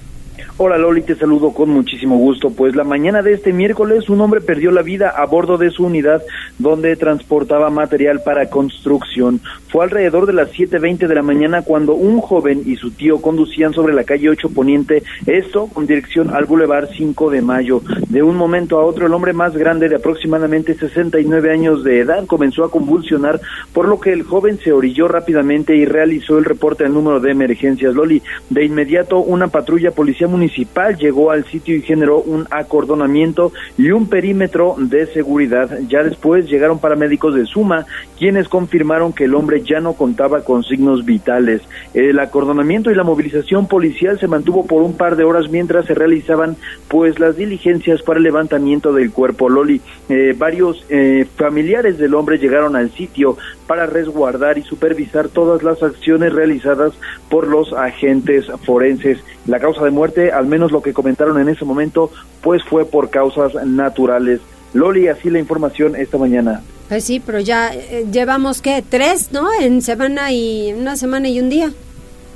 Hola 0.58 0.78
Loli, 0.78 1.02
te 1.02 1.16
saludo 1.16 1.54
con 1.54 1.70
muchísimo 1.70 2.18
gusto. 2.18 2.50
Pues 2.50 2.76
la 2.76 2.84
mañana 2.84 3.22
de 3.22 3.34
este 3.34 3.54
miércoles 3.54 4.10
un 4.10 4.22
hombre 4.22 4.42
perdió 4.42 4.72
la 4.72 4.82
vida 4.82 5.10
a 5.10 5.26
bordo 5.26 5.58
de 5.58 5.70
su 5.70 5.86
unidad 5.86 6.24
donde 6.58 6.96
transportaba 6.96 7.70
material 7.70 8.22
para 8.24 8.50
construcción. 8.50 9.40
Fue 9.70 9.84
alrededor 9.84 10.26
de 10.26 10.34
las 10.34 10.50
7.20 10.52 11.08
de 11.08 11.16
la 11.16 11.22
mañana 11.22 11.62
cuando 11.62 11.94
un 11.94 12.22
joven 12.22 12.64
y 12.66 12.76
su 12.76 12.92
tío 12.92 13.22
conducían 13.22 13.74
sobre 13.74 13.94
la 13.94 14.04
calle 14.04 14.30
8 14.30 14.50
Poniente, 14.50 15.04
esto 15.26 15.68
con 15.68 15.86
dirección 15.86 16.34
al 16.34 16.46
Boulevard 16.46 16.90
5 16.96 17.30
de 17.30 17.42
Mayo. 17.42 17.82
De 18.10 18.24
un 18.24 18.36
momento 18.36 18.80
a 18.80 18.86
otro 18.86 19.06
el 19.06 19.14
hombre 19.14 19.34
más 19.34 19.56
grande 19.56 19.90
de 19.90 19.98
aproximadamente 19.98 20.74
69 20.74 21.52
años 21.52 21.84
de 21.84 22.00
edad 22.00 22.26
comenzó 22.26 22.64
a 22.64 22.72
convulsionar, 22.72 23.40
por 23.74 23.88
lo 23.88 24.00
que 24.00 24.14
el 24.14 24.24
joven 24.24 24.58
se 24.60 24.72
orilló 24.72 25.08
rápidamente 25.08 25.76
y 25.76 25.86
realizó 25.86 26.38
el 26.38 26.46
reporte 26.46 26.86
al 26.86 26.94
número 26.94 27.20
de 27.20 27.32
emergencias. 27.32 27.94
Loli, 27.94 28.22
de 28.50 28.66
inmediato 28.66 29.20
una 29.20 29.48
patrulla 29.48 29.92
municipal 30.28 30.98
llegó 30.98 31.32
al 31.32 31.46
sitio 31.46 31.76
y 31.76 31.82
generó 31.82 32.20
un 32.22 32.48
acordonamiento 32.52 33.52
y 33.78 33.92
un 33.92 34.08
perímetro 34.08 34.76
de 34.78 35.08
seguridad. 35.08 35.80
Ya 35.88 36.04
después 36.04 36.50
llegaron 36.50 36.80
paramédicos 36.80 37.36
de 37.36 37.46
Suma, 37.46 37.86
quienes 38.18 38.48
confirmaron 38.48 39.14
que 39.14 39.26
el 39.26 39.36
hombre 39.36 39.64
ya 39.64 39.80
no 39.80 39.94
contaba 39.94 40.44
con 40.44 40.64
signos 40.64 41.06
vitales. 41.06 41.62
El 41.94 42.20
acordonamiento 42.20 42.92
y 42.92 42.96
la 42.96 43.04
movilización 43.04 43.68
policial 43.68 44.20
se 44.20 44.28
mantuvo 44.28 44.66
por 44.66 44.82
un 44.82 44.96
par 44.96 45.16
de 45.16 45.24
horas 45.24 45.50
mientras 45.50 45.86
se 45.86 45.94
realizaban 45.94 46.56
pues 46.88 47.20
las 47.20 47.38
diligencias 47.38 48.02
para 48.02 48.18
el 48.18 48.24
levantamiento 48.24 48.94
del 48.94 49.12
cuerpo 49.12 49.50
Loli. 49.50 49.82
Eh, 50.10 50.36
varios 50.38 50.86
eh, 50.90 51.26
familiares 51.36 51.98
del 51.98 52.16
hombre 52.16 52.38
llegaron 52.38 52.76
al 52.76 52.92
sitio 52.92 53.38
para 53.68 53.86
resguardar 53.86 54.58
y 54.58 54.64
supervisar 54.64 55.30
todas 55.30 55.64
las 55.64 55.84
acciones 55.84 56.34
realizadas 56.34 56.94
por 57.30 57.48
los 57.48 57.74
agentes 57.74 58.48
forenses. 58.66 59.20
La 59.48 59.60
causa 59.60 59.84
de 59.84 59.92
muerte, 59.92 60.32
al 60.32 60.46
menos 60.46 60.72
lo 60.72 60.82
que 60.82 60.94
comentaron 60.94 61.40
en 61.40 61.50
ese 61.50 61.66
momento, 61.66 62.12
pues 62.42 62.64
fue 62.64 62.86
por 62.86 63.10
causas 63.10 63.54
naturales. 63.66 64.42
Loli, 64.74 65.08
así 65.08 65.30
la 65.30 65.40
información 65.40 65.96
esta 65.96 66.18
mañana. 66.18 66.62
Pues 66.90 67.04
sí, 67.04 67.22
pero 67.26 67.40
ya 67.40 67.74
eh, 67.74 68.06
llevamos 68.12 68.62
que 68.62 68.84
tres, 68.88 69.32
¿no? 69.32 69.48
En 69.60 69.82
semana 69.82 70.32
y 70.32 70.74
una 70.74 70.96
semana 70.96 71.28
y 71.30 71.40
un 71.40 71.50
día. 71.50 71.72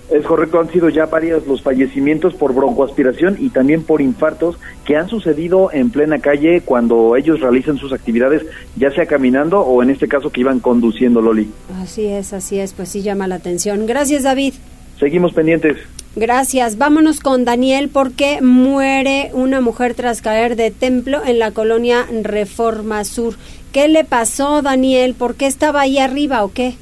Es 0.10 0.26
correcto, 0.26 0.60
han 0.60 0.70
sido 0.70 0.90
ya 0.90 1.06
varios 1.06 1.48
los 1.48 1.62
fallecimientos 1.62 2.34
por 2.34 2.54
broncoaspiración 2.54 3.38
y 3.40 3.50
también 3.50 3.84
por 3.84 4.02
infartos 4.02 4.58
que 4.84 4.98
han 4.98 5.08
sucedido 5.08 5.72
en 5.72 5.90
plena 5.90 6.20
calle 6.20 6.64
cuando 6.66 7.16
ellos 7.16 7.40
realizan 7.40 7.78
sus 7.78 7.94
actividades, 7.94 8.46
ya 8.76 8.92
sea 8.92 9.06
caminando 9.06 9.62
o 9.62 9.82
en 9.82 9.90
este 9.90 10.10
caso 10.10 10.30
que 10.30 10.42
iban 10.42 10.60
conduciendo, 10.60 11.22
Loli. 11.22 11.50
Así 11.82 12.08
es, 12.08 12.34
así 12.34 12.60
es, 12.60 12.74
pues 12.74 12.90
sí 12.90 13.02
llama 13.02 13.28
la 13.28 13.36
atención. 13.36 13.86
Gracias, 13.86 14.24
David. 14.24 14.56
Seguimos 15.02 15.34
pendientes. 15.34 15.78
Gracias. 16.16 16.78
Vámonos 16.78 17.22
con 17.22 17.44
Daniel 17.44 17.90
porque 17.92 18.40
muere 18.40 19.32
una 19.34 19.60
mujer 19.60 19.96
tras 19.96 20.22
caer 20.22 20.56
de 20.56 20.70
templo 20.70 21.26
en 21.26 21.40
la 21.40 21.50
colonia 21.50 22.06
Reforma 22.22 23.04
Sur. 23.04 23.34
¿Qué 23.74 23.88
le 23.88 24.04
pasó, 24.04 24.62
Daniel? 24.62 25.16
¿Por 25.18 25.34
qué 25.34 25.48
estaba 25.48 25.82
ahí 25.82 25.98
arriba 25.98 26.44
o 26.44 26.54
qué? 26.54 26.76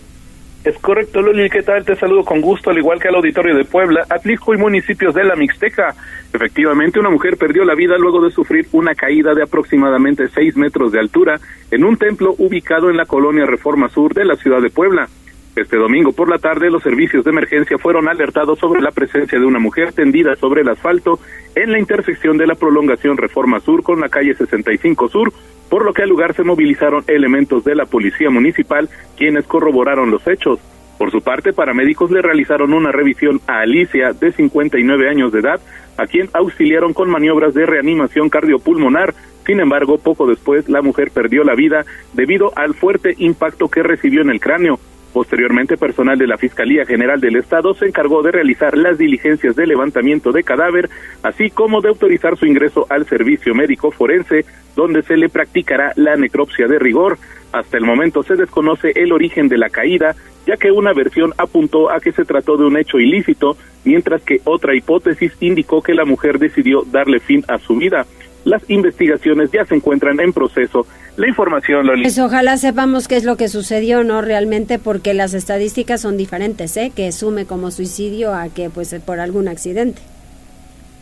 Es 0.65 0.77
correcto, 0.79 1.21
Loli, 1.21 1.49
¿qué 1.49 1.63
tal? 1.63 1.85
Te 1.85 1.95
saludo 1.95 2.25
con 2.25 2.41
gusto, 2.41 2.69
al 2.69 2.77
igual 2.77 2.99
que 2.99 3.07
al 3.07 3.15
auditorio 3.15 3.55
de 3.55 3.63
Puebla, 3.63 4.05
Atlisco 4.09 4.53
y 4.53 4.57
municipios 4.57 5.15
de 5.15 5.23
la 5.23 5.37
Mixteca. 5.37 5.95
Efectivamente, 6.33 6.99
una 6.99 7.09
mujer 7.09 7.37
perdió 7.37 7.63
la 7.63 7.75
vida 7.75 7.97
luego 7.97 8.21
de 8.21 8.31
sufrir 8.31 8.67
una 8.73 8.93
caída 8.93 9.33
de 9.33 9.43
aproximadamente 9.43 10.27
seis 10.27 10.57
metros 10.57 10.91
de 10.91 10.99
altura 10.99 11.39
en 11.71 11.85
un 11.85 11.95
templo 11.95 12.35
ubicado 12.37 12.89
en 12.89 12.97
la 12.97 13.05
colonia 13.05 13.45
Reforma 13.45 13.87
Sur 13.87 14.13
de 14.13 14.25
la 14.25 14.35
ciudad 14.35 14.61
de 14.61 14.69
Puebla. 14.69 15.07
Este 15.55 15.77
domingo 15.77 16.11
por 16.11 16.29
la 16.29 16.37
tarde, 16.37 16.69
los 16.69 16.83
servicios 16.83 17.25
de 17.25 17.31
emergencia 17.31 17.77
fueron 17.77 18.07
alertados 18.07 18.59
sobre 18.59 18.81
la 18.81 18.91
presencia 18.91 19.39
de 19.39 19.45
una 19.45 19.59
mujer 19.59 19.93
tendida 19.93 20.35
sobre 20.35 20.61
el 20.61 20.69
asfalto 20.69 21.19
en 21.55 21.71
la 21.71 21.79
intersección 21.79 22.37
de 22.37 22.47
la 22.47 22.55
prolongación 22.55 23.17
Reforma 23.17 23.59
Sur 23.59 23.83
con 23.83 23.99
la 23.99 24.09
calle 24.09 24.35
65 24.35 25.09
Sur, 25.09 25.33
por 25.69 25.83
lo 25.83 25.93
que 25.93 26.03
al 26.03 26.09
lugar 26.09 26.35
se 26.35 26.43
movilizaron 26.43 27.03
elementos 27.07 27.63
de 27.63 27.75
la 27.75 27.85
policía 27.85 28.29
municipal 28.29 28.89
quienes 29.17 29.45
corroboraron 29.45 30.11
los 30.11 30.25
hechos. 30.27 30.59
Por 30.99 31.11
su 31.11 31.21
parte, 31.21 31.53
paramédicos 31.53 32.11
le 32.11 32.21
realizaron 32.21 32.73
una 32.73 32.91
revisión 32.91 33.39
a 33.47 33.61
Alicia, 33.61 34.11
de 34.13 34.31
59 34.31 35.09
años 35.09 35.31
de 35.31 35.39
edad, 35.39 35.61
a 35.97 36.05
quien 36.05 36.29
auxiliaron 36.33 36.93
con 36.93 37.09
maniobras 37.09 37.53
de 37.53 37.65
reanimación 37.65 38.29
cardiopulmonar. 38.29 39.13
Sin 39.45 39.59
embargo, 39.61 39.97
poco 39.97 40.27
después, 40.27 40.69
la 40.69 40.81
mujer 40.81 41.09
perdió 41.11 41.43
la 41.43 41.55
vida 41.55 41.85
debido 42.13 42.51
al 42.55 42.75
fuerte 42.75 43.15
impacto 43.17 43.69
que 43.69 43.81
recibió 43.81 44.21
en 44.21 44.29
el 44.29 44.39
cráneo. 44.39 44.79
Posteriormente, 45.13 45.75
personal 45.75 46.17
de 46.19 46.27
la 46.27 46.37
Fiscalía 46.37 46.85
General 46.85 47.19
del 47.19 47.37
Estado 47.37 47.73
se 47.73 47.87
encargó 47.87 48.21
de 48.21 48.31
realizar 48.31 48.77
las 48.77 48.97
diligencias 48.97 49.55
de 49.55 49.65
levantamiento 49.65 50.31
de 50.31 50.43
cadáver, 50.43 50.89
así 51.23 51.49
como 51.49 51.81
de 51.81 51.89
autorizar 51.89 52.37
su 52.37 52.45
ingreso 52.45 52.85
al 52.89 53.07
servicio 53.07 53.55
médico 53.55 53.89
forense, 53.89 54.45
donde 54.75 55.01
se 55.01 55.17
le 55.17 55.29
practicará 55.29 55.93
la 55.95 56.15
necropsia 56.15 56.67
de 56.67 56.77
rigor. 56.77 57.17
Hasta 57.51 57.77
el 57.77 57.85
momento 57.85 58.21
se 58.21 58.35
desconoce 58.35 58.91
el 58.95 59.11
origen 59.11 59.47
de 59.47 59.57
la 59.57 59.69
caída, 59.69 60.15
ya 60.45 60.57
que 60.57 60.71
una 60.71 60.93
versión 60.93 61.33
apuntó 61.37 61.91
a 61.91 61.99
que 61.99 62.11
se 62.11 62.23
trató 62.23 62.57
de 62.57 62.65
un 62.65 62.77
hecho 62.77 62.99
ilícito, 62.99 63.57
mientras 63.85 64.21
que 64.23 64.41
otra 64.45 64.75
hipótesis 64.75 65.35
indicó 65.39 65.81
que 65.81 65.95
la 65.95 66.05
mujer 66.05 66.37
decidió 66.37 66.83
darle 66.83 67.19
fin 67.19 67.43
a 67.47 67.57
su 67.57 67.75
vida. 67.75 68.05
Las 68.45 68.67
investigaciones 68.69 69.51
ya 69.51 69.65
se 69.65 69.75
encuentran 69.75 70.19
en 70.19 70.33
proceso. 70.33 70.85
La 71.17 71.27
información, 71.27 71.85
Loli. 71.85 72.03
Pues 72.03 72.19
ojalá 72.19 72.57
sepamos 72.57 73.07
qué 73.07 73.17
es 73.17 73.25
lo 73.25 73.35
que 73.35 73.49
sucedió, 73.49 74.03
¿no? 74.03 74.21
Realmente, 74.21 74.79
porque 74.79 75.13
las 75.13 75.33
estadísticas 75.33 76.01
son 76.01 76.15
diferentes, 76.17 76.75
¿eh? 76.77 76.91
Que 76.95 77.11
sume 77.11 77.45
como 77.45 77.71
suicidio 77.71 78.33
a 78.33 78.49
que, 78.49 78.69
pues, 78.69 78.95
por 79.05 79.19
algún 79.19 79.47
accidente. 79.47 80.01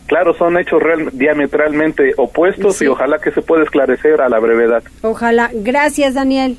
Claro, 0.06 0.34
son 0.34 0.58
hechos 0.58 0.82
real, 0.82 1.10
diametralmente 1.12 2.14
opuestos 2.16 2.80
y 2.80 2.86
ojalá 2.86 3.18
que 3.18 3.30
se 3.30 3.42
pueda 3.42 3.62
esclarecer 3.62 4.20
a 4.22 4.28
la 4.28 4.38
brevedad. 4.38 4.82
Ojalá. 5.02 5.50
Gracias, 5.52 6.14
Daniel. 6.14 6.56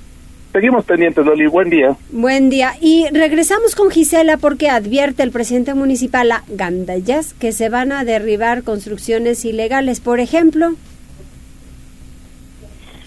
Seguimos 0.52 0.84
pendientes, 0.84 1.24
Loli. 1.24 1.46
Buen 1.46 1.70
día. 1.70 1.96
Buen 2.12 2.50
día. 2.50 2.74
Y 2.82 3.06
regresamos 3.12 3.76
con 3.76 3.92
Gisela 3.92 4.38
porque 4.38 4.70
advierte 4.70 5.22
el 5.22 5.32
presidente 5.32 5.76
municipal 5.76 6.32
a 6.32 6.44
Gandayas 6.48 7.34
que 7.36 7.52
se 7.52 7.70
van 7.70 7.92
a 7.92 8.04
derribar 8.04 8.64
construcciones 8.64 9.46
ilegales. 9.46 10.00
Por 10.00 10.20
ejemplo. 10.20 10.74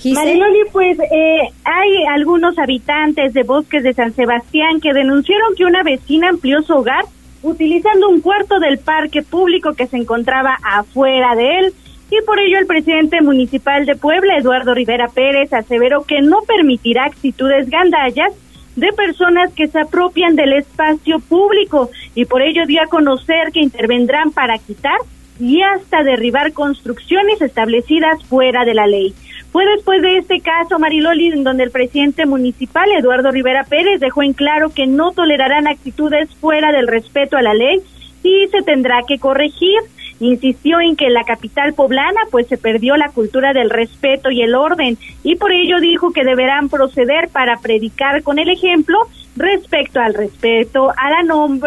Mariloli, 0.05 0.61
pues 0.73 0.99
eh, 0.99 1.49
hay 1.65 2.05
algunos 2.13 2.59
habitantes 2.59 3.33
de 3.35 3.43
bosques 3.45 3.83
de 3.85 3.95
San 3.95 4.13
Sebastián 4.15 4.81
que 4.81 4.93
denunciaron 4.93 5.55
que 5.57 5.65
una 5.65 5.83
vecina 5.83 6.29
amplió 6.29 6.61
su 6.63 6.75
hogar 6.75 7.05
utilizando 7.43 8.09
un 8.09 8.21
cuarto 8.21 8.59
del 8.59 8.79
parque 8.79 9.23
público 9.23 9.75
que 9.75 9.87
se 9.87 9.97
encontraba 9.97 10.59
afuera 10.63 11.35
de 11.37 11.59
él 11.59 11.75
y 12.13 12.25
por 12.27 12.39
ello 12.39 12.59
el 12.59 12.67
presidente 12.67 13.23
municipal 13.23 13.87
de 13.87 13.97
Puebla, 13.97 14.37
Eduardo 14.37 14.75
Rivera 14.75 15.09
Pérez, 15.09 15.51
aseveró 15.53 16.03
que 16.03 16.21
no 16.21 16.43
permitirá 16.43 17.07
actitudes 17.07 17.71
gandallas 17.71 18.33
de 18.77 18.93
personas 18.93 19.53
que 19.55 19.67
se 19.67 19.81
apropian 19.81 20.37
del 20.37 20.53
espacio 20.53 21.21
público 21.21 21.91
y 22.15 22.27
por 22.27 22.43
ello 22.43 22.67
dio 22.67 22.83
a 22.83 22.87
conocer 22.87 23.51
que 23.53 23.61
intervendrán 23.61 24.31
para 24.31 24.59
quitar 24.59 24.99
y 25.41 25.63
hasta 25.63 26.03
derribar 26.03 26.53
construcciones 26.53 27.41
establecidas 27.41 28.23
fuera 28.25 28.67
de 28.67 28.75
la 28.75 28.87
ley. 28.87 29.15
Fue 29.51 29.65
después 29.67 30.03
de 30.03 30.19
este 30.19 30.41
caso, 30.41 30.79
Mariloli, 30.79 31.29
en 31.29 31.45
donde 31.45 31.65
el 31.65 31.71
presidente 31.71 32.27
municipal, 32.27 32.91
Eduardo 32.93 33.31
Rivera 33.31 33.65
Pérez, 33.65 34.01
dejó 34.01 34.23
en 34.23 34.35
claro 34.35 34.71
que 34.71 34.87
no 34.87 35.13
tolerarán 35.13 35.67
actitudes 35.67 36.29
fuera 36.41 36.73
del 36.73 36.89
respeto 36.89 37.39
a 37.39 37.43
la 37.43 37.55
ley 37.55 37.81
y 38.23 38.49
se 38.49 38.63
tendrá 38.63 39.01
que 39.09 39.19
corregir. 39.19 39.79
Insistió 40.23 40.81
en 40.81 40.95
que 40.95 41.07
en 41.07 41.15
la 41.15 41.25
capital 41.25 41.75
poblana 41.75 42.21
pues 42.31 42.47
se 42.47 42.57
perdió 42.57 42.97
la 42.97 43.09
cultura 43.09 43.53
del 43.53 43.71
respeto 43.71 44.31
y 44.31 44.41
el 44.43 44.55
orden 44.55 44.97
y 45.25 45.35
por 45.35 45.51
ello 45.51 45.81
dijo 45.81 46.13
que 46.13 46.23
deberán 46.23 46.69
proceder 46.69 47.29
para 47.29 47.57
predicar 47.57 48.23
con 48.23 48.39
el 48.39 48.49
ejemplo 48.49 48.99
respecto 49.35 49.99
al 49.99 50.15
respeto 50.15 50.93
a 50.97 51.11
la, 51.11 51.25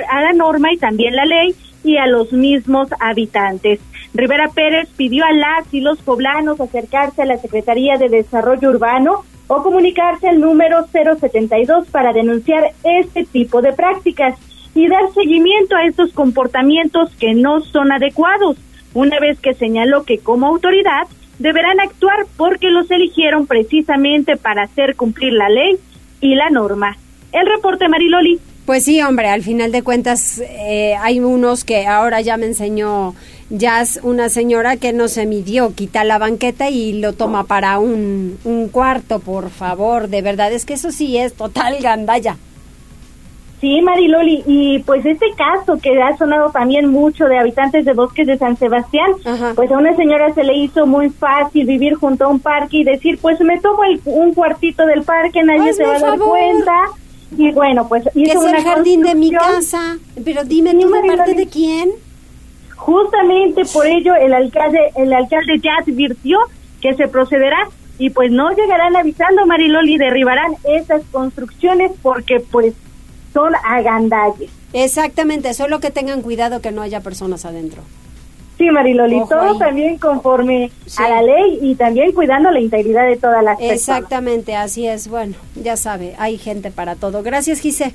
a 0.10 0.22
la 0.22 0.32
norma 0.32 0.72
y 0.72 0.78
también 0.78 1.18
la 1.18 1.26
ley 1.26 1.54
y 1.84 1.98
a 1.98 2.08
los 2.08 2.32
mismos 2.32 2.88
habitantes. 3.02 3.82
Rivera 4.14 4.50
Pérez 4.56 4.88
pidió 4.96 5.26
a 5.26 5.34
las 5.34 5.74
y 5.74 5.82
los 5.82 6.00
poblanos 6.00 6.62
acercarse 6.62 7.24
a 7.24 7.26
la 7.26 7.38
Secretaría 7.38 7.98
de 7.98 8.08
Desarrollo 8.08 8.70
Urbano 8.70 9.26
o 9.48 9.64
comunicarse 9.64 10.30
al 10.30 10.40
número 10.40 10.88
072 10.94 11.90
para 11.90 12.14
denunciar 12.14 12.72
este 12.86 13.26
tipo 13.26 13.62
de 13.62 13.74
prácticas 13.74 14.40
y 14.76 14.88
dar 14.90 15.12
seguimiento 15.14 15.76
a 15.76 15.86
estos 15.86 16.12
comportamientos 16.12 17.10
que 17.16 17.34
no 17.34 17.62
son 17.62 17.92
adecuados, 17.92 18.58
una 18.94 19.20
vez 19.20 19.40
que 19.40 19.54
señaló 19.54 20.04
que 20.04 20.20
como 20.20 20.46
autoridad 20.48 21.08
deberán 21.40 21.80
actuar 21.80 22.28
porque 22.38 22.70
los 22.70 22.92
eligieron 22.92 23.48
precisamente 23.48 24.36
para 24.36 24.64
hacer 24.64 24.96
cumplir 24.96 25.34
la 25.34 25.50
ley 25.50 25.78
y 26.22 26.36
la 26.36 26.50
norma. 26.50 26.98
El 27.32 27.48
reporte 27.48 27.90
Mariloli. 27.90 28.40
Pues 28.66 28.84
sí, 28.84 29.02
hombre, 29.02 29.28
al 29.28 29.44
final 29.44 29.72
de 29.72 29.84
cuentas 29.84 30.40
eh, 30.40 30.96
hay 31.00 31.20
unos 31.20 31.64
que 31.64 31.86
ahora 31.86 32.22
ya 32.22 32.36
me 32.36 32.48
enseñó 32.48 33.14
Jazz, 33.50 34.00
una 34.02 34.30
señora 34.30 34.78
que 34.78 34.92
no 34.92 35.08
se 35.08 35.28
midió, 35.28 35.76
quita 35.76 36.04
la 36.04 36.18
banqueta 36.18 36.70
y 36.70 36.94
lo 36.94 37.14
toma 37.14 37.44
para 37.44 37.78
un, 37.78 38.40
un 38.44 38.70
cuarto, 38.70 39.20
por 39.20 39.52
favor, 39.52 40.08
de 40.08 40.24
verdad, 40.24 40.52
es 40.52 40.66
que 40.66 40.74
eso 40.74 40.92
sí 40.92 41.18
es 41.18 41.34
total 41.34 41.78
gandalla. 41.82 42.38
Sí, 43.66 43.82
Mariloli, 43.82 44.44
y 44.46 44.78
pues 44.84 45.04
este 45.08 45.26
caso 45.36 45.80
que 45.82 46.00
ha 46.00 46.16
sonado 46.18 46.52
también 46.52 46.92
mucho 46.92 47.26
de 47.26 47.40
habitantes 47.40 47.84
de 47.84 47.94
bosques 47.94 48.28
de 48.28 48.38
San 48.38 48.56
Sebastián, 48.58 49.10
pues 49.56 49.72
a 49.72 49.78
una 49.80 49.96
señora 49.96 50.32
se 50.36 50.44
le 50.44 50.56
hizo 50.56 50.86
muy 50.86 51.10
fácil 51.10 51.66
vivir 51.66 51.96
junto 51.96 52.26
a 52.26 52.28
un 52.28 52.40
parque 52.40 52.78
y 52.78 52.84
decir, 52.84 53.18
pues 53.20 53.42
me 53.42 53.60
tomo 53.60 53.80
un 54.06 54.36
cuartito 54.36 54.86
del 54.86 55.02
parque, 55.02 55.42
nadie 55.42 55.74
se 55.74 55.84
va 55.84 55.96
a 55.96 56.00
dar 56.00 56.20
cuenta. 56.20 56.74
Y 57.36 57.52
bueno, 57.54 57.88
pues 57.88 58.08
hizo 58.14 58.46
es 58.46 58.54
el 58.54 58.64
jardín 58.64 59.02
de 59.02 59.16
mi 59.16 59.32
casa, 59.32 59.98
pero 60.24 60.44
dime 60.44 60.76
tú 60.76 60.88
de 60.88 61.02
parte 61.18 61.34
de 61.34 61.48
quién. 61.48 61.90
Justamente 62.76 63.64
por 63.74 63.88
ello 63.88 64.14
el 64.14 64.36
alcalde 64.36 64.92
el 64.96 65.12
alcalde 65.12 65.58
ya 65.58 65.78
advirtió 65.78 66.38
que 66.82 66.94
se 66.94 67.08
procederá 67.08 67.68
y 67.98 68.12
pues 68.12 68.32
no 68.32 68.52
llegarán 68.52 68.96
avisando 68.96 69.48
Mariloli 69.48 69.98
derribarán 69.98 70.54
esas 70.66 71.02
construcciones 71.12 71.94
porque 72.04 72.42
pues 72.42 72.76
son 73.36 73.52
agandalles. 73.66 74.50
Exactamente, 74.72 75.54
solo 75.54 75.82
que 75.82 75.92
tengan 75.92 76.22
cuidado 76.22 76.62
que 76.62 76.72
no 76.72 76.82
haya 76.82 77.02
personas 77.02 77.44
adentro. 77.44 77.82
Sí, 78.58 78.72
Mariloli, 78.72 79.22
todo 79.28 79.58
también 79.58 79.98
conforme 79.98 80.72
a 80.98 81.10
la 81.10 81.22
ley 81.22 81.60
y 81.62 81.76
también 81.76 82.14
cuidando 82.14 82.50
la 82.50 82.62
integridad 82.62 83.06
de 83.06 83.18
todas 83.18 83.44
las 83.44 83.58
personas. 83.58 83.78
Exactamente, 83.78 84.56
así 84.56 84.88
es. 84.88 85.10
Bueno, 85.10 85.36
ya 85.62 85.76
sabe, 85.76 86.16
hay 86.18 86.38
gente 86.38 86.72
para 86.72 86.96
todo. 86.96 87.24
Gracias, 87.24 87.60
Gise. 87.60 87.94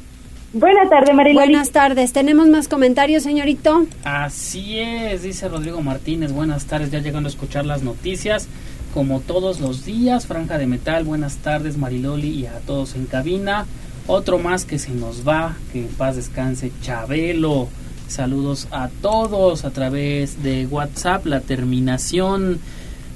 Buenas 0.53 0.91
tardes, 0.91 1.15
Mariloli. 1.15 1.47
Buenas 1.47 1.71
tardes. 1.71 2.13
¿Tenemos 2.13 2.49
más 2.49 2.69
comentarios, 2.69 3.23
señorito? 3.23 3.87
Así 4.05 4.79
es, 4.79 5.23
dice 5.23 5.49
Rodrigo 5.49 5.81
Martínez. 5.81 6.33
Buenas 6.33 6.67
tardes, 6.67 6.91
ya 6.91 6.99
llegando 6.99 7.29
a 7.29 7.33
escuchar 7.33 7.65
las 7.65 7.83
noticias. 7.83 8.47
Como 8.93 9.21
todos 9.21 9.61
los 9.61 9.87
días, 9.87 10.27
Franja 10.27 10.59
de 10.59 10.67
Metal. 10.67 11.05
Buenas 11.05 11.37
tardes, 11.39 11.79
Mariloli, 11.79 12.41
y 12.41 12.47
a 12.47 12.59
todos 12.67 12.95
en 12.97 13.07
cabina. 13.07 13.67
Otro 14.13 14.41
más 14.41 14.65
que 14.65 14.81
se 14.81 14.91
nos 14.91 15.27
va, 15.27 15.57
que 15.73 15.83
en 15.83 15.87
paz 15.87 16.17
descanse, 16.17 16.73
Chabelo. 16.83 17.69
Saludos 18.09 18.67
a 18.73 18.89
todos 18.89 19.65
a 19.65 19.71
través 19.71 20.43
de 20.43 20.67
WhatsApp, 20.67 21.27
la 21.27 21.39
terminación 21.39 22.59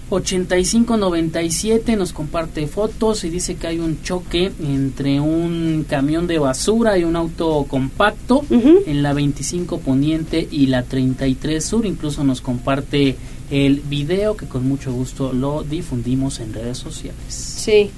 8597 0.09 1.97
nos 1.97 2.12
comparte 2.12 2.68
fotos 2.68 3.24
y 3.24 3.30
dice 3.30 3.57
que 3.57 3.66
hay 3.66 3.80
un 3.80 4.03
choque 4.03 4.53
entre 4.62 5.18
un 5.18 5.84
camión 5.88 6.28
de 6.28 6.38
basura 6.38 6.97
y 6.97 7.03
un 7.03 7.16
auto 7.16 7.66
compacto 7.68 8.45
en 8.51 9.03
la 9.03 9.14
25 9.14 9.80
Poniente 9.80 10.47
y 10.49 10.66
la 10.66 10.84
33 10.84 11.64
Sur. 11.64 11.86
Incluso 11.86 12.22
nos 12.22 12.40
comparte 12.40 13.16
el 13.51 13.80
video 13.80 14.36
que 14.36 14.47
con 14.47 14.68
mucho 14.68 14.92
gusto 14.92 15.32
lo 15.32 15.64
difundimos 15.64 16.38
en 16.38 16.55
redes 16.55 16.78
sociales. 16.78 17.18
Sí, 17.28 17.90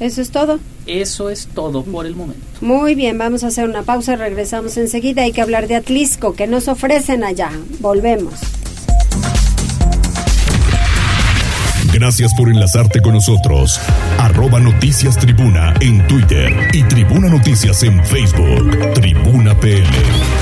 eso 0.00 0.22
es 0.22 0.30
todo. 0.30 0.60
Eso 0.86 1.28
es 1.30 1.48
todo 1.48 1.82
por 1.82 2.06
el 2.06 2.14
momento. 2.14 2.40
Muy 2.60 2.94
bien, 2.94 3.18
vamos 3.18 3.44
a 3.44 3.48
hacer 3.48 3.68
una 3.68 3.82
pausa, 3.82 4.16
regresamos 4.16 4.76
enseguida. 4.76 5.22
Hay 5.22 5.32
que 5.32 5.42
hablar 5.42 5.68
de 5.68 5.76
Atlisco, 5.76 6.34
que 6.34 6.46
nos 6.46 6.68
ofrecen 6.68 7.24
allá. 7.24 7.50
Volvemos. 7.80 8.34
Gracias 11.92 12.32
por 12.34 12.48
enlazarte 12.48 13.00
con 13.00 13.14
nosotros. 13.14 13.80
Arroba 14.18 14.60
Noticias 14.60 15.16
Tribuna 15.16 15.74
en 15.80 16.06
Twitter 16.06 16.68
y 16.72 16.82
Tribuna 16.84 17.28
Noticias 17.28 17.82
en 17.82 18.04
Facebook. 18.04 18.92
Tribuna 18.94 19.58
PM. 19.58 19.88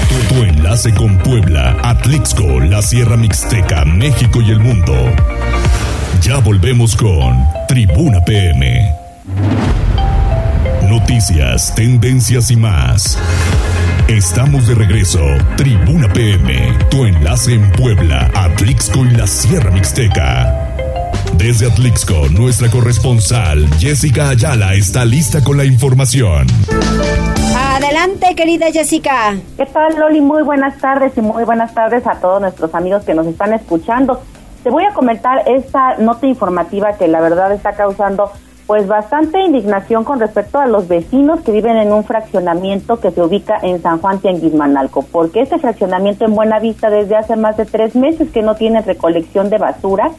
Tu, 0.08 0.34
tu 0.34 0.42
enlace 0.42 0.92
con 0.92 1.16
Puebla, 1.18 1.78
Atlixco, 1.82 2.60
la 2.60 2.82
Sierra 2.82 3.16
Mixteca, 3.16 3.84
México 3.84 4.42
y 4.42 4.50
el 4.50 4.60
mundo. 4.60 4.92
Ya 6.20 6.38
volvemos 6.40 6.94
con 6.96 7.42
Tribuna 7.68 8.22
PM. 8.24 9.05
Noticias, 10.98 11.74
tendencias 11.74 12.50
y 12.50 12.56
más. 12.56 13.18
Estamos 14.08 14.66
de 14.66 14.74
regreso. 14.74 15.20
Tribuna 15.58 16.10
PM, 16.10 16.72
tu 16.90 17.04
enlace 17.04 17.52
en 17.52 17.70
Puebla, 17.72 18.30
Atlixco 18.34 19.04
y 19.04 19.10
la 19.10 19.26
Sierra 19.26 19.70
Mixteca. 19.70 20.74
Desde 21.36 21.70
Atlixco, 21.70 22.28
nuestra 22.30 22.70
corresponsal 22.70 23.68
Jessica 23.78 24.30
Ayala 24.30 24.72
está 24.72 25.04
lista 25.04 25.44
con 25.44 25.58
la 25.58 25.66
información. 25.66 26.46
Adelante, 27.54 28.34
querida 28.34 28.72
Jessica. 28.72 29.34
¿Qué 29.58 29.66
tal, 29.66 29.98
Loli? 29.98 30.22
Muy 30.22 30.42
buenas 30.44 30.78
tardes 30.78 31.12
y 31.16 31.20
muy 31.20 31.44
buenas 31.44 31.74
tardes 31.74 32.06
a 32.06 32.20
todos 32.20 32.40
nuestros 32.40 32.74
amigos 32.74 33.04
que 33.04 33.12
nos 33.12 33.26
están 33.26 33.52
escuchando. 33.52 34.22
Te 34.64 34.70
voy 34.70 34.84
a 34.84 34.94
comentar 34.94 35.46
esta 35.46 35.98
nota 35.98 36.26
informativa 36.26 36.96
que 36.96 37.06
la 37.06 37.20
verdad 37.20 37.52
está 37.52 37.74
causando 37.74 38.32
pues 38.66 38.88
bastante 38.88 39.40
indignación 39.40 40.04
con 40.04 40.18
respecto 40.18 40.58
a 40.58 40.66
los 40.66 40.88
vecinos 40.88 41.40
que 41.40 41.52
viven 41.52 41.76
en 41.76 41.92
un 41.92 42.04
fraccionamiento 42.04 42.98
que 42.98 43.12
se 43.12 43.22
ubica 43.22 43.58
en 43.62 43.80
San 43.80 44.00
Juan 44.00 44.18
Tianguismanalco, 44.18 45.02
porque 45.02 45.40
este 45.40 45.58
fraccionamiento 45.58 46.24
en 46.24 46.34
Buena 46.34 46.58
Vista 46.58 46.90
desde 46.90 47.16
hace 47.16 47.36
más 47.36 47.56
de 47.56 47.64
tres 47.64 47.94
meses 47.94 48.30
que 48.30 48.42
no 48.42 48.56
tiene 48.56 48.82
recolección 48.82 49.50
de 49.50 49.58
basura 49.58 50.10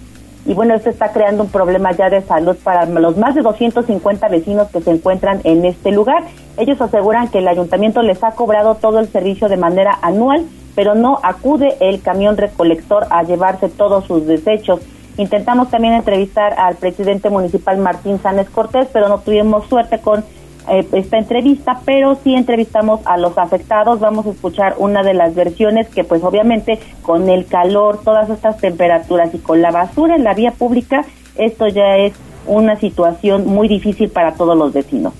y 0.48 0.54
bueno, 0.54 0.74
esto 0.76 0.90
está 0.90 1.12
creando 1.12 1.44
un 1.44 1.50
problema 1.50 1.92
ya 1.92 2.10
de 2.10 2.22
salud 2.22 2.56
para 2.64 2.86
los 2.86 3.18
más 3.18 3.36
de 3.36 3.42
250 3.42 4.30
vecinos 4.30 4.70
que 4.70 4.80
se 4.80 4.92
encuentran 4.92 5.42
en 5.44 5.66
este 5.66 5.92
lugar. 5.92 6.24
Ellos 6.56 6.80
aseguran 6.80 7.28
que 7.28 7.40
el 7.40 7.50
ayuntamiento 7.50 8.02
les 8.02 8.24
ha 8.24 8.32
cobrado 8.32 8.76
todo 8.76 9.00
el 9.00 9.10
servicio 9.10 9.50
de 9.50 9.58
manera 9.58 10.00
anual, 10.02 10.46
pero 10.74 10.96
no 10.96 11.20
acude 11.22 11.76
el 11.82 12.02
camión 12.02 12.38
recolector 12.38 13.08
a 13.10 13.24
llevarse 13.24 13.68
todos 13.68 14.06
sus 14.06 14.26
desechos. 14.26 14.80
Intentamos 15.18 15.72
también 15.72 15.96
entrevistar 15.96 16.54
al 16.60 16.76
presidente 16.76 17.30
municipal 17.30 17.78
Martín 17.80 18.20
Sánchez 18.22 18.50
Cortés, 18.52 18.88
pero 18.94 19.10
no 19.10 19.20
tuvimos 19.20 19.68
suerte 19.68 20.00
con 20.00 20.24
eh, 20.70 20.88
esta 20.92 21.18
entrevista, 21.18 21.80
pero 21.86 22.20
sí 22.24 22.36
entrevistamos 22.36 23.00
a 23.06 23.18
los 23.18 23.36
afectados. 23.38 24.00
Vamos 24.00 24.28
a 24.28 24.30
escuchar 24.30 24.76
una 24.78 25.02
de 25.02 25.16
las 25.16 25.34
versiones 25.34 25.88
que 25.88 26.04
pues 26.04 26.22
obviamente 26.24 26.80
con 27.02 27.30
el 27.30 27.48
calor, 27.48 28.02
todas 28.04 28.30
estas 28.30 28.58
temperaturas 28.58 29.34
y 29.34 29.40
con 29.40 29.62
la 29.62 29.72
basura 29.72 30.16
en 30.16 30.24
la 30.24 30.36
vía 30.36 30.52
pública, 30.52 31.04
esto 31.36 31.68
ya 31.68 31.98
es 31.98 32.14
una 32.46 32.80
situación 32.80 33.48
muy 33.48 33.68
difícil 33.68 34.10
para 34.10 34.34
todos 34.36 34.58
los 34.58 34.72
vecinos 34.72 35.14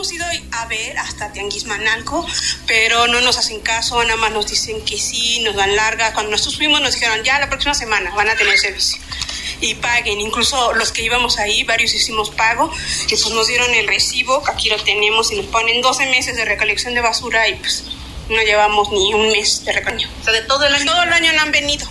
hemos 0.00 0.12
ido 0.14 0.24
a 0.52 0.64
ver 0.64 0.96
hasta 0.96 1.30
Tianguismanalco, 1.30 2.26
pero 2.66 3.06
no 3.08 3.20
nos 3.20 3.36
hacen 3.36 3.60
caso, 3.60 4.02
nada 4.04 4.16
más 4.16 4.32
nos 4.32 4.46
dicen 4.48 4.82
que 4.82 4.96
sí, 4.96 5.40
nos 5.44 5.54
dan 5.54 5.76
larga. 5.76 6.14
Cuando 6.14 6.30
nosotros 6.30 6.56
fuimos 6.56 6.80
nos 6.80 6.94
dijeron, 6.94 7.22
ya 7.22 7.38
la 7.38 7.50
próxima 7.50 7.74
semana 7.74 8.10
van 8.14 8.30
a 8.30 8.34
tener 8.34 8.56
servicio 8.56 8.98
y 9.60 9.74
paguen. 9.74 10.20
Incluso 10.20 10.72
los 10.74 10.92
que 10.92 11.02
íbamos 11.02 11.38
ahí, 11.38 11.64
varios 11.64 11.94
hicimos 11.94 12.30
pago, 12.30 12.70
que 13.08 13.16
pues 13.16 13.30
nos 13.30 13.46
dieron 13.46 13.72
el 13.74 13.86
recibo, 13.86 14.42
que 14.42 14.50
aquí 14.50 14.68
lo 14.68 14.76
tenemos, 14.82 15.32
y 15.32 15.36
nos 15.36 15.46
ponen 15.46 15.80
12 15.80 16.06
meses 16.06 16.36
de 16.36 16.44
recolección 16.44 16.94
de 16.94 17.00
basura 17.00 17.48
y 17.48 17.54
pues 17.54 17.84
no 18.28 18.42
llevamos 18.42 18.90
ni 18.92 19.12
un 19.14 19.30
mes 19.30 19.64
de 19.64 19.72
recolección. 19.72 20.10
O 20.20 20.24
sea, 20.24 20.32
de 20.32 20.42
todo 20.42 20.64
el 20.66 20.74
año. 20.74 20.90
Todo 20.90 21.02
el 21.02 21.12
año 21.12 21.32
no 21.32 21.42
han 21.42 21.52
venido 21.52 21.86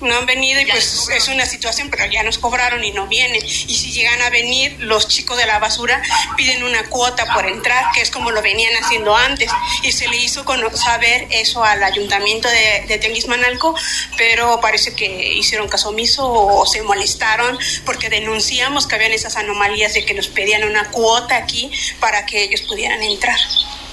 no 0.00 0.16
han 0.16 0.26
venido 0.26 0.60
y 0.60 0.66
pues 0.66 1.08
es 1.10 1.28
una 1.28 1.46
situación, 1.46 1.88
pero 1.90 2.06
ya 2.06 2.22
nos 2.22 2.38
cobraron 2.38 2.84
y 2.84 2.92
no 2.92 3.06
vienen. 3.06 3.44
Y 3.44 3.74
si 3.74 3.92
llegan 3.92 4.20
a 4.22 4.30
venir, 4.30 4.76
los 4.80 5.08
chicos 5.08 5.36
de 5.36 5.46
la 5.46 5.58
basura 5.58 6.02
piden 6.36 6.62
una 6.62 6.84
cuota 6.84 7.32
por 7.34 7.46
entrar, 7.46 7.92
que 7.92 8.00
es 8.00 8.10
como 8.10 8.30
lo 8.30 8.42
venían 8.42 8.72
haciendo 8.82 9.14
antes. 9.16 9.50
Y 9.82 9.92
se 9.92 10.08
le 10.08 10.16
hizo 10.16 10.44
saber 10.74 11.26
eso 11.30 11.64
al 11.64 11.82
ayuntamiento 11.82 12.48
de, 12.48 12.84
de 12.86 12.98
Tenguismanalco, 12.98 13.74
pero 14.16 14.60
parece 14.60 14.94
que 14.94 15.34
hicieron 15.34 15.68
caso 15.68 15.90
omiso 15.90 16.30
o, 16.30 16.66
se 16.66 16.82
molestaron 16.82 17.58
porque 17.84 18.10
denunciamos 18.10 18.86
que 18.86 18.94
habían 18.94 19.12
esas 19.12 19.36
anomalías 19.36 19.94
de 19.94 20.04
que 20.04 20.14
nos 20.14 20.28
pedían 20.28 20.64
una 20.64 20.90
cuota 20.90 21.36
aquí 21.36 21.70
para 22.00 22.26
que 22.26 22.44
ellos 22.44 22.62
pudieran 22.62 23.02
entrar. 23.02 23.38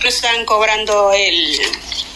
Nos 0.03 0.15
están 0.15 0.45
cobrando 0.45 1.13
el 1.13 1.59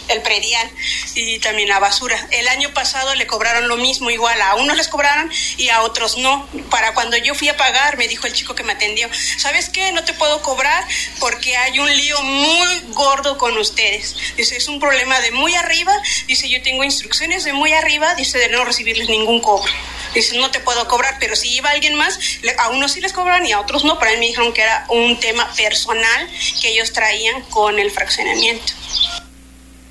el 0.09 0.21
predial 0.21 0.69
y 1.15 1.39
también 1.39 1.69
la 1.69 1.79
basura. 1.79 2.27
El 2.31 2.47
año 2.47 2.73
pasado 2.73 3.15
le 3.15 3.27
cobraron 3.27 3.67
lo 3.67 3.77
mismo, 3.77 4.09
igual 4.09 4.41
a 4.41 4.55
unos 4.55 4.77
les 4.77 4.87
cobraron 4.87 5.31
y 5.57 5.69
a 5.69 5.81
otros 5.81 6.17
no. 6.17 6.47
Para 6.69 6.93
cuando 6.93 7.17
yo 7.17 7.35
fui 7.35 7.49
a 7.49 7.57
pagar, 7.57 7.97
me 7.97 8.07
dijo 8.07 8.27
el 8.27 8.33
chico 8.33 8.55
que 8.55 8.63
me 8.63 8.73
atendió, 8.73 9.09
¿sabes 9.37 9.69
qué? 9.69 9.91
No 9.91 10.03
te 10.03 10.13
puedo 10.13 10.41
cobrar 10.41 10.85
porque 11.19 11.55
hay 11.57 11.79
un 11.79 11.95
lío 11.95 12.21
muy 12.21 12.79
gordo 12.93 13.37
con 13.37 13.57
ustedes. 13.57 14.15
Dice, 14.35 14.57
es 14.57 14.67
un 14.67 14.79
problema 14.79 15.19
de 15.21 15.31
muy 15.31 15.55
arriba. 15.55 15.93
Dice, 16.27 16.49
yo 16.49 16.61
tengo 16.61 16.83
instrucciones 16.83 17.43
de 17.43 17.53
muy 17.53 17.73
arriba, 17.73 18.15
dice, 18.15 18.37
de 18.37 18.49
no 18.49 18.65
recibirles 18.65 19.09
ningún 19.09 19.41
cobro. 19.41 19.71
Dice, 20.13 20.37
no 20.37 20.49
te 20.51 20.59
puedo 20.59 20.87
cobrar, 20.87 21.17
pero 21.19 21.35
si 21.35 21.49
iba 21.55 21.69
alguien 21.69 21.95
más, 21.95 22.19
a 22.57 22.69
unos 22.69 22.93
sí 22.93 23.01
les 23.01 23.13
cobran 23.13 23.45
y 23.45 23.51
a 23.51 23.59
otros 23.59 23.83
no. 23.83 23.99
Para 23.99 24.11
mí 24.11 24.17
me 24.17 24.27
dijeron 24.27 24.53
que 24.53 24.61
era 24.61 24.85
un 24.89 25.19
tema 25.19 25.51
personal 25.55 26.29
que 26.61 26.69
ellos 26.69 26.93
traían 26.93 27.41
con 27.43 27.79
el 27.79 27.91
fraccionamiento. 27.91 28.73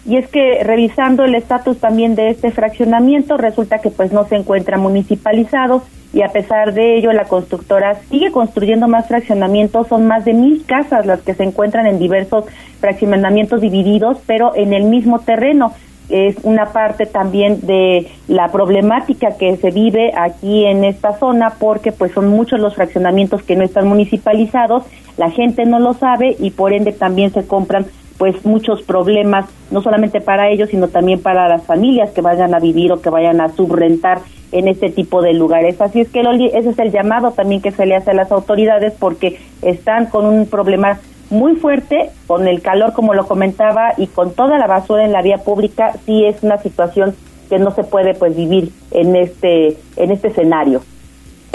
Y 0.09 0.17
es 0.17 0.27
que 0.29 0.65
revisando 0.65 1.27
el 1.27 1.35
estatus 1.35 1.79
también 1.79 2.15
de 2.15 2.31
este 2.31 2.51
fraccionamiento, 2.51 3.37
resulta 3.37 3.81
que 3.81 3.91
pues 3.91 4.11
no 4.11 4.27
se 4.27 4.37
encuentra 4.37 4.79
municipalizado 4.79 5.83
y 6.15 6.23
a 6.23 6.29
pesar 6.29 6.73
de 6.73 6.97
ello 6.97 7.13
la 7.13 7.27
constructora 7.27 7.97
sigue 8.09 8.33
construyendo 8.33 8.89
más 8.89 9.07
fraccionamientos, 9.07 9.89
son 9.89 10.07
más 10.07 10.25
de 10.25 10.33
mil 10.33 10.65
casas 10.65 11.05
las 11.05 11.21
que 11.21 11.35
se 11.35 11.45
encuentran 11.45 11.87
en 11.87 11.99
diversos 11.99 12.47
fraccionamientos 12.81 13.61
divididos, 13.61 14.17
pero 14.27 14.57
en 14.57 14.73
el 14.73 14.85
mismo 14.85 15.19
terreno. 15.19 15.75
Es 16.09 16.37
una 16.43 16.73
parte 16.73 17.05
también 17.05 17.67
de 17.67 18.11
la 18.29 18.51
problemática 18.51 19.37
que 19.37 19.59
se 19.59 19.71
vive 19.71 20.15
aquí 20.17 20.65
en 20.65 20.85
esta 20.85 21.19
zona 21.19 21.53
porque 21.59 21.93
pues 21.93 22.13
son 22.13 22.29
muchos 22.29 22.61
los 22.61 22.77
fraccionamientos 22.77 23.43
que 23.43 23.57
no 23.57 23.63
están 23.63 23.87
municipalizados, 23.87 24.85
la 25.19 25.31
gente 25.31 25.67
no 25.67 25.79
lo 25.79 25.93
sabe 25.93 26.35
y 26.39 26.51
por 26.53 26.73
ende 26.73 26.93
también 26.93 27.31
se 27.31 27.47
compran 27.47 27.85
pues 28.19 28.45
muchos 28.45 28.83
problemas, 28.83 29.47
no 29.71 29.81
solamente 29.81 30.21
para 30.21 30.51
ellos, 30.51 30.71
sino 30.71 30.89
también 30.89 31.23
para 31.23 31.49
las 31.49 31.63
familias 31.63 32.11
que 32.11 32.21
vayan 32.21 32.55
a 32.55 32.59
vivir 32.59 32.93
o 32.93 33.01
que 33.01 33.11
vayan 33.11 33.41
a 33.41 33.49
subrentar 33.49 34.21
en 34.51 34.67
este 34.67 34.91
tipo 34.91 35.23
de 35.23 35.35
lugares. 35.35 35.81
Así 35.81 36.01
es 36.01 36.09
que 36.09 36.21
ese 36.21 36.71
es 36.71 36.79
el 36.79 36.91
llamado 36.91 37.31
también 37.31 37.63
que 37.63 37.71
se 37.71 37.87
le 37.87 37.95
hace 37.95 38.11
a 38.11 38.15
las 38.15 38.33
autoridades 38.33 38.93
porque 38.99 39.39
están 39.63 40.07
con 40.07 40.27
un 40.27 40.47
problema 40.47 40.99
muy 41.31 41.57
fuerte, 41.57 42.11
con 42.27 42.49
el 42.49 42.63
calor 42.63 42.93
como 42.93 43.15
lo 43.15 43.27
comentaba 43.27 43.93
y 43.97 44.07
con 44.07 44.33
toda 44.35 44.59
la 44.59 44.67
basura 44.67 45.05
en 45.05 45.13
la 45.13 45.23
vía 45.23 45.39
pública, 45.39 45.93
sí 46.07 46.25
es 46.25 46.43
una 46.43 46.59
situación 46.59 47.15
que 47.49 47.59
no 47.59 47.71
se 47.71 47.85
puede 47.85 48.15
pues 48.15 48.35
vivir 48.37 48.73
en 48.91 49.17
este 49.17 49.77
en 49.97 50.11
este 50.11 50.29
escenario. 50.29 50.83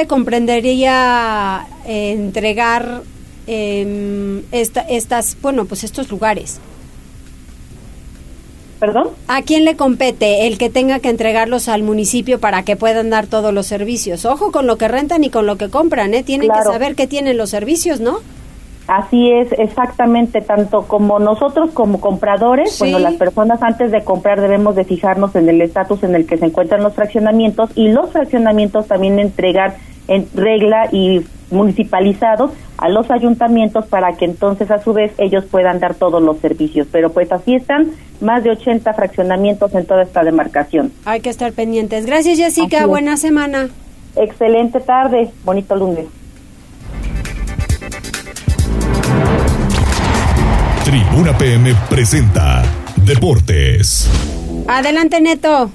comprendería 0.08 1.66
eh, 1.88 2.12
entregar 2.12 3.02
eh, 3.48 4.44
esta, 4.52 4.82
estas, 4.82 5.38
bueno, 5.42 5.66
pues 5.66 5.84
estos 5.84 6.10
lugares. 6.12 6.60
¿Perdón? 8.80 9.12
¿A 9.30 9.42
quién 9.44 9.64
le 9.64 9.78
compete 9.78 10.46
el 10.46 10.58
que 10.58 10.70
tenga 10.70 11.00
que 11.00 11.10
entregarlos 11.10 11.70
al 11.70 11.84
municipio 11.84 12.40
para 12.40 12.64
que 12.64 12.76
puedan 12.76 13.10
dar 13.10 13.28
todos 13.28 13.54
los 13.54 13.66
servicios? 13.66 14.26
Ojo 14.26 14.52
con 14.52 14.68
lo 14.68 14.78
que 14.78 14.90
rentan 14.90 15.24
y 15.24 15.30
con 15.30 15.46
lo 15.46 15.58
que 15.58 15.70
compran, 15.70 16.14
¿eh? 16.14 16.24
Tienen 16.24 16.50
que 16.50 16.64
saber 16.64 16.96
que 16.96 17.08
tienen 17.08 17.38
los 17.38 17.50
servicios, 17.50 18.02
¿no? 18.02 18.20
Así 18.88 19.32
es, 19.32 19.54
exactamente, 19.54 20.42
tanto 20.42 20.84
como 20.86 21.18
nosotros 21.18 21.72
como 21.72 22.02
compradores, 22.02 22.78
bueno, 22.80 23.00
las 23.00 23.14
personas 23.14 23.64
antes 23.64 23.92
de 23.92 24.04
comprar 24.04 24.42
debemos 24.42 24.76
de 24.76 24.84
fijarnos 24.84 25.34
en 25.38 25.48
el 25.48 25.62
estatus 25.62 26.04
en 26.04 26.16
el 26.16 26.26
que 26.26 26.38
se 26.38 26.48
encuentran 26.48 26.84
los 26.84 26.94
fraccionamientos 26.94 27.70
y 27.76 27.88
los 27.88 28.12
fraccionamientos 28.12 28.88
también 28.88 29.20
entregar 29.20 29.78
en 30.08 30.28
regla 30.34 30.90
y 30.92 31.22
municipalizados 31.52 32.52
a 32.78 32.90
los 32.90 33.10
ayuntamientos 33.12 33.86
para 33.86 34.18
que 34.18 34.26
entonces 34.26 34.70
a 34.72 34.82
su 34.82 34.94
vez 34.94 35.14
ellos 35.18 35.46
puedan 35.46 35.80
dar 35.80 35.94
todos 35.96 36.22
los 36.22 36.40
servicios. 36.40 36.88
Pero 36.92 37.12
pues 37.12 37.32
así 37.32 37.56
están 37.56 37.92
más 38.20 38.44
de 38.44 38.52
80 38.52 38.94
fraccionamientos 38.94 39.74
en 39.76 39.86
toda 39.86 40.04
esta 40.04 40.24
demarcación. 40.24 40.92
Hay 41.06 41.22
que 41.22 41.30
estar 41.30 41.54
pendientes. 41.54 42.06
Gracias 42.06 42.38
Jessica, 42.38 42.86
buena 42.86 43.18
semana. 43.18 43.70
Excelente 44.16 44.80
tarde, 44.80 45.32
bonito 45.44 45.76
lunes. 45.76 46.06
Tribuna 50.84 51.38
PM 51.38 51.74
presenta 51.90 52.64
Deportes. 52.98 54.10
Adelante 54.68 55.22
Neto. 55.22 55.72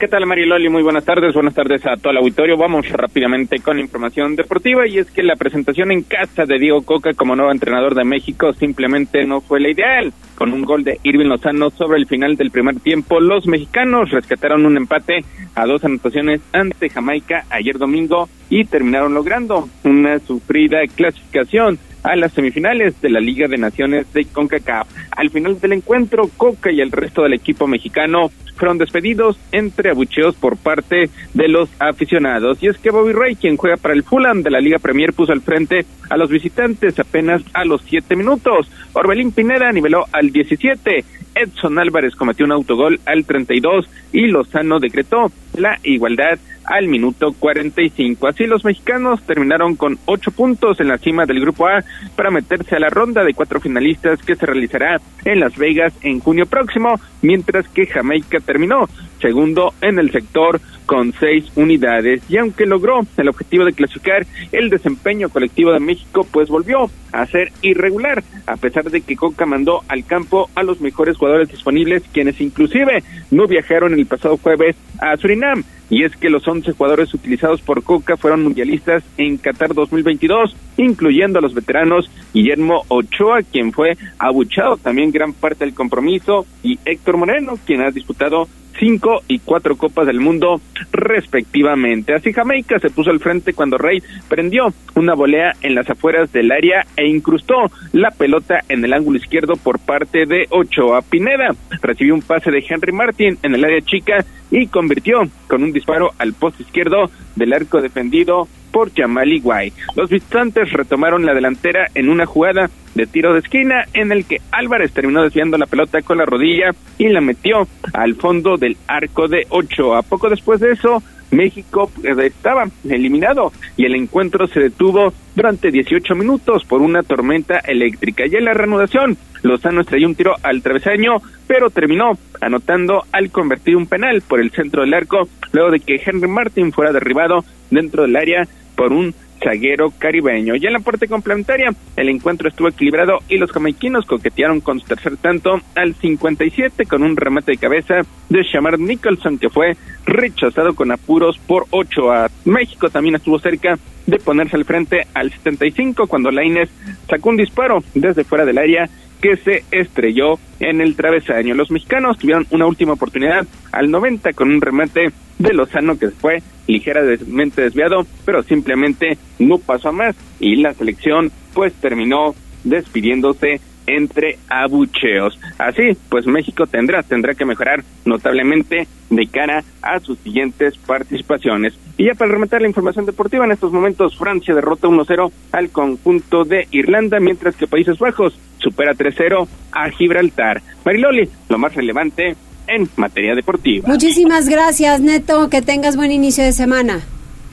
¿Qué 0.00 0.08
tal, 0.08 0.24
Mariloli? 0.24 0.70
Muy 0.70 0.82
buenas 0.82 1.04
tardes. 1.04 1.34
Buenas 1.34 1.52
tardes 1.52 1.84
a 1.84 1.98
todo 1.98 2.10
el 2.10 2.16
auditorio. 2.16 2.56
Vamos 2.56 2.88
rápidamente 2.88 3.58
con 3.58 3.78
información 3.78 4.34
deportiva 4.34 4.88
y 4.88 4.96
es 4.96 5.10
que 5.10 5.22
la 5.22 5.36
presentación 5.36 5.92
en 5.92 6.02
casa 6.02 6.46
de 6.46 6.58
Diego 6.58 6.80
Coca 6.80 7.12
como 7.12 7.36
nuevo 7.36 7.52
entrenador 7.52 7.94
de 7.94 8.02
México 8.02 8.54
simplemente 8.54 9.26
no 9.26 9.42
fue 9.42 9.60
la 9.60 9.68
ideal. 9.68 10.14
Con 10.36 10.54
un 10.54 10.62
gol 10.62 10.84
de 10.84 10.98
Irving 11.02 11.26
Lozano 11.26 11.68
sobre 11.68 11.98
el 11.98 12.06
final 12.06 12.36
del 12.36 12.50
primer 12.50 12.80
tiempo, 12.80 13.20
los 13.20 13.46
mexicanos 13.46 14.10
rescataron 14.10 14.64
un 14.64 14.78
empate 14.78 15.22
a 15.54 15.66
dos 15.66 15.84
anotaciones 15.84 16.40
ante 16.52 16.88
Jamaica 16.88 17.44
ayer 17.50 17.76
domingo 17.76 18.30
y 18.48 18.64
terminaron 18.64 19.12
logrando 19.12 19.68
una 19.84 20.18
sufrida 20.18 20.78
clasificación 20.96 21.78
a 22.04 22.14
las 22.16 22.32
semifinales 22.32 23.00
de 23.00 23.10
la 23.10 23.18
Liga 23.18 23.48
de 23.48 23.56
Naciones 23.56 24.12
de 24.12 24.26
CONCACAF. 24.26 24.86
Al 25.10 25.30
final 25.30 25.60
del 25.60 25.72
encuentro, 25.72 26.30
Coca 26.36 26.70
y 26.70 26.80
el 26.80 26.92
resto 26.92 27.22
del 27.22 27.32
equipo 27.32 27.66
mexicano 27.66 28.30
fueron 28.56 28.78
despedidos 28.78 29.38
entre 29.52 29.90
abucheos 29.90 30.36
por 30.36 30.56
parte 30.56 31.10
de 31.32 31.48
los 31.48 31.68
aficionados. 31.78 32.62
Y 32.62 32.68
es 32.68 32.78
que 32.78 32.90
Bobby 32.90 33.12
Ray, 33.12 33.36
quien 33.36 33.56
juega 33.56 33.76
para 33.76 33.94
el 33.94 34.04
Fulham 34.04 34.42
de 34.42 34.50
la 34.50 34.60
Liga 34.60 34.78
Premier, 34.78 35.12
puso 35.12 35.32
al 35.32 35.40
frente 35.40 35.84
a 36.08 36.16
los 36.16 36.30
visitantes 36.30 36.98
apenas 36.98 37.42
a 37.52 37.64
los 37.64 37.82
siete 37.82 38.16
minutos. 38.16 38.70
Orbelín 38.92 39.32
Pineda 39.32 39.72
niveló 39.72 40.04
al 40.12 40.30
17. 40.30 41.04
Edson 41.34 41.78
Álvarez 41.78 42.14
cometió 42.14 42.44
un 42.44 42.52
autogol 42.52 43.00
al 43.06 43.24
32 43.24 43.88
y 44.12 44.26
Lozano 44.28 44.78
decretó 44.78 45.30
la 45.56 45.78
igualdad 45.82 46.38
al 46.64 46.88
minuto 46.88 47.32
45. 47.38 48.26
Así 48.26 48.46
los 48.46 48.64
mexicanos 48.64 49.22
terminaron 49.22 49.76
con 49.76 49.98
ocho 50.06 50.30
puntos 50.30 50.80
en 50.80 50.88
la 50.88 50.98
cima 50.98 51.26
del 51.26 51.40
grupo 51.40 51.68
A 51.68 51.84
para 52.16 52.30
meterse 52.30 52.76
a 52.76 52.80
la 52.80 52.88
ronda 52.88 53.22
de 53.22 53.34
cuatro 53.34 53.60
finalistas 53.60 54.22
que 54.22 54.36
se 54.36 54.46
realizará 54.46 55.00
en 55.24 55.40
Las 55.40 55.56
Vegas 55.56 55.92
en 56.02 56.20
junio 56.20 56.46
próximo, 56.46 57.00
mientras 57.22 57.68
que 57.68 57.86
Jamaica 57.86 58.40
terminó 58.40 58.88
segundo 59.20 59.72
en 59.80 59.98
el 59.98 60.10
sector 60.10 60.60
con 60.86 61.12
seis 61.12 61.44
unidades. 61.56 62.22
Y 62.28 62.38
aunque 62.38 62.66
logró 62.66 63.00
el 63.16 63.28
objetivo 63.28 63.64
de 63.64 63.72
clasificar, 63.72 64.26
el 64.52 64.70
desempeño 64.70 65.28
colectivo 65.28 65.72
de 65.72 65.80
México 65.80 66.26
pues 66.30 66.48
volvió 66.48 66.90
a 67.12 67.26
ser 67.26 67.52
irregular, 67.62 68.24
a 68.46 68.56
pesar 68.56 68.90
de 68.90 69.00
que 69.00 69.16
Coca 69.16 69.46
mandó 69.46 69.82
al 69.88 70.04
campo 70.04 70.50
a 70.54 70.62
los 70.62 70.80
mejores 70.80 71.16
jugadores 71.16 71.48
disponibles, 71.48 72.02
quienes 72.12 72.40
inclusive 72.40 73.02
no 73.30 73.46
viajaron 73.46 73.94
el 73.94 74.06
pasado 74.06 74.36
jueves 74.36 74.76
a 75.00 75.16
Surinam. 75.16 75.62
Y 75.90 76.02
es 76.02 76.16
que 76.16 76.30
los 76.30 76.48
11 76.48 76.72
jugadores 76.72 77.12
utilizados 77.12 77.60
por 77.60 77.84
Coca 77.84 78.16
fueron 78.16 78.42
mundialistas 78.42 79.04
en 79.18 79.36
Qatar 79.36 79.74
2022, 79.74 80.56
incluyendo 80.78 81.38
a 81.38 81.42
los 81.42 81.54
veteranos 81.54 82.10
Guillermo 82.32 82.84
Ochoa, 82.88 83.42
quien 83.42 83.70
fue 83.70 83.96
abuchado 84.18 84.76
también 84.78 85.12
gran 85.12 85.34
parte 85.34 85.64
del 85.64 85.74
compromiso, 85.74 86.46
y 86.62 86.78
Héctor 86.84 87.18
Moreno, 87.18 87.58
quien 87.66 87.82
ha 87.82 87.90
disputado 87.90 88.48
cinco 88.78 89.22
y 89.28 89.38
cuatro 89.38 89.76
copas 89.76 90.06
del 90.06 90.20
mundo 90.20 90.60
respectivamente. 90.92 92.14
Así 92.14 92.32
Jamaica 92.32 92.78
se 92.78 92.90
puso 92.90 93.10
al 93.10 93.20
frente 93.20 93.52
cuando 93.52 93.78
Rey 93.78 94.02
prendió 94.28 94.72
una 94.94 95.14
volea 95.14 95.52
en 95.62 95.74
las 95.74 95.88
afueras 95.88 96.32
del 96.32 96.52
área 96.52 96.86
e 96.96 97.08
incrustó 97.08 97.54
la 97.92 98.10
pelota 98.10 98.60
en 98.68 98.84
el 98.84 98.92
ángulo 98.92 99.18
izquierdo 99.18 99.54
por 99.56 99.78
parte 99.78 100.26
de 100.26 100.46
Ochoa 100.50 101.02
Pineda. 101.02 101.54
Recibió 101.82 102.14
un 102.14 102.22
pase 102.22 102.50
de 102.50 102.64
Henry 102.68 102.92
Martin 102.92 103.38
en 103.42 103.54
el 103.54 103.64
área 103.64 103.80
chica 103.80 104.24
y 104.50 104.66
convirtió 104.66 105.22
con 105.48 105.62
un 105.62 105.72
disparo 105.72 106.10
al 106.18 106.32
poste 106.34 106.62
izquierdo 106.62 107.10
del 107.34 107.52
arco 107.52 107.80
defendido 107.80 108.48
por 108.74 108.92
Jamal 108.92 109.32
Iguay. 109.32 109.72
Los 109.94 110.10
visitantes 110.10 110.72
retomaron 110.72 111.24
la 111.24 111.32
delantera 111.32 111.86
en 111.94 112.08
una 112.08 112.26
jugada 112.26 112.68
de 112.96 113.06
tiro 113.06 113.32
de 113.32 113.38
esquina 113.38 113.84
en 113.94 114.10
el 114.10 114.24
que 114.24 114.40
Álvarez 114.50 114.92
terminó 114.92 115.22
desviando 115.22 115.56
la 115.56 115.66
pelota 115.66 116.02
con 116.02 116.18
la 116.18 116.24
rodilla 116.24 116.72
y 116.98 117.06
la 117.08 117.20
metió 117.20 117.68
al 117.92 118.16
fondo 118.16 118.56
del 118.56 118.76
arco 118.88 119.28
de 119.28 119.46
ocho. 119.50 119.94
A 119.94 120.02
poco 120.02 120.28
después 120.28 120.58
de 120.58 120.72
eso, 120.72 121.00
México 121.30 121.88
eh, 122.02 122.14
estaba 122.26 122.64
eliminado 122.88 123.52
y 123.76 123.84
el 123.84 123.94
encuentro 123.94 124.48
se 124.48 124.58
detuvo 124.58 125.12
durante 125.36 125.70
18 125.70 126.14
minutos 126.16 126.64
por 126.64 126.82
una 126.82 127.04
tormenta 127.04 127.60
eléctrica. 127.60 128.24
Y 128.26 128.34
en 128.34 128.44
la 128.44 128.54
reanudación, 128.54 129.16
Lozano 129.44 129.82
estrelló 129.82 130.08
un 130.08 130.16
tiro 130.16 130.34
al 130.42 130.62
travesaño, 130.62 131.18
pero 131.46 131.70
terminó 131.70 132.18
anotando 132.40 133.04
al 133.12 133.30
convertir 133.30 133.76
un 133.76 133.86
penal 133.86 134.22
por 134.22 134.40
el 134.40 134.50
centro 134.50 134.82
del 134.82 134.94
arco, 134.94 135.28
luego 135.52 135.70
de 135.70 135.78
que 135.78 136.02
Henry 136.04 136.28
Martin 136.28 136.72
fuera 136.72 136.92
derribado 136.92 137.44
dentro 137.70 138.02
del 138.02 138.16
área 138.16 138.48
por 138.76 138.92
un 138.92 139.14
zaguero 139.42 139.92
caribeño. 139.98 140.54
Y 140.56 140.66
en 140.66 140.72
la 140.72 140.80
parte 140.80 141.06
complementaria, 141.06 141.70
el 141.96 142.08
encuentro 142.08 142.48
estuvo 142.48 142.68
equilibrado 142.68 143.18
y 143.28 143.36
los 143.38 143.52
jamaiquinos 143.52 144.06
coquetearon 144.06 144.60
con 144.60 144.80
su 144.80 144.86
tercer 144.86 145.16
tanto 145.18 145.60
al 145.74 145.94
57 145.94 146.86
con 146.86 147.02
un 147.02 147.16
remate 147.16 147.52
de 147.52 147.58
cabeza 147.58 147.94
de 148.28 148.42
Shamar 148.42 148.78
Nicholson 148.78 149.38
que 149.38 149.50
fue 149.50 149.76
rechazado 150.06 150.74
con 150.74 150.92
apuros 150.92 151.38
por 151.38 151.66
8 151.70 152.12
a 152.12 152.30
México. 152.44 152.88
También 152.88 153.16
estuvo 153.16 153.38
cerca 153.38 153.78
de 154.06 154.18
ponerse 154.18 154.56
al 154.56 154.64
frente 154.64 155.06
al 155.14 155.30
75 155.30 156.06
cuando 156.06 156.30
Laines 156.30 156.70
sacó 157.08 157.30
un 157.30 157.36
disparo 157.36 157.82
desde 157.94 158.24
fuera 158.24 158.44
del 158.44 158.58
área 158.58 158.88
que 159.24 159.38
se 159.38 159.64
estrelló 159.70 160.38
en 160.60 160.82
el 160.82 160.96
travesaño. 160.96 161.54
Los 161.54 161.70
mexicanos 161.70 162.18
tuvieron 162.18 162.46
una 162.50 162.66
última 162.66 162.92
oportunidad 162.92 163.46
al 163.72 163.90
90 163.90 164.34
con 164.34 164.50
un 164.50 164.60
remate 164.60 165.12
de 165.38 165.54
Lozano 165.54 165.98
que 165.98 166.10
fue 166.10 166.42
ligeramente 166.66 167.62
desviado, 167.62 168.06
pero 168.26 168.42
simplemente 168.42 169.16
no 169.38 169.56
pasó 169.56 169.88
a 169.88 169.92
más 169.92 170.14
y 170.40 170.56
la 170.56 170.74
selección 170.74 171.32
pues 171.54 171.72
terminó 171.72 172.34
despidiéndose 172.64 173.62
entre 173.86 174.38
abucheos. 174.48 175.38
Así, 175.58 175.96
pues 176.08 176.26
México 176.26 176.66
tendrá 176.66 177.02
tendrá 177.02 177.34
que 177.34 177.44
mejorar 177.44 177.84
notablemente 178.04 178.86
de 179.10 179.26
cara 179.26 179.64
a 179.82 180.00
sus 180.00 180.18
siguientes 180.18 180.76
participaciones. 180.78 181.74
Y 181.96 182.06
ya 182.06 182.14
para 182.14 182.32
rematar 182.32 182.60
la 182.60 182.68
información 182.68 183.06
deportiva, 183.06 183.44
en 183.44 183.52
estos 183.52 183.72
momentos 183.72 184.16
Francia 184.16 184.54
derrota 184.54 184.88
1-0 184.88 185.32
al 185.52 185.70
conjunto 185.70 186.44
de 186.44 186.66
Irlanda, 186.70 187.20
mientras 187.20 187.56
que 187.56 187.66
Países 187.66 187.98
Bajos 187.98 188.38
supera 188.58 188.94
3-0 188.94 189.46
a 189.72 189.90
Gibraltar. 189.90 190.62
Mariloli, 190.84 191.28
lo 191.48 191.58
más 191.58 191.74
relevante 191.74 192.36
en 192.66 192.88
materia 192.96 193.34
deportiva. 193.34 193.88
Muchísimas 193.88 194.48
gracias, 194.48 195.00
Neto. 195.00 195.48
Que 195.50 195.62
tengas 195.62 195.96
buen 195.96 196.12
inicio 196.12 196.44
de 196.44 196.52
semana. 196.52 197.00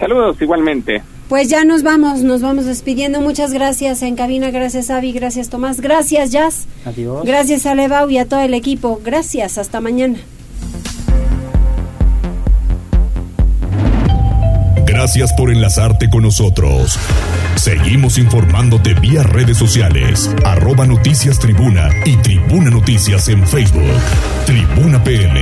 Saludos 0.01 0.35
igualmente. 0.41 1.03
Pues 1.29 1.47
ya 1.47 1.63
nos 1.63 1.83
vamos, 1.83 2.23
nos 2.23 2.41
vamos 2.41 2.65
despidiendo. 2.65 3.21
Muchas 3.21 3.53
gracias 3.53 4.01
en 4.01 4.15
cabina, 4.15 4.49
gracias 4.49 4.89
Avi, 4.89 5.11
gracias 5.11 5.49
Tomás, 5.49 5.79
gracias 5.79 6.31
Jazz. 6.31 6.65
Adiós. 6.85 7.23
Gracias 7.23 7.67
a 7.67 7.75
Levau 7.75 8.09
y 8.09 8.17
a 8.17 8.27
todo 8.27 8.41
el 8.41 8.55
equipo. 8.55 8.99
Gracias, 9.05 9.59
hasta 9.59 9.79
mañana. 9.79 10.17
Gracias 14.85 15.31
por 15.33 15.51
enlazarte 15.51 16.09
con 16.09 16.23
nosotros. 16.23 16.99
Seguimos 17.55 18.17
informándote 18.17 18.95
vía 18.95 19.21
redes 19.21 19.57
sociales, 19.57 20.35
arroba 20.43 20.87
noticias 20.87 21.39
tribuna 21.39 21.89
y 22.05 22.17
tribuna 22.17 22.71
noticias 22.71 23.27
en 23.29 23.45
Facebook. 23.45 23.83
Tribuna 24.47 25.03
PM. 25.03 25.41